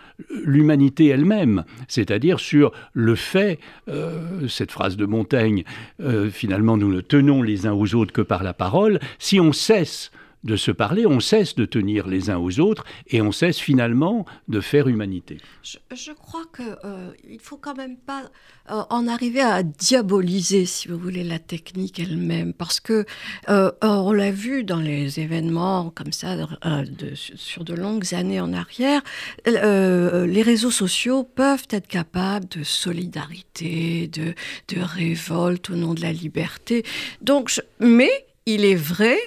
l'humanité 0.44 1.06
elle-même, 1.06 1.64
c'est-à-dire 1.88 2.38
sur 2.38 2.72
le 2.92 3.14
fait, 3.14 3.58
euh, 3.88 4.46
cette 4.48 4.70
phrase 4.70 4.96
de 4.96 5.06
Montaigne, 5.06 5.64
euh, 6.00 6.30
finalement 6.30 6.76
nous 6.76 6.92
ne 6.92 7.00
tenons 7.00 7.42
les 7.42 7.66
uns 7.66 7.72
aux 7.72 7.94
autres 7.94 8.12
que 8.12 8.22
par 8.22 8.42
la 8.42 8.54
parole, 8.54 9.00
si 9.18 9.40
on 9.40 9.52
cesse 9.52 10.10
de 10.46 10.56
se 10.56 10.70
parler, 10.70 11.06
on 11.06 11.20
cesse 11.20 11.54
de 11.54 11.66
tenir 11.66 12.06
les 12.06 12.30
uns 12.30 12.38
aux 12.38 12.60
autres 12.60 12.84
et 13.08 13.20
on 13.20 13.32
cesse 13.32 13.58
finalement 13.58 14.24
de 14.48 14.60
faire 14.60 14.88
humanité. 14.88 15.38
Je, 15.62 16.12
crois 16.12 16.44
qu'il 16.54 16.76
euh, 16.84 17.10
il 17.28 17.40
faut 17.40 17.56
quand 17.56 17.76
même 17.76 17.96
pas 17.96 18.30
euh, 18.70 18.82
en 18.88 19.08
arriver 19.08 19.40
à 19.40 19.62
diaboliser, 19.62 20.64
si 20.64 20.88
vous 20.88 20.98
voulez, 20.98 21.24
la 21.24 21.38
technique 21.38 21.98
elle-même, 21.98 22.52
parce 22.52 22.80
que 22.80 23.04
euh, 23.48 23.70
on 23.82 24.12
l'a 24.12 24.30
vu 24.30 24.64
dans 24.64 24.80
les 24.80 25.20
événements 25.20 25.90
comme 25.90 26.12
ça 26.12 26.36
de, 26.36 27.14
sur 27.14 27.64
de 27.64 27.74
longues 27.74 28.14
années 28.14 28.40
en 28.40 28.52
arrière, 28.52 29.02
les 29.44 30.42
réseaux 30.42 30.70
sociaux 30.70 31.24
peuvent 31.24 31.66
être 31.70 31.88
capables 31.88 32.48
de 32.48 32.62
solidarité, 32.62 34.08
de, 34.08 34.34
de 34.68 34.80
révolte 34.80 35.70
au 35.70 35.74
nom 35.74 35.94
de 35.94 36.00
la 36.00 36.12
liberté. 36.12 36.84
Donc, 37.20 37.60
mais 37.80 38.10
il 38.46 38.64
est 38.64 38.76
vrai 38.76 39.18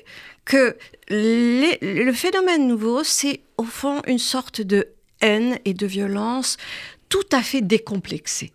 que 0.46 0.76
le 1.10 2.12
phénomène 2.12 2.68
nouveau, 2.68 3.04
c'est 3.04 3.42
au 3.58 3.64
fond 3.64 4.02
une 4.08 4.20
sorte 4.20 4.62
de 4.62 4.88
haine 5.22 5.58
et 5.66 5.74
de 5.74 5.88
violence 5.88 6.58
tout 7.10 7.26
à 7.32 7.42
fait 7.42 7.62
décomplexée. 7.62 8.52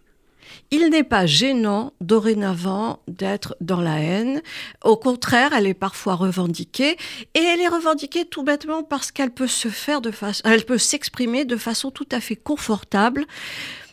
Il 0.71 0.89
n'est 0.91 1.05
pas 1.05 1.27
gênant 1.27 1.93
dorénavant 2.01 3.01
d'être 3.09 3.57
dans 3.61 3.81
la 3.81 4.01
haine. 4.01 4.43
Au 4.83 4.97
contraire, 4.97 5.53
elle 5.53 5.67
est 5.67 5.75
parfois 5.75 6.15
revendiquée 6.15 6.97
et 7.35 7.41
elle 7.41 7.61
est 7.61 7.69
revendiquée 7.69 8.25
tout 8.25 8.43
bêtement 8.43 8.83
parce 8.83 9.11
qu'elle 9.11 9.31
peut 9.31 9.47
se 9.47 9.69
faire 9.69 10.01
de 10.01 10.13
elle 10.45 10.65
peut 10.65 10.79
s'exprimer 10.79 11.45
de 11.45 11.57
façon 11.57 11.91
tout 11.91 12.09
à 12.11 12.21
fait 12.21 12.37
confortable, 12.37 13.27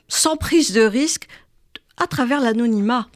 sans 0.08 0.38
prise 0.38 0.72
de 0.72 0.82
risque, 0.82 1.28
à 1.98 2.08
travers 2.08 2.42
l'anonymat. 2.42 3.08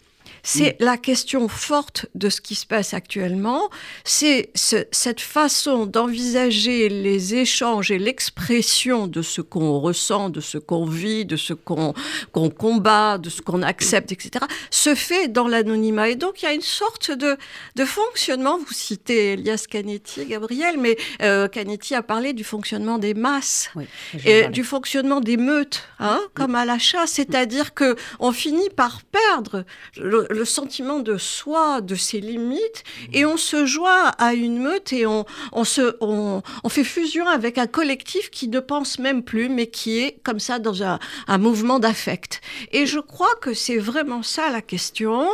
C'est 0.45 0.79
mm. 0.79 0.85
la 0.85 0.97
question 0.97 1.47
forte 1.47 2.05
de 2.13 2.29
ce 2.29 2.39
qui 2.39 2.53
se 2.53 2.67
passe 2.67 2.93
actuellement. 2.93 3.69
C'est 4.03 4.51
cette 4.53 5.19
façon 5.19 5.87
d'envisager 5.87 6.87
les 6.87 7.33
échanges 7.33 7.89
et 7.89 7.97
l'expression 7.97 9.07
de 9.07 9.23
ce 9.23 9.41
qu'on 9.41 9.79
ressent, 9.79 10.29
de 10.29 10.41
ce 10.41 10.59
qu'on 10.59 10.85
vit, 10.85 11.25
de 11.25 11.35
ce 11.35 11.53
qu'on 11.53 11.93
combat, 12.31 13.17
de 13.17 13.31
ce 13.31 13.41
qu'on 13.41 13.63
accepte, 13.63 14.11
etc., 14.11 14.45
se 14.69 14.93
fait 14.93 15.27
dans 15.27 15.47
l'anonymat. 15.47 16.09
Et 16.09 16.15
donc, 16.15 16.43
il 16.43 16.45
y 16.45 16.47
a 16.47 16.53
une 16.53 16.61
sorte 16.61 17.11
de, 17.11 17.37
fonctionnement. 17.85 18.59
Vous 18.59 18.73
citez 18.73 19.33
Elias 19.33 19.65
Canetti, 19.69 20.25
Gabriel, 20.25 20.77
mais 20.77 20.95
euh, 21.23 21.47
Canetti 21.47 21.95
a 21.95 22.03
parlé 22.03 22.33
du 22.33 22.43
fonctionnement 22.43 22.99
des 22.99 23.15
masses 23.15 23.71
et 24.25 24.47
du 24.49 24.63
fonctionnement 24.63 25.21
des 25.21 25.37
meutes, 25.37 25.87
hein, 25.99 26.19
mm. 26.23 26.29
comme 26.35 26.55
à 26.55 26.65
l'achat. 26.65 27.07
C'est-à-dire 27.07 27.73
que 27.73 27.95
on 28.19 28.31
finit 28.31 28.69
par 28.69 29.01
perdre 29.03 29.65
le 29.97 30.34
sentiment 30.43 30.99
de 30.99 31.17
soi, 31.17 31.81
de 31.81 31.95
ses 31.95 32.19
limites, 32.19 32.83
et 33.13 33.25
on 33.25 33.37
se 33.37 33.65
joint 33.65 34.11
à 34.17 34.33
une 34.33 34.59
meute 34.59 34.91
et 34.91 35.05
on, 35.05 35.25
on, 35.53 35.63
se, 35.63 35.95
on, 36.01 36.41
fait 36.67 36.83
fusion 36.83 37.27
avec 37.27 37.57
un 37.57 37.67
collectif 37.67 38.29
qui 38.29 38.47
ne 38.47 38.59
pense 38.59 38.99
même 38.99 39.23
plus, 39.23 39.47
mais 39.47 39.67
qui 39.67 39.99
est 39.99 40.19
comme 40.23 40.39
ça 40.39 40.59
dans 40.59 40.83
un, 40.83 40.99
un 41.27 41.37
mouvement 41.37 41.79
d'affect. 41.79 42.41
Et 42.71 42.85
je 42.85 42.99
crois 42.99 43.33
que 43.41 43.53
c'est 43.53 43.77
vraiment 43.77 44.23
ça 44.23 44.49
la 44.49 44.61
question. 44.61 45.29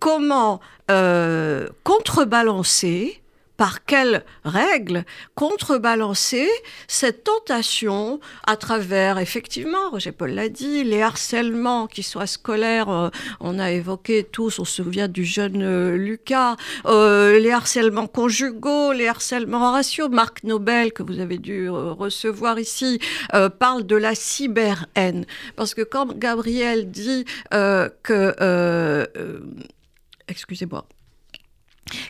Comment 0.00 0.60
euh, 0.90 1.68
contrebalancer 1.84 3.19
par 3.60 3.84
quelles 3.84 4.24
règles 4.42 5.04
contrebalancer 5.34 6.48
cette 6.88 7.24
tentation 7.24 8.18
à 8.46 8.56
travers, 8.56 9.18
effectivement, 9.18 9.90
Roger 9.90 10.12
Paul 10.12 10.30
l'a 10.30 10.48
dit, 10.48 10.82
les 10.82 11.02
harcèlements, 11.02 11.86
qui 11.86 12.02
soient 12.02 12.26
scolaires, 12.26 12.88
euh, 12.88 13.10
on 13.38 13.58
a 13.58 13.70
évoqué 13.70 14.24
tous, 14.24 14.60
on 14.60 14.64
se 14.64 14.82
souvient 14.82 15.08
du 15.08 15.26
jeune 15.26 15.60
euh, 15.60 15.94
Lucas, 15.98 16.56
euh, 16.86 17.38
les 17.38 17.50
harcèlements 17.50 18.06
conjugaux, 18.06 18.92
les 18.94 19.08
harcèlements 19.08 19.72
raciaux. 19.72 20.08
Marc 20.08 20.42
Nobel, 20.42 20.94
que 20.94 21.02
vous 21.02 21.20
avez 21.20 21.36
dû 21.36 21.68
recevoir 21.68 22.58
ici, 22.58 22.98
parle 23.58 23.84
de 23.84 23.96
la 23.96 24.14
cyber-haine. 24.14 25.26
Parce 25.56 25.74
que 25.74 25.82
quand 25.82 26.16
Gabriel 26.16 26.90
dit 26.90 27.26
que... 27.50 29.06
excusez-moi 30.28 30.86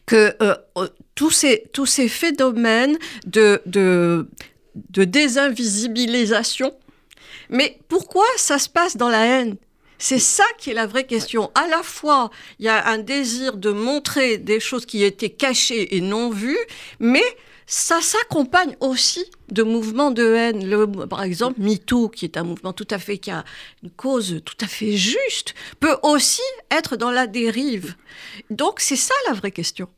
que 0.06 0.34
euh, 0.42 0.54
euh, 0.78 0.88
tous, 1.14 1.30
ces, 1.30 1.64
tous 1.72 1.86
ces 1.86 2.08
phénomènes 2.08 2.98
de, 3.26 3.60
de, 3.66 4.28
de 4.90 5.04
désinvisibilisation, 5.04 6.72
mais 7.48 7.78
pourquoi 7.88 8.26
ça 8.36 8.58
se 8.58 8.68
passe 8.68 8.96
dans 8.96 9.08
la 9.08 9.24
haine? 9.26 9.56
C'est 9.98 10.18
ça 10.18 10.44
qui 10.58 10.70
est 10.70 10.74
la 10.74 10.86
vraie 10.86 11.04
question. 11.04 11.50
À 11.54 11.68
la 11.68 11.82
fois, 11.82 12.30
il 12.58 12.64
y 12.64 12.68
a 12.68 12.88
un 12.88 12.96
désir 12.96 13.58
de 13.58 13.70
montrer 13.70 14.38
des 14.38 14.58
choses 14.58 14.86
qui 14.86 15.04
étaient 15.04 15.28
cachées 15.28 15.94
et 15.94 16.00
non 16.00 16.30
vues, 16.30 16.56
mais 17.00 17.22
ça 17.70 18.00
s'accompagne 18.02 18.76
aussi 18.80 19.24
de 19.52 19.62
mouvements 19.62 20.10
de 20.10 20.26
haine. 20.34 21.06
Par 21.06 21.22
exemple, 21.22 21.60
MeToo, 21.60 22.08
qui 22.08 22.24
est 22.24 22.36
un 22.36 22.42
mouvement 22.42 22.72
tout 22.72 22.88
à 22.90 22.98
fait, 22.98 23.18
qui 23.18 23.30
a 23.30 23.44
une 23.84 23.90
cause 23.90 24.42
tout 24.44 24.56
à 24.60 24.66
fait 24.66 24.96
juste, 24.96 25.54
peut 25.78 25.96
aussi 26.02 26.42
être 26.72 26.96
dans 26.96 27.12
la 27.12 27.28
dérive. 27.28 27.94
Donc 28.50 28.80
c'est 28.80 28.96
ça 28.96 29.14
la 29.28 29.34
vraie 29.34 29.52
question. 29.52 29.88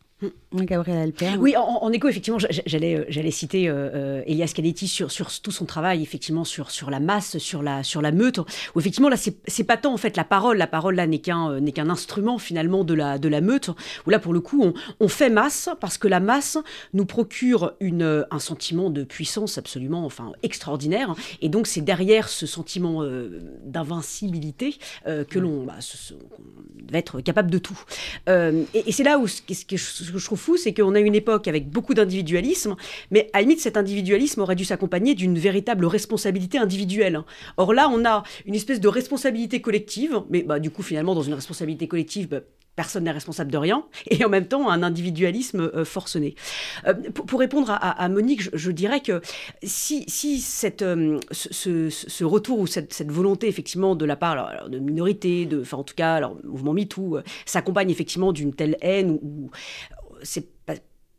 Gabriel 0.55 0.99
Alper. 0.99 1.37
Oui, 1.39 1.55
en, 1.57 1.91
écho, 1.93 2.09
effectivement, 2.09 2.39
j'allais, 2.39 2.97
euh, 2.97 3.05
j'allais 3.09 3.31
citer 3.31 3.69
euh, 3.69 3.91
euh, 3.95 4.23
Elias 4.27 4.53
Canetti 4.55 4.87
sur, 4.89 5.11
sur 5.11 5.31
tout 5.41 5.51
son 5.51 5.65
travail, 5.65 6.03
effectivement, 6.03 6.45
sur, 6.45 6.71
sur 6.71 6.91
la 6.91 7.01
masse, 7.01 7.39
sur 7.39 7.63
la, 7.63 7.83
sur 7.83 8.03
la 8.03 8.13
meute, 8.13 8.39
où 8.39 8.81
effectivement, 8.81 9.09
là, 9.09 9.17
c'est, 9.17 9.37
c'est 9.47 9.65
pas 9.65 9.77
tant, 9.77 9.93
en 9.93 9.97
fait, 9.97 10.17
la 10.17 10.25
parole. 10.25 10.59
La 10.59 10.67
parole, 10.67 10.95
là, 10.95 11.07
n'est 11.07 11.21
qu'un, 11.21 11.61
n'est 11.61 11.73
qu'un 11.73 11.89
instrument, 11.89 12.39
finalement, 12.39 12.85
de 12.85 12.95
la, 12.95 13.19
de 13.19 13.29
la 13.29 13.41
meute, 13.41 13.71
où 14.07 14.11
là, 14.11 14.19
pour 14.19 14.33
le 14.33 14.41
coup, 14.41 14.63
on, 14.63 14.75
on 15.01 15.09
fait 15.09 15.31
masse 15.31 15.69
parce 15.81 15.99
que 15.99 16.09
la 16.09 16.21
masse 16.21 16.59
nous 16.93 17.07
procure 17.07 17.73
une, 17.81 18.27
un 18.31 18.39
sentiment 18.39 18.91
de 18.91 19.05
puissance 19.05 19.59
absolument, 19.59 20.05
enfin, 20.05 20.33
extraordinaire. 20.43 21.15
Et 21.41 21.49
donc, 21.49 21.67
c'est 21.67 21.81
derrière 21.81 22.29
ce 22.29 22.47
sentiment 22.47 23.03
d'invincibilité 23.65 24.77
que 25.05 25.39
l'on 25.39 25.65
bah, 25.65 25.75
va 26.91 26.99
être 26.99 27.21
capable 27.21 27.51
de 27.51 27.59
tout. 27.59 27.79
et, 28.29 28.93
c'est 28.93 29.05
là 29.05 29.19
où 29.19 29.27
ce, 29.27 29.41
que 29.43 29.77
je 29.77 30.12
que 30.13 30.19
je 30.19 30.27
trouve 30.27 30.39
fou, 30.39 30.57
c'est 30.57 30.75
qu'on 30.75 30.95
a 30.95 31.01
une 31.01 31.15
époque 31.15 31.49
avec 31.49 31.69
beaucoup 31.69 31.95
d'individualisme, 31.95 32.77
mais 33.11 33.31
à 33.33 33.39
la 33.39 33.43
limite, 33.43 33.61
cet 33.61 33.77
individualisme 33.77 34.41
aurait 34.41 34.57
dû 34.57 34.65
s'accompagner 34.65 35.15
d'une 35.15 35.39
véritable 35.39 35.87
responsabilité 35.87 36.59
individuelle. 36.59 37.23
Or 37.57 37.73
là, 37.73 37.89
on 37.93 38.05
a 38.05 38.23
une 38.47 38.55
espèce 38.55 38.81
de 38.81 38.89
responsabilité 38.89 39.61
collective, 39.61 40.23
mais 40.31 40.43
bah, 40.43 40.59
du 40.59 40.71
coup, 40.71 40.83
finalement, 40.83 41.15
dans 41.15 41.23
une 41.23 41.35
responsabilité 41.35 41.89
collective, 41.89 42.29
bah, 42.29 42.41
personne 42.77 43.05
n'est 43.05 43.11
responsable 43.11 43.51
de 43.51 43.59
rien, 43.59 43.85
et 44.11 44.25
en 44.25 44.29
même 44.29 44.47
temps 44.47 44.71
un 44.71 44.83
individualisme 44.83 45.71
euh, 45.75 45.85
forcené. 45.85 46.35
Euh, 46.87 46.95
pour, 46.95 47.39
répondre 47.39 47.71
à, 47.71 48.09
Monique, 48.09 48.49
je, 48.55 48.71
dirais 48.71 49.01
que 49.01 49.21
si, 49.63 50.07
cette, 50.41 50.83
euh, 50.83 51.19
ce, 51.31 52.25
retour 52.25 52.59
ou 52.59 52.67
cette, 52.67 52.93
cette, 52.93 53.11
volonté 53.11 53.49
effectivement 53.49 53.95
de 53.95 54.05
la 54.05 54.17
part 54.17 54.69
de 54.69 54.79
minorités, 54.79 55.47
de, 55.47 55.61
enfin 55.61 55.79
en 55.79 55.85
tout 55.85 55.95
cas, 55.95 56.15
alors, 56.15 56.37
mouvement 56.45 56.73
MeToo, 56.73 57.19
s'accompagne 57.45 57.91
effectivement 57.91 58.33
d'une 58.33 58.55
telle 58.55 58.77
haine 58.81 59.19
ou, 59.23 59.51
c'est 60.23 60.47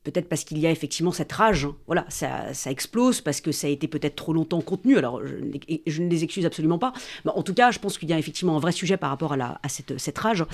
peut-être 0.04 0.28
parce 0.28 0.43
qu'il 0.43 0.60
y 0.60 0.68
a 0.68 0.72
effectivement 0.72 1.12
cette 1.12 1.32
rage. 1.32 1.66
Hein. 1.66 1.76
Voilà, 1.88 2.06
ça, 2.10 2.51
explose 2.70 3.22
parce 3.22 3.41
que 3.41 3.51
ça 3.51 3.68
a 3.68 3.70
été 3.70 3.88
peut-être 3.88 4.16
trop 4.16 4.34
longtemps 4.34 4.62
contenu. 4.62 4.97
Alors, 4.97 5.22
je, 5.26 6.01
ne 6.01 6.10
les 6.10 6.24
excuse 6.24 6.45
absolument 6.45 6.80
pas. 6.80 6.93
Mais 7.26 7.32
en 7.32 7.43
tout 7.43 7.54
cas, 7.54 7.72
je 7.72 7.80
pense 7.80 7.97
qu'il 7.97 8.10
y 8.10 8.14
a 8.14 8.20
effectivement 8.20 8.56
un 8.56 8.60
vrai 8.60 8.72
sujet 8.72 8.97
par 8.97 9.10
rapport 9.10 9.34
à, 9.34 9.60
cette, 9.70 10.18
rage. 10.18 10.45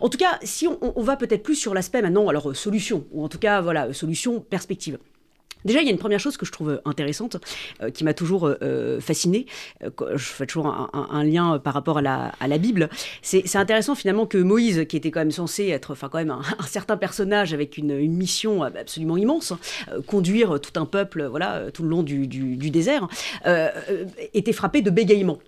En 0.00 0.08
tout 0.08 0.18
cas, 0.18 0.38
si 0.42 0.66
on, 0.66 1.02
va 1.02 1.16
peut-être 1.16 1.42
plus 1.42 1.56
sur 1.56 1.74
l'aspect 1.74 2.02
maintenant, 2.02 2.28
alors 2.28 2.54
solution, 2.54 3.06
ou 3.12 3.24
en 3.24 3.28
tout 3.28 3.38
cas, 3.38 3.60
voilà, 3.60 3.92
solution, 3.92 4.40
perspective. 4.40 4.98
Déjà, 5.64 5.80
il 5.80 5.86
y 5.86 5.88
a 5.88 5.92
une 5.92 5.98
première 5.98 6.20
chose 6.20 6.36
que 6.36 6.46
je 6.46 6.52
trouve 6.52 6.80
intéressante, 6.84 7.36
euh, 7.82 7.90
qui 7.90 8.04
m'a 8.04 8.14
toujours 8.14 8.46
euh, 8.46 8.56
euh, 8.62 9.00
fascinée. 9.00 9.46
je 9.80 10.24
fais 10.24 10.46
toujours 10.46 10.66
un, 10.66 11.24
lien 11.24 11.58
par 11.58 11.74
rapport 11.74 11.98
à 11.98 12.02
la, 12.02 12.58
Bible. 12.58 12.88
C'est 13.22 13.56
intéressant 13.56 13.94
finalement 13.94 14.26
que 14.26 14.38
Moïse, 14.38 14.84
qui 14.88 14.96
était 14.96 15.10
quand 15.10 15.20
même 15.20 15.30
censé 15.30 15.68
être, 15.68 15.94
quand 15.94 16.18
même 16.18 16.30
un, 16.58 16.66
certain 16.66 16.96
personnage 16.96 17.52
avec 17.52 17.76
une, 17.76 17.98
mission 18.08 18.62
absolument 18.62 19.16
immense, 19.16 19.52
conduire 20.06 20.60
tout 20.60 20.80
un 20.80 20.86
peuple, 20.86 21.26
voilà, 21.26 21.70
tout 21.72 21.82
le 21.82 21.88
long 21.88 22.02
du, 22.02 22.26
désert, 22.70 23.08
était 24.34 24.52
frappé 24.52 24.82
de 24.82 24.90
bégaiement. 24.90 25.38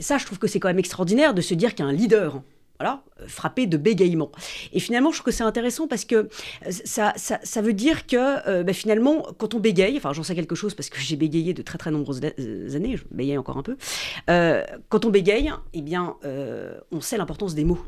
Ça, 0.00 0.18
je 0.18 0.26
trouve 0.26 0.38
que 0.38 0.46
c'est 0.46 0.60
quand 0.60 0.68
même 0.68 0.78
extraordinaire 0.78 1.34
de 1.34 1.40
se 1.40 1.54
dire 1.54 1.74
qu'un 1.74 1.92
leader 1.92 2.42
frappé 3.26 3.66
de 3.66 3.76
bégaiement. 3.76 4.30
Et 4.72 4.80
finalement, 4.80 5.10
je 5.10 5.16
trouve 5.16 5.26
que 5.26 5.36
c'est 5.36 5.44
intéressant 5.44 5.88
parce 5.88 6.04
que 6.04 6.14
euh, 6.14 6.28
ça, 6.84 7.14
ça, 7.16 7.62
veut 7.62 7.72
dire 7.72 8.06
que 8.06 8.48
euh, 8.48 8.62
bah, 8.62 8.72
finalement, 8.72 9.26
quand 9.38 9.54
on 9.54 9.60
bégaye, 9.60 9.96
enfin 9.96 10.12
j'en 10.12 10.22
sais 10.22 10.34
quelque 10.34 10.54
chose 10.54 10.74
parce 10.74 10.88
que 10.88 10.98
j'ai 10.98 11.16
bégayé 11.16 11.54
de 11.54 11.62
très 11.62 11.78
très 11.78 11.90
nombreuses 11.90 12.20
euh, 12.38 12.76
années, 12.76 12.96
je 12.96 13.04
bégaye 13.10 13.38
encore 13.38 13.58
un 13.58 13.62
peu, 13.62 13.76
quand 14.88 15.04
on 15.04 15.10
bégaye, 15.10 15.52
eh 15.74 15.82
bien, 15.82 16.16
on 16.90 17.00
sait 17.00 17.16
l'importance 17.16 17.54
des 17.54 17.64
mots. 17.64 17.78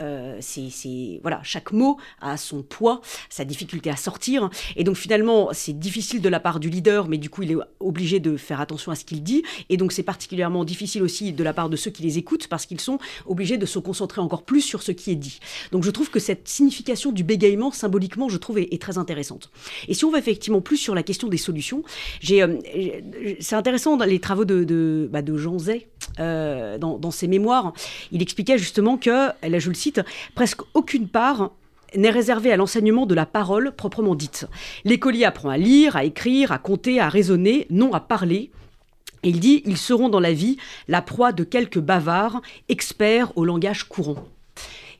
Euh, 0.00 0.38
c'est 0.40 1.20
voilà, 1.22 1.40
chaque 1.42 1.72
mot 1.72 1.98
a 2.20 2.36
son 2.36 2.62
poids, 2.62 3.00
sa 3.30 3.44
difficulté 3.44 3.90
à 3.90 3.96
sortir, 3.96 4.50
et 4.76 4.84
donc 4.84 4.96
finalement 4.96 5.50
c'est 5.52 5.78
difficile 5.78 6.20
de 6.20 6.28
la 6.28 6.40
part 6.40 6.60
du 6.60 6.68
leader, 6.68 7.08
mais 7.08 7.18
du 7.18 7.30
coup 7.30 7.42
il 7.42 7.52
est 7.52 7.56
obligé 7.80 8.20
de 8.20 8.36
faire 8.36 8.60
attention 8.60 8.90
à 8.90 8.94
ce 8.94 9.04
qu'il 9.04 9.22
dit, 9.22 9.42
et 9.68 9.76
donc 9.76 9.92
c'est 9.92 10.02
particulièrement 10.02 10.64
difficile 10.64 11.02
aussi 11.02 11.32
de 11.32 11.44
la 11.44 11.52
part 11.52 11.68
de 11.68 11.76
ceux 11.76 11.90
qui 11.90 12.02
les 12.02 12.18
écoutent 12.18 12.48
parce 12.48 12.66
qu'ils 12.66 12.80
sont 12.80 12.98
obligés 13.26 13.56
de 13.56 13.66
se 13.66 13.78
concentrer 13.78 14.20
encore 14.20 14.42
plus 14.42 14.62
sur 14.62 14.82
ce 14.82 14.92
qui 14.92 15.10
est 15.10 15.16
dit. 15.16 15.38
Donc 15.70 15.84
je 15.84 15.90
trouve 15.90 16.10
que 16.10 16.18
cette 16.18 16.48
signification 16.48 17.12
du 17.12 17.22
bégaiement 17.22 17.70
symboliquement, 17.70 18.28
je 18.28 18.36
trouve 18.36 18.58
est, 18.58 18.80
très 18.80 18.98
intéressante. 18.98 19.50
Et 19.88 19.94
si 19.94 20.04
on 20.04 20.10
va 20.10 20.18
effectivement 20.18 20.60
plus 20.60 20.76
sur 20.76 20.94
la 20.94 21.02
question 21.02 21.28
des 21.28 21.36
solutions, 21.36 21.84
euh, 22.30 22.58
c'est 23.40 23.54
intéressant 23.54 23.96
dans 23.96 24.04
les 24.04 24.18
travaux 24.18 24.44
de 24.44 24.64
de, 24.64 25.08
bah, 25.10 25.22
de 25.22 25.36
Jean 25.36 25.58
Zay 25.58 25.88
euh, 26.20 26.78
dans, 26.78 27.10
ses 27.10 27.26
mémoires, 27.26 27.72
il 28.12 28.22
expliquait 28.22 28.58
justement 28.58 28.96
que, 28.96 29.28
là 29.46 29.58
je 29.58 29.70
le 29.70 30.02
presque 30.34 30.60
aucune 30.74 31.08
part 31.08 31.50
n'est 31.96 32.10
réservée 32.10 32.52
à 32.52 32.56
l'enseignement 32.56 33.06
de 33.06 33.14
la 33.14 33.26
parole 33.26 33.72
proprement 33.72 34.14
dite. 34.14 34.46
L'écolier 34.84 35.24
apprend 35.24 35.48
à 35.48 35.56
lire, 35.56 35.96
à 35.96 36.04
écrire, 36.04 36.52
à 36.52 36.58
compter, 36.58 37.00
à 37.00 37.08
raisonner, 37.08 37.66
non 37.70 37.92
à 37.92 38.00
parler. 38.00 38.50
Et 39.22 39.30
il 39.30 39.40
dit, 39.40 39.62
ils 39.64 39.78
seront 39.78 40.08
dans 40.08 40.20
la 40.20 40.32
vie 40.32 40.56
la 40.88 41.02
proie 41.02 41.32
de 41.32 41.44
quelques 41.44 41.78
bavards, 41.78 42.42
experts 42.68 43.32
au 43.36 43.44
langage 43.44 43.84
courant. 43.84 44.16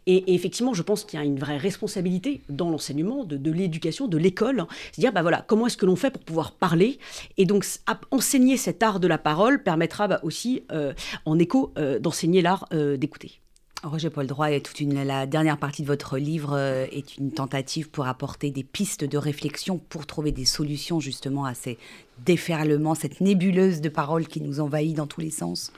Et, 0.07 0.34
effectivement, 0.34 0.74
je 0.74 0.82
pense 0.82 1.05
qu'il 1.05 1.18
y 1.18 1.22
a 1.22 1.24
une 1.24 1.38
vraie 1.38 1.57
responsabilité 1.57 2.42
dans 2.48 2.70
l'enseignement, 2.70 3.24
de, 3.24 3.50
l'éducation, 3.50 4.09
de 4.09 4.18
l'école. 4.18 4.66
C'est-à-dire, 4.92 5.12
bah 5.12 5.22
voilà, 5.22 5.44
comment 5.46 5.66
est-ce 5.66 5.76
que 5.76 5.86
l'on 5.86 5.96
fait 5.96 6.11
pour 6.11 6.22
pouvoir 6.22 6.52
parler? 6.52 6.98
Et 7.36 7.46
donc, 7.46 7.66
enseigner 8.11 8.57
cet 8.57 8.82
art 8.82 9.00
de 9.00 9.09
la 9.09 9.18
parole 9.18 9.62
permettra 9.62 10.09
bah, 10.09 10.20
aussi, 10.22 10.62
euh, 10.72 10.92
en 11.24 11.38
écho, 11.38 11.72
euh, 11.78 11.98
d'enseigner 11.98 12.42
l'art 12.42 12.66
euh, 12.72 12.96
d'écouter. 12.96 13.40
Roger 13.82 14.09
Paul 14.09 14.26
Droit, 14.26 14.48
toute 14.61 14.80
la 14.80 15.26
dernière 15.26 15.59
partie 15.59 15.82
de 15.82 15.86
votre 15.86 16.16
livre 16.16 16.59
est 16.90 17.18
une 17.18 17.32
tentative 17.32 17.90
pour 17.90 18.07
apporter 18.07 18.50
des 18.50 18.64
pistes 18.64 19.05
de 19.05 19.18
réflexion 19.18 19.76
pour 19.76 20.07
trouver 20.07 20.32
des 20.32 20.46
solutions 20.46 21.00
justement 21.00 21.44
à 21.44 21.52
ces 21.52 21.76
déferlements, 22.24 22.94
cette 22.94 23.20
nébuleuse 23.20 23.82
de 23.82 23.90
paroles 23.90 24.26
qui 24.26 24.40
nous 24.40 24.61
envahit 24.61 24.96
dans 24.96 25.07
tous 25.07 25.20
les 25.20 25.30
sens. 25.30 25.70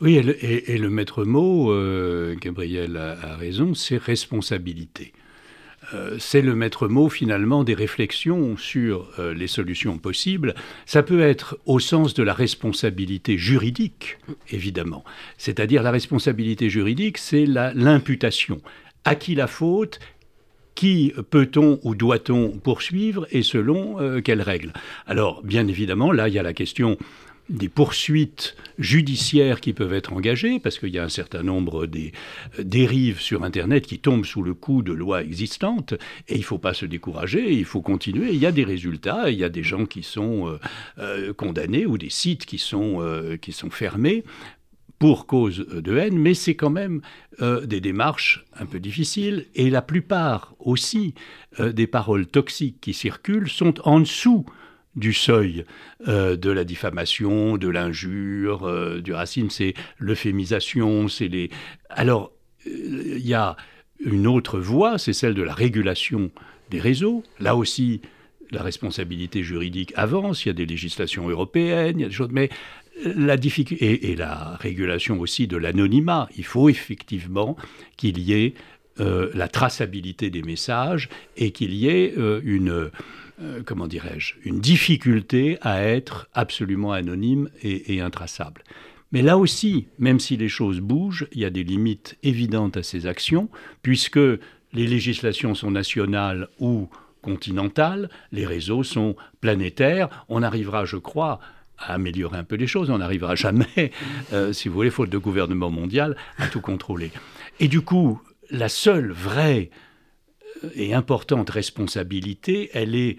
Oui, 0.00 0.16
et, 0.16 0.78
le 0.78 0.88
maître 0.88 1.24
mot, 1.24 1.70
euh, 1.72 2.34
Gabriel 2.40 2.96
a 2.96 3.36
raison, 3.36 3.74
c'est 3.74 3.98
responsabilité. 3.98 5.12
Euh, 5.92 6.16
c'est 6.18 6.40
le 6.40 6.54
maître 6.54 6.88
mot 6.88 7.10
finalement 7.10 7.64
des 7.64 7.74
réflexions 7.74 8.56
sur 8.56 9.10
euh, 9.18 9.34
les 9.34 9.46
solutions 9.46 9.98
possibles. 9.98 10.54
Ça 10.86 11.02
peut 11.02 11.20
être 11.20 11.58
au 11.66 11.80
sens 11.80 12.14
de 12.14 12.22
la 12.22 12.32
responsabilité 12.32 13.36
juridique, 13.36 14.16
évidemment. 14.48 15.04
C'est-à-dire 15.36 15.82
la 15.82 15.90
responsabilité 15.90 16.70
juridique, 16.70 17.18
c'est 17.18 17.44
l'imputation. 17.44 18.62
À 19.04 19.14
qui 19.14 19.34
la 19.34 19.46
faute 19.46 19.98
qui 20.74 21.12
peut-on 21.28 21.78
ou 21.82 21.94
doit-on 21.94 22.52
poursuivre 22.52 23.26
et 23.32 23.42
selon 23.42 24.22
quelles 24.22 24.40
règles 24.40 24.72
Alors, 25.06 25.42
bien 25.42 25.66
évidemment, 25.66 26.10
là, 26.10 26.28
il 26.28 26.34
y 26.34 26.38
a 26.38 26.42
la 26.42 26.54
question 26.54 26.96
des 27.50 27.68
poursuites 27.68 28.56
judiciaires 28.78 29.60
qui 29.60 29.72
peuvent 29.72 29.92
être 29.92 30.12
engagées, 30.12 30.60
parce 30.60 30.78
qu'il 30.78 30.90
y 30.90 30.98
a 30.98 31.04
un 31.04 31.10
certain 31.10 31.42
nombre 31.42 31.86
des 31.86 32.12
euh, 32.58 32.62
dérives 32.62 33.20
sur 33.20 33.42
Internet 33.44 33.86
qui 33.86 33.98
tombent 33.98 34.24
sous 34.24 34.42
le 34.42 34.54
coup 34.54 34.82
de 34.82 34.92
lois 34.92 35.22
existantes, 35.22 35.94
et 36.28 36.36
il 36.36 36.40
ne 36.40 36.44
faut 36.44 36.58
pas 36.58 36.74
se 36.74 36.86
décourager, 36.86 37.52
il 37.52 37.64
faut 37.64 37.82
continuer. 37.82 38.30
Il 38.32 38.38
y 38.38 38.46
a 38.46 38.52
des 38.52 38.64
résultats, 38.64 39.30
il 39.30 39.38
y 39.38 39.44
a 39.44 39.48
des 39.48 39.64
gens 39.64 39.84
qui 39.84 40.02
sont 40.02 40.48
euh, 40.48 40.58
euh, 40.98 41.32
condamnés 41.32 41.86
ou 41.86 41.98
des 41.98 42.10
sites 42.10 42.46
qui 42.46 42.58
sont, 42.58 43.00
qui 43.40 43.52
sont 43.52 43.70
fermés 43.70 44.24
pour 44.98 45.26
cause 45.26 45.66
de 45.66 45.96
haine, 45.96 46.18
mais 46.18 46.34
c'est 46.34 46.54
quand 46.54 46.70
même 46.70 47.00
des 47.40 47.80
démarches 47.80 48.44
un 48.58 48.66
peu 48.66 48.78
difficiles, 48.78 49.46
et 49.54 49.70
la 49.70 49.82
plupart 49.82 50.54
aussi 50.58 51.14
des 51.58 51.86
paroles 51.86 52.26
toxiques 52.26 52.80
qui 52.80 52.92
circulent 52.92 53.48
sont 53.48 53.74
en 53.86 54.00
dessous 54.00 54.44
du 54.96 55.12
seuil 55.12 55.64
euh, 56.08 56.36
de 56.36 56.50
la 56.50 56.64
diffamation, 56.64 57.56
de 57.56 57.68
l'injure, 57.68 58.64
euh, 58.64 59.00
du 59.00 59.12
racisme, 59.12 59.50
c'est 59.50 59.74
l'euphémisation, 59.98 61.08
c'est 61.08 61.28
les... 61.28 61.50
Alors, 61.88 62.32
euh, 62.66 63.16
il 63.16 63.26
y 63.26 63.34
a 63.34 63.56
une 64.00 64.26
autre 64.26 64.58
voie, 64.58 64.98
c'est 64.98 65.12
celle 65.12 65.34
de 65.34 65.42
la 65.42 65.54
régulation 65.54 66.30
des 66.70 66.80
réseaux. 66.80 67.22
Là 67.38 67.54
aussi, 67.54 68.00
la 68.50 68.62
responsabilité 68.62 69.42
juridique 69.42 69.92
avance, 69.94 70.44
il 70.44 70.48
y 70.48 70.50
a 70.50 70.54
des 70.54 70.66
législations 70.66 71.28
européennes, 71.28 71.98
il 71.98 72.02
y 72.02 72.04
a 72.04 72.08
des 72.08 72.14
choses, 72.14 72.30
mais 72.32 72.48
la 73.04 73.36
difficulté, 73.36 74.10
et, 74.10 74.16
la 74.16 74.56
régulation 74.56 75.20
aussi 75.20 75.46
de 75.46 75.56
l'anonymat, 75.56 76.28
il 76.36 76.44
faut 76.44 76.68
effectivement 76.68 77.56
qu'il 77.96 78.18
y 78.18 78.32
ait 78.32 78.54
la 78.98 79.48
traçabilité 79.48 80.28
des 80.28 80.42
messages 80.42 81.08
et 81.38 81.52
qu'il 81.52 81.72
y 81.72 81.88
ait 81.88 82.12
une 82.44 82.90
euh, 83.42 83.62
comment 83.64 83.86
dirais-je, 83.86 84.34
une 84.44 84.60
difficulté 84.60 85.58
à 85.62 85.82
être 85.82 86.28
absolument 86.34 86.92
anonyme 86.92 87.48
et, 87.62 88.00
intraçable. 88.00 88.62
Mais 89.12 89.22
là 89.22 89.38
aussi, 89.38 89.86
même 89.98 90.20
si 90.20 90.36
les 90.36 90.48
choses 90.48 90.80
bougent, 90.80 91.26
il 91.32 91.40
y 91.40 91.44
a 91.44 91.50
des 91.50 91.64
limites 91.64 92.18
évidentes 92.22 92.76
à 92.76 92.82
ces 92.82 93.06
actions, 93.06 93.48
puisque 93.82 94.16
les 94.18 94.86
législations 94.86 95.54
sont 95.54 95.70
nationales 95.70 96.48
ou 96.58 96.88
continentales, 97.22 98.10
les 98.30 98.46
réseaux 98.46 98.82
sont 98.82 99.16
planétaires. 99.40 100.08
On 100.28 100.42
arrivera, 100.42 100.84
je 100.84 100.96
crois, 100.96 101.40
à 101.78 101.94
améliorer 101.94 102.38
un 102.38 102.44
peu 102.44 102.56
les 102.56 102.66
choses. 102.66 102.90
On 102.90 102.98
n'arrivera 102.98 103.34
jamais, 103.36 103.90
euh, 104.32 104.52
si 104.52 104.68
vous 104.68 104.74
voulez, 104.74 104.90
faute 104.90 105.10
de 105.10 105.18
gouvernement 105.18 105.70
mondial, 105.70 106.16
à 106.38 106.46
tout 106.46 106.60
contrôler. 106.60 107.10
Et 107.58 107.68
du 107.68 107.80
coup, 107.80 108.20
la 108.50 108.68
seule 108.68 109.12
vraie 109.12 109.70
et 110.74 110.94
importante 110.94 111.50
responsabilité, 111.50 112.70
elle 112.72 112.94
est 112.94 113.16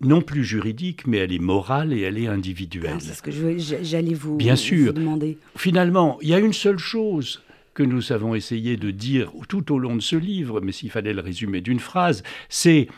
non 0.00 0.22
plus 0.22 0.44
juridique, 0.44 1.06
mais 1.06 1.18
elle 1.18 1.32
est 1.32 1.38
morale 1.38 1.92
et 1.92 2.00
elle 2.00 2.18
est 2.18 2.26
individuelle. 2.26 2.96
C'est 3.00 3.14
ce 3.14 3.22
que 3.22 3.30
j'allais 3.82 4.14
vous, 4.14 4.36
Bien 4.36 4.56
sûr. 4.56 4.94
demander. 4.94 5.36
Finalement, 5.56 6.18
il 6.22 6.28
y 6.28 6.34
a 6.34 6.38
une 6.38 6.54
seule 6.54 6.78
chose 6.78 7.42
que 7.74 7.82
nous 7.82 8.12
avons 8.12 8.34
essayé 8.34 8.76
de 8.76 8.90
dire 8.90 9.30
tout 9.48 9.72
au 9.72 9.78
long 9.78 9.96
de 9.96 10.02
ce 10.02 10.16
livre, 10.16 10.60
mais 10.60 10.72
s'il 10.72 10.90
fallait 10.90 11.12
le 11.12 11.20
résumer 11.20 11.60
d'une 11.60 11.80
phrase, 11.80 12.22
c'est 12.48 12.88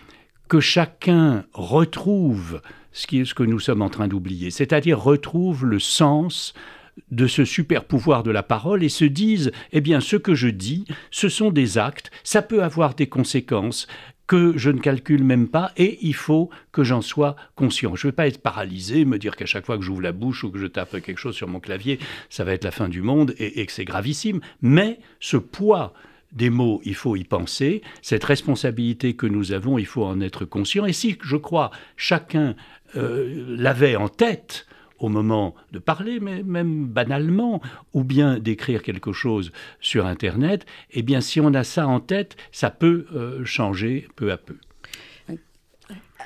que 0.48 0.60
chacun 0.60 1.44
retrouve 1.52 2.60
ce, 2.92 3.06
qui 3.06 3.20
est, 3.20 3.24
ce 3.24 3.34
que 3.34 3.42
nous 3.42 3.60
sommes 3.60 3.82
en 3.82 3.88
train 3.88 4.08
d'oublier, 4.08 4.50
c'est-à-dire 4.50 5.00
retrouve 5.00 5.64
le 5.64 5.78
sens 5.78 6.54
de 7.10 7.26
ce 7.26 7.44
super 7.44 7.84
pouvoir 7.84 8.22
de 8.22 8.30
la 8.30 8.42
parole 8.42 8.82
et 8.82 8.88
se 8.88 9.04
disent, 9.04 9.52
eh 9.72 9.80
bien, 9.80 10.00
ce 10.00 10.16
que 10.16 10.34
je 10.34 10.48
dis, 10.48 10.84
ce 11.10 11.28
sont 11.28 11.50
des 11.50 11.78
actes, 11.78 12.10
ça 12.24 12.42
peut 12.42 12.62
avoir 12.62 12.94
des 12.94 13.08
conséquences 13.08 13.86
que 14.26 14.56
je 14.56 14.70
ne 14.70 14.78
calcule 14.78 15.24
même 15.24 15.48
pas 15.48 15.72
et 15.76 15.98
il 16.00 16.14
faut 16.14 16.48
que 16.70 16.84
j'en 16.84 17.02
sois 17.02 17.36
conscient. 17.54 17.94
Je 17.96 18.06
ne 18.06 18.10
vais 18.10 18.16
pas 18.16 18.26
être 18.26 18.40
paralysé, 18.40 19.04
me 19.04 19.18
dire 19.18 19.36
qu'à 19.36 19.46
chaque 19.46 19.66
fois 19.66 19.76
que 19.76 19.82
j'ouvre 19.82 20.00
la 20.00 20.12
bouche 20.12 20.44
ou 20.44 20.50
que 20.50 20.58
je 20.58 20.66
tape 20.66 21.02
quelque 21.02 21.18
chose 21.18 21.34
sur 21.34 21.48
mon 21.48 21.60
clavier, 21.60 21.98
ça 22.30 22.44
va 22.44 22.52
être 22.52 22.64
la 22.64 22.70
fin 22.70 22.88
du 22.88 23.02
monde 23.02 23.34
et, 23.38 23.66
que 23.66 23.72
c'est 23.72 23.84
gravissime. 23.84 24.40
Mais 24.62 25.00
ce 25.20 25.36
poids 25.36 25.92
des 26.32 26.48
mots, 26.48 26.80
il 26.84 26.94
faut 26.94 27.14
y 27.16 27.24
penser. 27.24 27.82
Cette 28.00 28.24
responsabilité 28.24 29.14
que 29.16 29.26
nous 29.26 29.52
avons, 29.52 29.76
il 29.76 29.86
faut 29.86 30.04
en 30.04 30.20
être 30.20 30.46
conscient. 30.46 30.86
Et 30.86 30.94
si, 30.94 31.18
je 31.22 31.36
crois, 31.36 31.70
chacun 31.96 32.54
euh, 32.96 33.44
l'avait 33.58 33.96
en 33.96 34.08
tête, 34.08 34.66
au 35.02 35.08
moment 35.08 35.54
de 35.72 35.78
parler, 35.78 36.20
mais 36.20 36.42
même 36.42 36.86
banalement, 36.86 37.60
ou 37.92 38.04
bien 38.04 38.38
d'écrire 38.38 38.82
quelque 38.82 39.12
chose 39.12 39.52
sur 39.80 40.06
Internet, 40.06 40.64
eh 40.92 41.02
bien 41.02 41.20
si 41.20 41.40
on 41.40 41.52
a 41.54 41.64
ça 41.64 41.86
en 41.86 42.00
tête, 42.00 42.36
ça 42.52 42.70
peut 42.70 43.06
euh, 43.14 43.44
changer 43.44 44.08
peu 44.16 44.32
à 44.32 44.36
peu. 44.36 44.56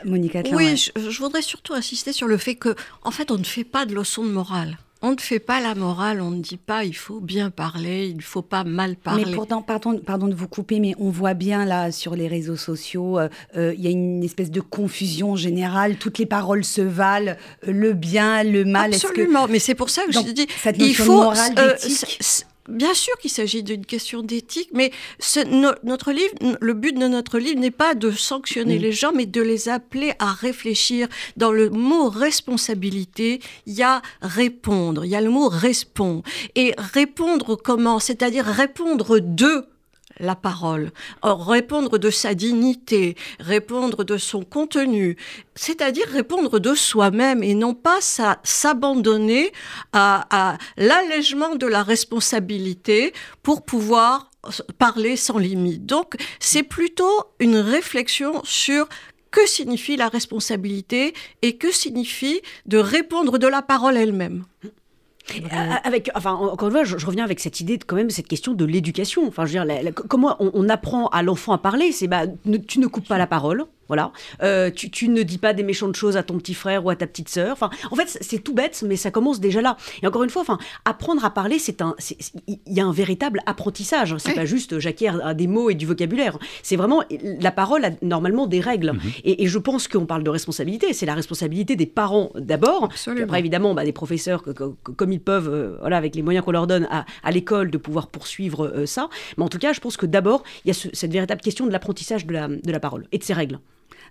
Monica 0.04 0.42
Oui, 0.52 0.76
je, 0.76 1.18
voudrais 1.18 1.40
surtout 1.40 1.72
insister 1.72 2.12
sur 2.12 2.28
le 2.28 2.36
fait 2.36 2.54
que, 2.54 2.74
en 3.02 3.10
fait, 3.10 3.30
on 3.30 3.38
ne 3.38 3.44
fait 3.44 3.64
pas 3.64 3.86
de 3.86 3.94
leçons 3.94 4.24
de 4.24 4.30
morale 4.30 4.76
on 5.02 5.12
ne 5.12 5.20
fait 5.20 5.38
pas 5.38 5.60
la 5.60 5.74
morale, 5.74 6.20
on 6.20 6.30
ne 6.30 6.40
dit 6.40 6.56
pas 6.56 6.84
il 6.84 6.94
faut 6.94 7.20
bien 7.20 7.50
parler, 7.50 8.08
il 8.08 8.16
ne 8.16 8.22
faut 8.22 8.42
pas 8.42 8.64
mal 8.64 8.96
parler. 8.96 9.24
Mais 9.26 9.34
pourtant, 9.34 9.62
pardon, 9.62 9.98
pardon 9.98 10.26
de 10.28 10.34
vous 10.34 10.48
couper, 10.48 10.80
mais 10.80 10.94
on 10.98 11.10
voit 11.10 11.34
bien 11.34 11.64
là 11.64 11.92
sur 11.92 12.16
les 12.16 12.28
réseaux 12.28 12.56
sociaux, 12.56 13.18
euh, 13.18 13.28
euh, 13.56 13.74
il 13.76 13.84
y 13.84 13.86
a 13.86 13.90
une 13.90 14.22
espèce 14.24 14.50
de 14.50 14.60
confusion 14.60 15.36
générale, 15.36 15.96
toutes 15.96 16.18
les 16.18 16.26
paroles 16.26 16.64
se 16.64 16.80
valent, 16.80 17.36
euh, 17.66 17.72
le 17.72 17.92
bien, 17.92 18.42
le 18.42 18.64
mal. 18.64 18.94
Absolument, 18.94 19.46
mais 19.48 19.58
c'est 19.58 19.74
pour 19.74 19.90
ça 19.90 20.02
que 20.06 20.12
je 20.12 20.20
dis, 20.20 20.46
il 20.78 20.94
faut... 20.94 21.22
Morale, 21.22 21.76
Bien 22.68 22.94
sûr 22.94 23.16
qu'il 23.18 23.30
s'agit 23.30 23.62
d'une 23.62 23.86
question 23.86 24.22
d'éthique, 24.22 24.70
mais 24.72 24.90
notre 25.82 26.12
livre, 26.12 26.34
le 26.60 26.74
but 26.74 26.98
de 26.98 27.06
notre 27.06 27.38
livre 27.38 27.60
n'est 27.60 27.70
pas 27.70 27.94
de 27.94 28.10
sanctionner 28.10 28.78
les 28.78 28.92
gens, 28.92 29.12
mais 29.14 29.26
de 29.26 29.40
les 29.40 29.68
appeler 29.68 30.12
à 30.18 30.32
réfléchir. 30.32 31.08
Dans 31.36 31.52
le 31.52 31.70
mot 31.70 32.08
responsabilité, 32.08 33.40
il 33.66 33.74
y 33.74 33.82
a 33.82 34.02
répondre, 34.20 35.04
il 35.04 35.10
y 35.10 35.16
a 35.16 35.20
le 35.20 35.30
mot 35.30 35.48
répond. 35.48 36.22
Et 36.54 36.74
répondre 36.76 37.56
comment? 37.56 37.98
C'est-à-dire 37.98 38.44
répondre 38.44 39.20
de 39.20 39.66
la 40.18 40.34
parole, 40.34 40.90
répondre 41.22 41.98
de 41.98 42.10
sa 42.10 42.34
dignité, 42.34 43.16
répondre 43.38 44.04
de 44.04 44.16
son 44.16 44.42
contenu, 44.42 45.16
c'est-à-dire 45.54 46.08
répondre 46.08 46.58
de 46.58 46.74
soi-même 46.74 47.42
et 47.42 47.54
non 47.54 47.74
pas 47.74 47.98
s'abandonner 48.00 49.52
à, 49.92 50.58
l'allègement 50.76 51.54
de 51.56 51.66
la 51.66 51.82
responsabilité 51.82 53.12
pour 53.42 53.64
pouvoir 53.64 54.30
parler 54.78 55.16
sans 55.16 55.38
limite. 55.38 55.86
Donc 55.86 56.14
c'est 56.38 56.62
plutôt 56.62 57.24
une 57.40 57.56
réflexion 57.56 58.40
sur 58.44 58.88
que 59.30 59.46
signifie 59.46 59.96
la 59.96 60.08
responsabilité 60.08 61.12
et 61.42 61.56
que 61.56 61.70
signifie 61.70 62.40
de 62.64 62.78
répondre 62.78 63.38
de 63.38 63.46
la 63.46 63.60
parole 63.60 63.96
elle-même. 63.96 64.44
Avec, 65.84 66.10
enfin, 66.14 66.32
encore 66.32 66.68
une 66.68 66.74
fois, 66.74 66.84
je, 66.84 67.04
reviens 67.04 67.24
avec 67.24 67.40
cette 67.40 67.60
idée 67.60 67.78
de 67.78 67.84
quand 67.84 67.96
même 67.96 68.10
cette 68.10 68.28
question 68.28 68.54
de 68.54 68.64
l'éducation. 68.64 69.26
Enfin, 69.26 69.44
je 69.44 69.58
veux 69.58 69.64
dire, 69.66 69.92
comment 70.08 70.36
on, 70.40 70.50
on, 70.54 70.68
apprend 70.68 71.08
à 71.08 71.22
l'enfant 71.22 71.52
à 71.52 71.58
parler, 71.58 71.92
c'est 71.92 72.06
bah, 72.06 72.26
tu 72.68 72.78
ne 72.78 72.86
coupes 72.86 73.08
pas 73.08 73.18
la 73.18 73.26
parole, 73.26 73.66
voilà. 73.88 74.12
Euh, 74.42 74.70
tu, 74.70 75.08
ne 75.08 75.22
dis 75.22 75.38
pas 75.38 75.52
des 75.52 75.62
méchantes 75.62 75.96
choses 75.96 76.16
à 76.16 76.22
ton 76.22 76.38
petit 76.38 76.54
frère 76.54 76.84
ou 76.84 76.90
à 76.90 76.96
ta 76.96 77.06
petite 77.06 77.28
sœur. 77.28 77.52
Enfin, 77.52 77.70
en 77.90 77.96
fait, 77.96 78.18
c'est 78.20 78.38
tout 78.38 78.54
bête, 78.54 78.82
mais 78.86 78.96
ça 78.96 79.10
commence 79.10 79.40
déjà 79.40 79.60
là. 79.60 79.76
Et 80.02 80.06
encore 80.06 80.24
une 80.24 80.30
fois, 80.30 80.42
enfin, 80.42 80.58
apprendre 80.84 81.24
à 81.24 81.30
parler, 81.30 81.58
c'est 81.58 81.82
un, 81.82 81.94
il 82.46 82.58
y 82.66 82.80
a 82.80 82.84
un 82.84 82.92
véritable 82.92 83.40
apprentissage. 83.46 84.16
C'est 84.18 84.34
pas 84.34 84.44
juste 84.44 84.78
j'acquiers 84.78 85.12
des 85.34 85.46
mots 85.46 85.70
et 85.70 85.74
du 85.74 85.86
vocabulaire. 85.86 86.38
C'est 86.62 86.76
vraiment 86.76 87.02
la 87.22 87.52
parole 87.52 87.84
a 87.84 87.90
normalement 88.02 88.46
des 88.46 88.60
règles. 88.60 88.92
Mhm. 88.92 89.00
et, 89.24 89.46
je 89.46 89.58
pense 89.58 89.88
qu'on 89.88 90.06
parle 90.06 90.22
de 90.22 90.30
responsabilité. 90.30 90.92
C'est 90.92 91.06
la 91.06 91.14
responsabilité 91.14 91.76
des 91.76 91.86
parents 91.86 92.30
d'abord. 92.34 92.88
Après, 93.22 93.38
évidemment, 93.38 93.74
bah, 93.74 93.84
des 93.84 93.92
professeurs, 93.92 94.42
comme 94.96 95.12
ils 95.12 95.20
peuvent, 95.20 95.48
euh, 95.48 95.76
voilà, 95.80 95.96
avec 95.96 96.14
les 96.14 96.22
moyens 96.22 96.44
qu'on 96.44 96.52
leur 96.52 96.66
donne 96.66 96.88
à, 96.90 97.30
l'école, 97.30 97.70
de 97.70 97.78
pouvoir 97.78 98.08
poursuivre 98.08 98.66
euh, 98.66 98.86
ça. 98.86 99.08
Mais 99.36 99.44
en 99.44 99.48
tout 99.48 99.58
cas, 99.58 99.72
je 99.72 99.80
pense 99.80 99.96
que 99.96 100.06
d'abord, 100.06 100.42
il 100.64 100.68
y 100.68 100.70
a 100.70 100.74
cette 100.74 101.12
véritable 101.12 101.40
question 101.40 101.66
de 101.66 101.72
l'apprentissage 101.72 102.26
de 102.26 102.32
la, 102.32 102.48
de 102.48 102.72
la 102.72 102.80
parole 102.80 103.06
et 103.12 103.18
de 103.18 103.24
ses 103.24 103.34
règles. 103.34 103.58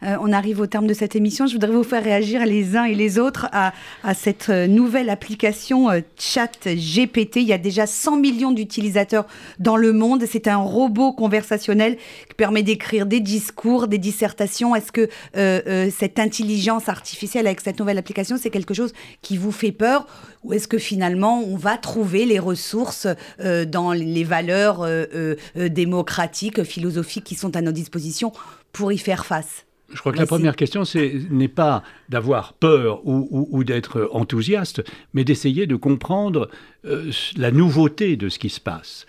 Euh, 0.04 0.18
on 0.20 0.32
arrive 0.32 0.60
au 0.60 0.68
terme 0.68 0.88
de 0.88 0.94
cette 0.94 1.16
émission. 1.16 1.48
Je 1.48 1.54
voudrais 1.54 1.72
vous 1.72 1.84
faire 1.84 2.04
réagir 2.04 2.46
les 2.46 2.76
uns 2.76 2.84
et 2.84 2.96
les 2.96 3.18
autres 3.18 3.48
à, 3.52 3.74
cette 4.14 4.50
euh, 4.50 4.68
nouvelle 4.68 5.10
application 5.10 5.90
euh, 5.90 6.02
Chat 6.18 6.68
GPT. 6.68 7.38
Il 7.38 7.48
y 7.48 7.54
a 7.54 7.58
déjà 7.58 7.88
100 7.88 8.18
millions 8.18 8.52
d'utilisateurs 8.52 9.26
dans 9.60 9.78
le 9.78 9.94
monde. 9.94 10.24
C'est 10.30 10.48
un 10.48 10.58
robot 10.58 11.14
conversationnel 11.14 11.98
qui 12.28 12.36
permet 12.36 12.64
d'écrire 12.64 13.06
des 13.06 13.20
discours, 13.20 13.88
des 13.88 13.98
dissertations. 13.98 14.76
Est-ce 14.76 14.92
que 14.92 15.10
cette 15.92 16.20
intelligence 16.20 16.90
artificielle 16.90 17.48
avec 17.48 17.62
cette 17.62 17.80
nouvelle 17.80 17.98
application, 17.98 18.38
c'est 18.40 18.50
quelque 18.50 18.74
chose 18.74 18.94
qui 19.22 19.38
vous 19.38 19.52
fait 19.52 19.72
peur? 19.72 20.08
Ou 20.44 20.54
est-ce 20.54 20.68
que 20.68 20.78
finalement 20.78 21.40
on 21.40 21.56
va 21.56 21.78
trouver 21.78 22.26
les 22.26 22.40
ressources 22.40 23.08
dans 23.40 23.94
les 23.94 24.24
valeurs 24.24 24.88
démocratiques, 25.56 26.64
philosophiques 26.64 27.24
qui 27.24 27.36
sont 27.36 27.56
à 27.56 27.62
nos 27.62 27.72
dispositions 27.72 28.32
pour 28.72 28.92
y 28.92 28.98
faire 28.98 29.26
face? 29.26 29.65
Je 29.94 30.00
crois 30.00 30.12
que 30.12 30.18
la 30.18 30.26
première 30.26 30.56
question 30.56 30.84
n'est 31.30 31.48
pas 31.48 31.84
d'avoir 32.10 32.54
peur 32.54 33.06
ou, 33.06 33.64
d'être 33.64 34.10
enthousiaste, 34.12 34.84
mais 35.14 35.24
d'essayer 35.24 35.68
de 35.68 35.76
comprendre 35.76 36.50
euh, 36.86 37.12
la 37.38 37.52
nouveauté 37.52 38.18
de 38.18 38.30
ce 38.30 38.40
qui 38.40 38.50
se 38.50 38.60
passe. 38.60 39.06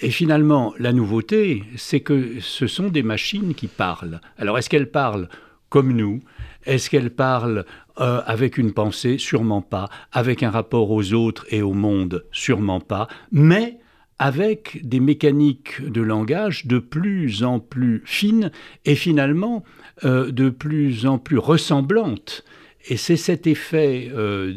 Et 0.00 0.10
finalement, 0.10 0.74
la 0.78 0.92
nouveauté, 0.92 1.64
c'est 1.76 2.00
que 2.00 2.40
ce 2.40 2.66
sont 2.66 2.88
des 2.88 3.02
machines 3.02 3.54
qui 3.54 3.66
parlent. 3.66 4.20
Alors, 4.38 4.58
est-ce 4.58 4.70
qu'elles 4.70 4.90
parlent 4.90 5.28
comme 5.68 5.92
nous? 5.92 6.22
Est-ce 6.64 6.88
qu'elles 6.88 7.10
parlent 7.10 7.64
euh, 8.00 8.22
avec 8.26 8.56
une 8.56 8.72
pensée? 8.72 9.18
Sûrement 9.18 9.62
pas. 9.62 9.90
Avec 10.12 10.42
un 10.42 10.50
rapport 10.50 10.90
aux 10.90 11.12
autres 11.12 11.46
et 11.50 11.62
au 11.62 11.74
monde? 11.74 12.24
Sûrement 12.32 12.80
pas. 12.80 13.08
Mais 13.30 13.78
avec 14.18 14.80
des 14.84 15.00
mécaniques 15.00 15.82
de 15.82 16.00
langage 16.00 16.66
de 16.66 16.78
plus 16.78 17.42
en 17.42 17.58
plus 17.58 18.02
fines 18.04 18.50
et 18.84 18.94
finalement 18.94 19.64
euh, 20.02 20.32
de 20.32 20.48
plus 20.48 21.06
en 21.06 21.18
plus 21.18 21.38
ressemblantes. 21.38 22.42
Et 22.88 22.96
c'est 22.96 23.16
cet 23.16 23.46
effet 23.46 24.10
euh, 24.12 24.52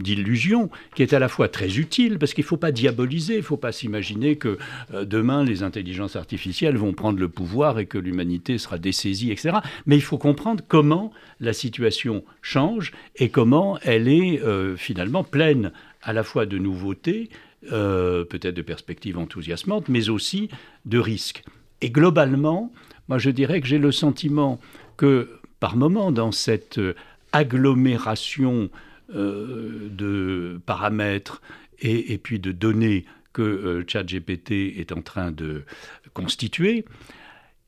d'illusion 0.00 0.68
qui 0.96 1.02
est 1.02 1.12
à 1.12 1.20
la 1.20 1.28
fois 1.28 1.48
très 1.48 1.78
utile, 1.78 2.18
parce 2.18 2.34
qu'il 2.34 2.42
ne 2.42 2.48
faut 2.48 2.56
pas 2.56 2.72
diaboliser, 2.72 3.34
il 3.34 3.38
ne 3.38 3.42
faut 3.42 3.56
pas 3.56 3.70
s'imaginer 3.70 4.34
que 4.34 4.58
euh, 4.92 5.04
demain 5.04 5.44
les 5.44 5.62
intelligences 5.62 6.16
artificielles 6.16 6.76
vont 6.76 6.92
prendre 6.92 7.20
le 7.20 7.28
pouvoir 7.28 7.78
et 7.78 7.86
que 7.86 7.98
l'humanité 7.98 8.58
sera 8.58 8.76
dessaisie, 8.76 9.30
etc. 9.30 9.58
Mais 9.86 9.94
il 9.94 10.02
faut 10.02 10.18
comprendre 10.18 10.64
comment 10.66 11.12
la 11.38 11.52
situation 11.52 12.24
change 12.42 12.90
et 13.14 13.28
comment 13.28 13.78
elle 13.82 14.08
est 14.08 14.40
finalement 14.76 15.22
pleine 15.22 15.70
à 16.02 16.12
la 16.12 16.24
fois 16.24 16.46
de 16.46 16.58
nouveautés, 16.58 17.30
peut-être 17.70 18.54
de 18.54 18.62
perspectives 18.62 19.18
enthousiasmantes, 19.18 19.88
mais 19.88 20.08
aussi 20.08 20.48
de 20.84 20.98
risques. 20.98 21.44
Et 21.80 21.90
globalement, 21.90 22.72
moi, 23.08 23.18
je 23.18 23.30
dirais 23.30 23.60
que 23.60 23.66
j'ai 23.66 23.78
le 23.78 23.92
sentiment 23.92 24.60
que, 24.96 25.40
par 25.60 25.76
moment, 25.76 26.12
dans 26.12 26.32
cette 26.32 26.78
euh, 26.78 26.94
agglomération 27.32 28.70
euh, 29.14 29.88
de 29.90 30.60
paramètres 30.64 31.42
et, 31.80 32.16
puis 32.18 32.38
de 32.38 32.52
données 32.52 33.04
que 33.32 33.42
euh, 33.42 33.84
ChatGPT 33.86 34.78
est 34.78 34.92
en 34.92 35.02
train 35.02 35.32
de 35.32 35.64
constituer, 36.14 36.84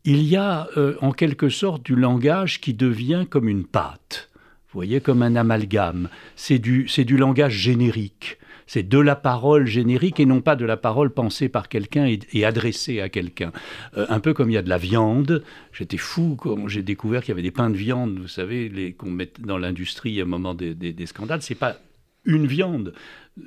il 0.05 0.23
y 0.23 0.37
a 0.37 0.69
en 1.01 1.11
quelque 1.11 1.49
sorte 1.49 1.85
du 1.85 1.97
langage 1.97 2.61
qui 2.61 2.75
devient 2.75 3.27
comme 3.29 3.49
une 3.49 3.65
pâte, 3.65 4.31
vous 4.69 4.79
voyez, 4.79 5.01
comme 5.01 5.21
un 5.21 5.35
amalgame. 5.35 6.09
C'est 6.37 6.61
du, 6.61 6.85
du 6.85 7.17
langage 7.17 7.55
générique 7.55 8.39
c'est 8.67 8.83
de 8.83 8.99
la 8.99 9.17
parole 9.17 9.67
générique 9.67 10.21
et 10.21 10.27
non 10.27 10.41
pas 10.41 10.57
de 10.57 10.65
la 10.65 10.77
parole 10.77 11.11
pensée 11.11 11.49
par 11.49 11.69
quelqu'un 11.69 12.07
et, 12.07 12.45
adressée 12.45 13.01
à 13.01 13.09
quelqu'un. 13.09 13.53
Euh, 13.97 14.07
un 14.09 14.21
peu 14.21 14.35
comme 14.35 14.51
il 14.51 14.55
y 14.55 14.59
a 14.59 14.63
de 14.63 14.69
la 14.69 14.79
viande. 14.79 15.43
J'étais 15.73 15.97
fou 15.97 16.37
quand 16.39 16.69
j'ai 16.69 16.83
découvert 16.83 17.23
qu'il 17.23 17.31
y 17.31 17.33
avait 17.33 17.43
des 17.43 17.51
pains 17.51 17.71
de 17.71 17.77
viande, 17.77 18.19
vous 18.19 18.29
savez, 18.29 18.95
qu'on 18.99 19.11
met 19.11 19.31
dans 19.39 19.59
l'industrie 19.59 20.21
à 20.21 20.25
un 20.25 20.27
moment 20.27 20.55
des, 20.55 20.75
des, 20.75 20.93
des 20.93 21.07
scandales. 21.07 21.43
C'est 21.43 21.55
pas 21.55 21.77
une 22.25 22.47
viande 22.47 22.93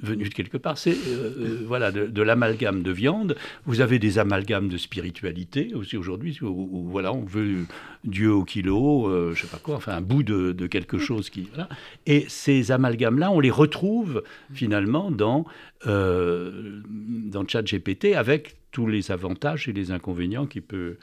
venue 0.02 0.30
de 0.30 0.34
quelque 0.34 0.58
part, 0.58 0.78
c'est 0.78 0.92
euh, 0.92 1.34
euh, 1.40 1.64
voilà 1.66 1.92
de, 1.92 2.22
l'amalgame 2.22 2.84
de 2.84 2.92
viande. 2.92 3.36
Vous 3.66 3.82
avez 3.82 4.00
des 4.00 4.20
amalgames 4.20 4.70
de 4.70 4.78
spiritualité 4.78 5.72
aussi 5.74 5.98
aujourd'hui, 5.98 6.38
où, 6.42 6.88
voilà 6.90 7.14
on 7.14 7.24
veut 7.24 7.66
Dieu 8.04 8.32
au 8.32 8.44
kilo, 8.44 9.08
euh, 9.08 9.34
je 9.36 9.42
sais 9.42 9.48
pas 9.48 9.58
quoi, 9.58 9.76
enfin 9.76 9.94
un 9.94 10.02
bout 10.02 10.24
de, 10.24 10.68
quelque 10.68 10.98
mm. 10.98 11.02
chose 11.02 11.30
qui 11.30 11.50
voilà. 11.54 11.70
Et 12.06 12.26
ces 12.28 12.72
amalgames-là, 12.72 13.32
on 13.32 13.40
les 13.40 13.52
retrouve 13.52 14.24
finalement 14.54 15.12
dans 15.12 15.46
dans 15.86 17.48
ChatGPT 17.48 18.16
avec 18.16 18.58
tous 18.72 18.86
les 18.86 19.12
avantages 19.12 19.70
et 19.70 19.74
les 19.74 19.92
inconvénients 19.92 20.46
qui 20.46 20.60
peut 20.60 20.98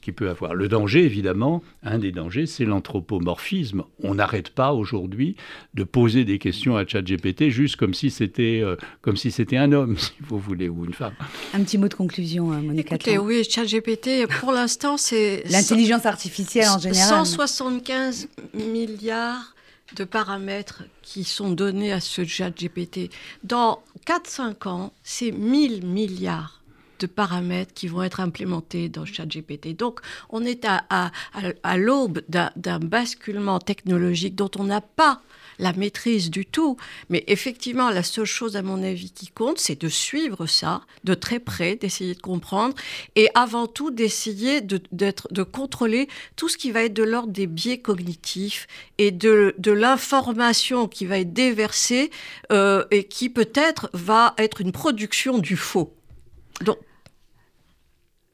qui 0.00 0.12
peut 0.12 0.28
avoir. 0.30 0.54
Le 0.54 0.68
danger, 0.68 1.04
évidemment, 1.04 1.62
un 1.82 1.98
des 1.98 2.12
dangers, 2.12 2.46
c'est 2.46 2.64
l'anthropomorphisme. 2.64 3.84
On 4.02 4.14
n'arrête 4.14 4.50
pas 4.50 4.72
aujourd'hui 4.72 5.36
de 5.74 5.84
poser 5.84 6.24
des 6.24 6.38
questions 6.38 6.76
à 6.76 6.86
ChatGPT 6.86 7.50
juste 7.50 7.76
comme 7.76 7.94
si 7.94 8.10
c'était 8.10 8.60
euh, 8.62 8.76
comme 9.02 9.16
si 9.16 9.30
c'était 9.30 9.56
un 9.56 9.72
homme, 9.72 9.96
si 9.98 10.12
vous 10.20 10.38
voulez, 10.38 10.68
ou 10.68 10.84
une 10.84 10.94
femme. 10.94 11.14
Un 11.54 11.62
petit 11.62 11.78
mot 11.78 11.88
de 11.88 11.94
conclusion, 11.94 12.52
hein, 12.52 12.62
Monica. 12.62 12.94
Écoutez, 12.94 13.18
oui, 13.18 13.44
ChatGPT, 13.44 14.26
pour 14.40 14.52
l'instant, 14.52 14.96
c'est 14.96 15.42
l'intelligence 15.48 16.06
artificielle 16.06 16.68
en 16.68 16.78
général. 16.78 17.26
175 17.26 18.28
milliards 18.54 19.54
de 19.96 20.04
paramètres 20.04 20.84
qui 21.02 21.24
sont 21.24 21.50
donnés 21.50 21.92
à 21.92 22.00
ce 22.00 22.24
ChatGPT. 22.24 23.10
Dans 23.44 23.82
4-5 24.06 24.68
ans, 24.68 24.92
c'est 25.02 25.32
1000 25.32 25.84
milliards 25.84 26.59
de 27.00 27.06
paramètres 27.06 27.72
qui 27.74 27.88
vont 27.88 28.02
être 28.02 28.20
implémentés 28.20 28.88
dans 28.88 29.04
ChatGPT. 29.04 29.76
Donc, 29.76 30.00
on 30.28 30.44
est 30.44 30.64
à, 30.66 31.76
l'aube 31.76 32.22
d'un 32.28 32.78
basculement 32.78 33.58
technologique 33.58 34.34
dont 34.34 34.50
on 34.58 34.64
n'a 34.64 34.80
pas 34.80 35.22
la 35.58 35.72
maîtrise 35.72 36.30
du 36.30 36.46
tout. 36.46 36.76
Mais 37.10 37.22
effectivement, 37.26 37.90
la 37.90 38.02
seule 38.02 38.24
chose, 38.24 38.56
à 38.56 38.62
mon 38.62 38.82
avis, 38.82 39.10
qui 39.10 39.28
compte, 39.28 39.58
c'est 39.58 39.80
de 39.80 39.88
suivre 39.88 40.46
ça 40.46 40.82
de 41.04 41.14
très 41.14 41.38
près, 41.38 41.76
d'essayer 41.76 42.14
de 42.14 42.20
comprendre 42.20 42.74
et 43.14 43.28
avant 43.34 43.66
tout 43.66 43.90
d'essayer 43.90 44.60
de, 44.60 44.80
de 44.92 45.42
contrôler 45.42 46.08
tout 46.36 46.48
ce 46.48 46.56
qui 46.56 46.70
va 46.70 46.84
être 46.84 46.94
de 46.94 47.02
l'ordre 47.02 47.32
des 47.32 47.46
biais 47.46 47.78
cognitifs 47.78 48.66
et 48.98 49.10
de, 49.10 49.54
l'information 49.66 50.88
qui 50.88 51.06
va 51.06 51.18
être 51.18 51.32
déversée 51.32 52.10
euh, 52.50 52.84
et 52.90 53.04
qui 53.04 53.28
peut-être 53.30 53.88
va 53.92 54.34
être 54.38 54.60
une 54.60 54.72
production 54.72 55.38
du 55.38 55.56
faux. 55.56 55.94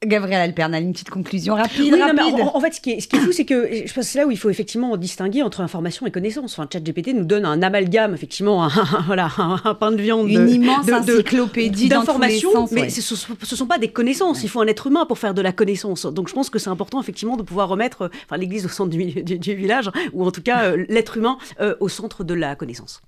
Gabriel 0.04 0.42
Alpernal, 0.42 0.82
une 0.82 0.92
petite 0.92 1.08
conclusion 1.08 1.54
rapide. 1.54 1.94
en, 1.94 2.60
fait, 2.60 2.74
ce 2.74 2.80
qui 2.82 2.90
est, 2.90 3.00
ce 3.00 3.08
qui 3.08 3.16
est 3.16 3.20
fou, 3.20 3.32
c'est 3.32 3.46
que 3.46 3.66
je 3.72 3.92
pense 3.94 3.94
que 3.94 4.02
c'est 4.02 4.18
là 4.18 4.26
où 4.26 4.30
il 4.30 4.36
faut 4.36 4.50
effectivement 4.50 4.94
distinguer 4.98 5.42
entre 5.42 5.62
information 5.62 6.06
et 6.06 6.10
connaissance. 6.10 6.52
Enfin, 6.58 6.68
ChatGPT 6.70 7.14
nous 7.14 7.24
donne 7.24 7.46
un 7.46 7.62
amalgame, 7.62 8.12
effectivement, 8.12 8.64
un, 8.64 8.70
voilà, 9.06 9.30
un 9.38 9.74
pain 9.74 9.92
de 9.92 10.02
viande. 10.02 10.28
Une 10.28 10.50
immense 10.50 10.86
encyclopédie 10.92 11.88
d'informations. 11.88 12.68
Mais 12.72 12.90
ce 12.90 13.14
ne 13.14 13.56
sont 13.56 13.66
pas 13.66 13.78
des 13.78 13.88
connaissances. 13.88 14.42
Il 14.42 14.50
faut 14.50 14.60
un 14.60 14.66
être 14.66 14.86
humain 14.86 15.06
pour 15.06 15.18
faire 15.18 15.32
de 15.32 15.40
la 15.40 15.52
connaissance. 15.52 16.04
Donc 16.04 16.28
je 16.28 16.34
pense 16.34 16.50
que 16.50 16.58
c'est 16.58 16.70
important, 16.70 17.00
effectivement, 17.00 17.38
de 17.38 17.42
pouvoir 17.42 17.68
remettre 17.68 18.10
enfin, 18.26 18.36
l'église 18.36 18.66
au 18.66 18.68
centre 18.68 18.90
du, 18.90 19.22
du, 19.22 19.54
village, 19.54 19.90
ou 20.12 20.26
en 20.26 20.30
tout 20.30 20.42
cas 20.42 20.64
euh, 20.64 20.84
l'être 20.90 21.16
humain 21.16 21.38
euh, 21.60 21.74
au 21.80 21.88
centre 21.88 22.22
de 22.22 22.34
la 22.34 22.54
connaissance. 22.54 23.00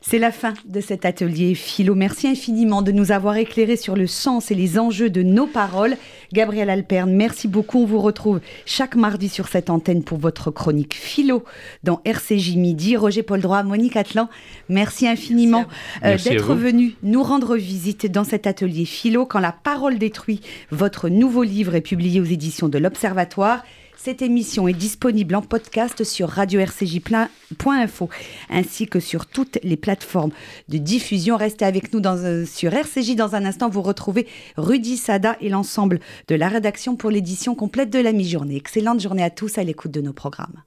C'est 0.00 0.20
la 0.20 0.30
fin 0.30 0.54
de 0.64 0.80
cet 0.80 1.04
atelier 1.04 1.56
philo. 1.56 1.96
Merci 1.96 2.28
infiniment 2.28 2.82
de 2.82 2.92
nous 2.92 3.10
avoir 3.10 3.36
éclairé 3.36 3.76
sur 3.76 3.96
le 3.96 4.06
sens 4.06 4.52
et 4.52 4.54
les 4.54 4.78
enjeux 4.78 5.10
de 5.10 5.24
nos 5.24 5.48
paroles. 5.48 5.96
Gabriel 6.36 6.68
Alperne, 6.68 7.14
merci 7.14 7.48
beaucoup. 7.48 7.80
On 7.80 7.86
vous 7.86 7.98
retrouve 7.98 8.40
chaque 8.66 8.94
mardi 8.94 9.30
sur 9.30 9.48
cette 9.48 9.70
antenne 9.70 10.04
pour 10.04 10.18
votre 10.18 10.50
chronique 10.50 10.92
philo 10.92 11.44
dans 11.82 12.02
RCJ 12.04 12.56
Midi. 12.56 12.94
Roger 12.94 13.22
Paul 13.22 13.40
Droit, 13.40 13.62
Monique 13.62 13.96
Atlan, 13.96 14.28
merci 14.68 15.08
infiniment 15.08 15.64
euh, 16.04 16.18
d'être 16.18 16.54
venu 16.54 16.94
nous 17.02 17.22
rendre 17.22 17.56
visite 17.56 18.12
dans 18.12 18.24
cet 18.24 18.46
atelier 18.46 18.84
philo. 18.84 19.24
Quand 19.24 19.40
la 19.40 19.52
parole 19.52 19.96
détruit, 19.98 20.42
votre 20.70 21.08
nouveau 21.08 21.42
livre 21.42 21.74
est 21.74 21.80
publié 21.80 22.20
aux 22.20 22.24
éditions 22.24 22.68
de 22.68 22.76
l'Observatoire. 22.76 23.64
Cette 23.96 24.20
émission 24.20 24.68
est 24.68 24.74
disponible 24.74 25.34
en 25.34 25.42
podcast 25.42 26.04
sur 26.04 26.28
radio-rcj.info 26.28 28.10
ainsi 28.50 28.86
que 28.86 29.00
sur 29.00 29.26
toutes 29.26 29.58
les 29.62 29.76
plateformes 29.76 30.32
de 30.68 30.78
diffusion. 30.78 31.36
Restez 31.36 31.64
avec 31.64 31.92
nous 31.92 32.00
dans, 32.00 32.16
euh, 32.18 32.44
sur 32.44 32.72
RCJ. 32.72 33.16
Dans 33.16 33.34
un 33.34 33.44
instant, 33.44 33.68
vous 33.68 33.82
retrouvez 33.82 34.28
Rudy 34.56 34.96
Sada 34.96 35.36
et 35.40 35.48
l'ensemble 35.48 36.00
de 36.28 36.34
la 36.34 36.48
rédaction 36.48 36.94
pour 36.94 37.10
l'édition 37.10 37.54
complète 37.54 37.90
de 37.90 37.98
la 37.98 38.12
mi-journée. 38.12 38.56
Excellente 38.56 39.00
journée 39.00 39.24
à 39.24 39.30
tous 39.30 39.58
à 39.58 39.64
l'écoute 39.64 39.92
de 39.92 40.02
nos 40.02 40.12
programmes. 40.12 40.62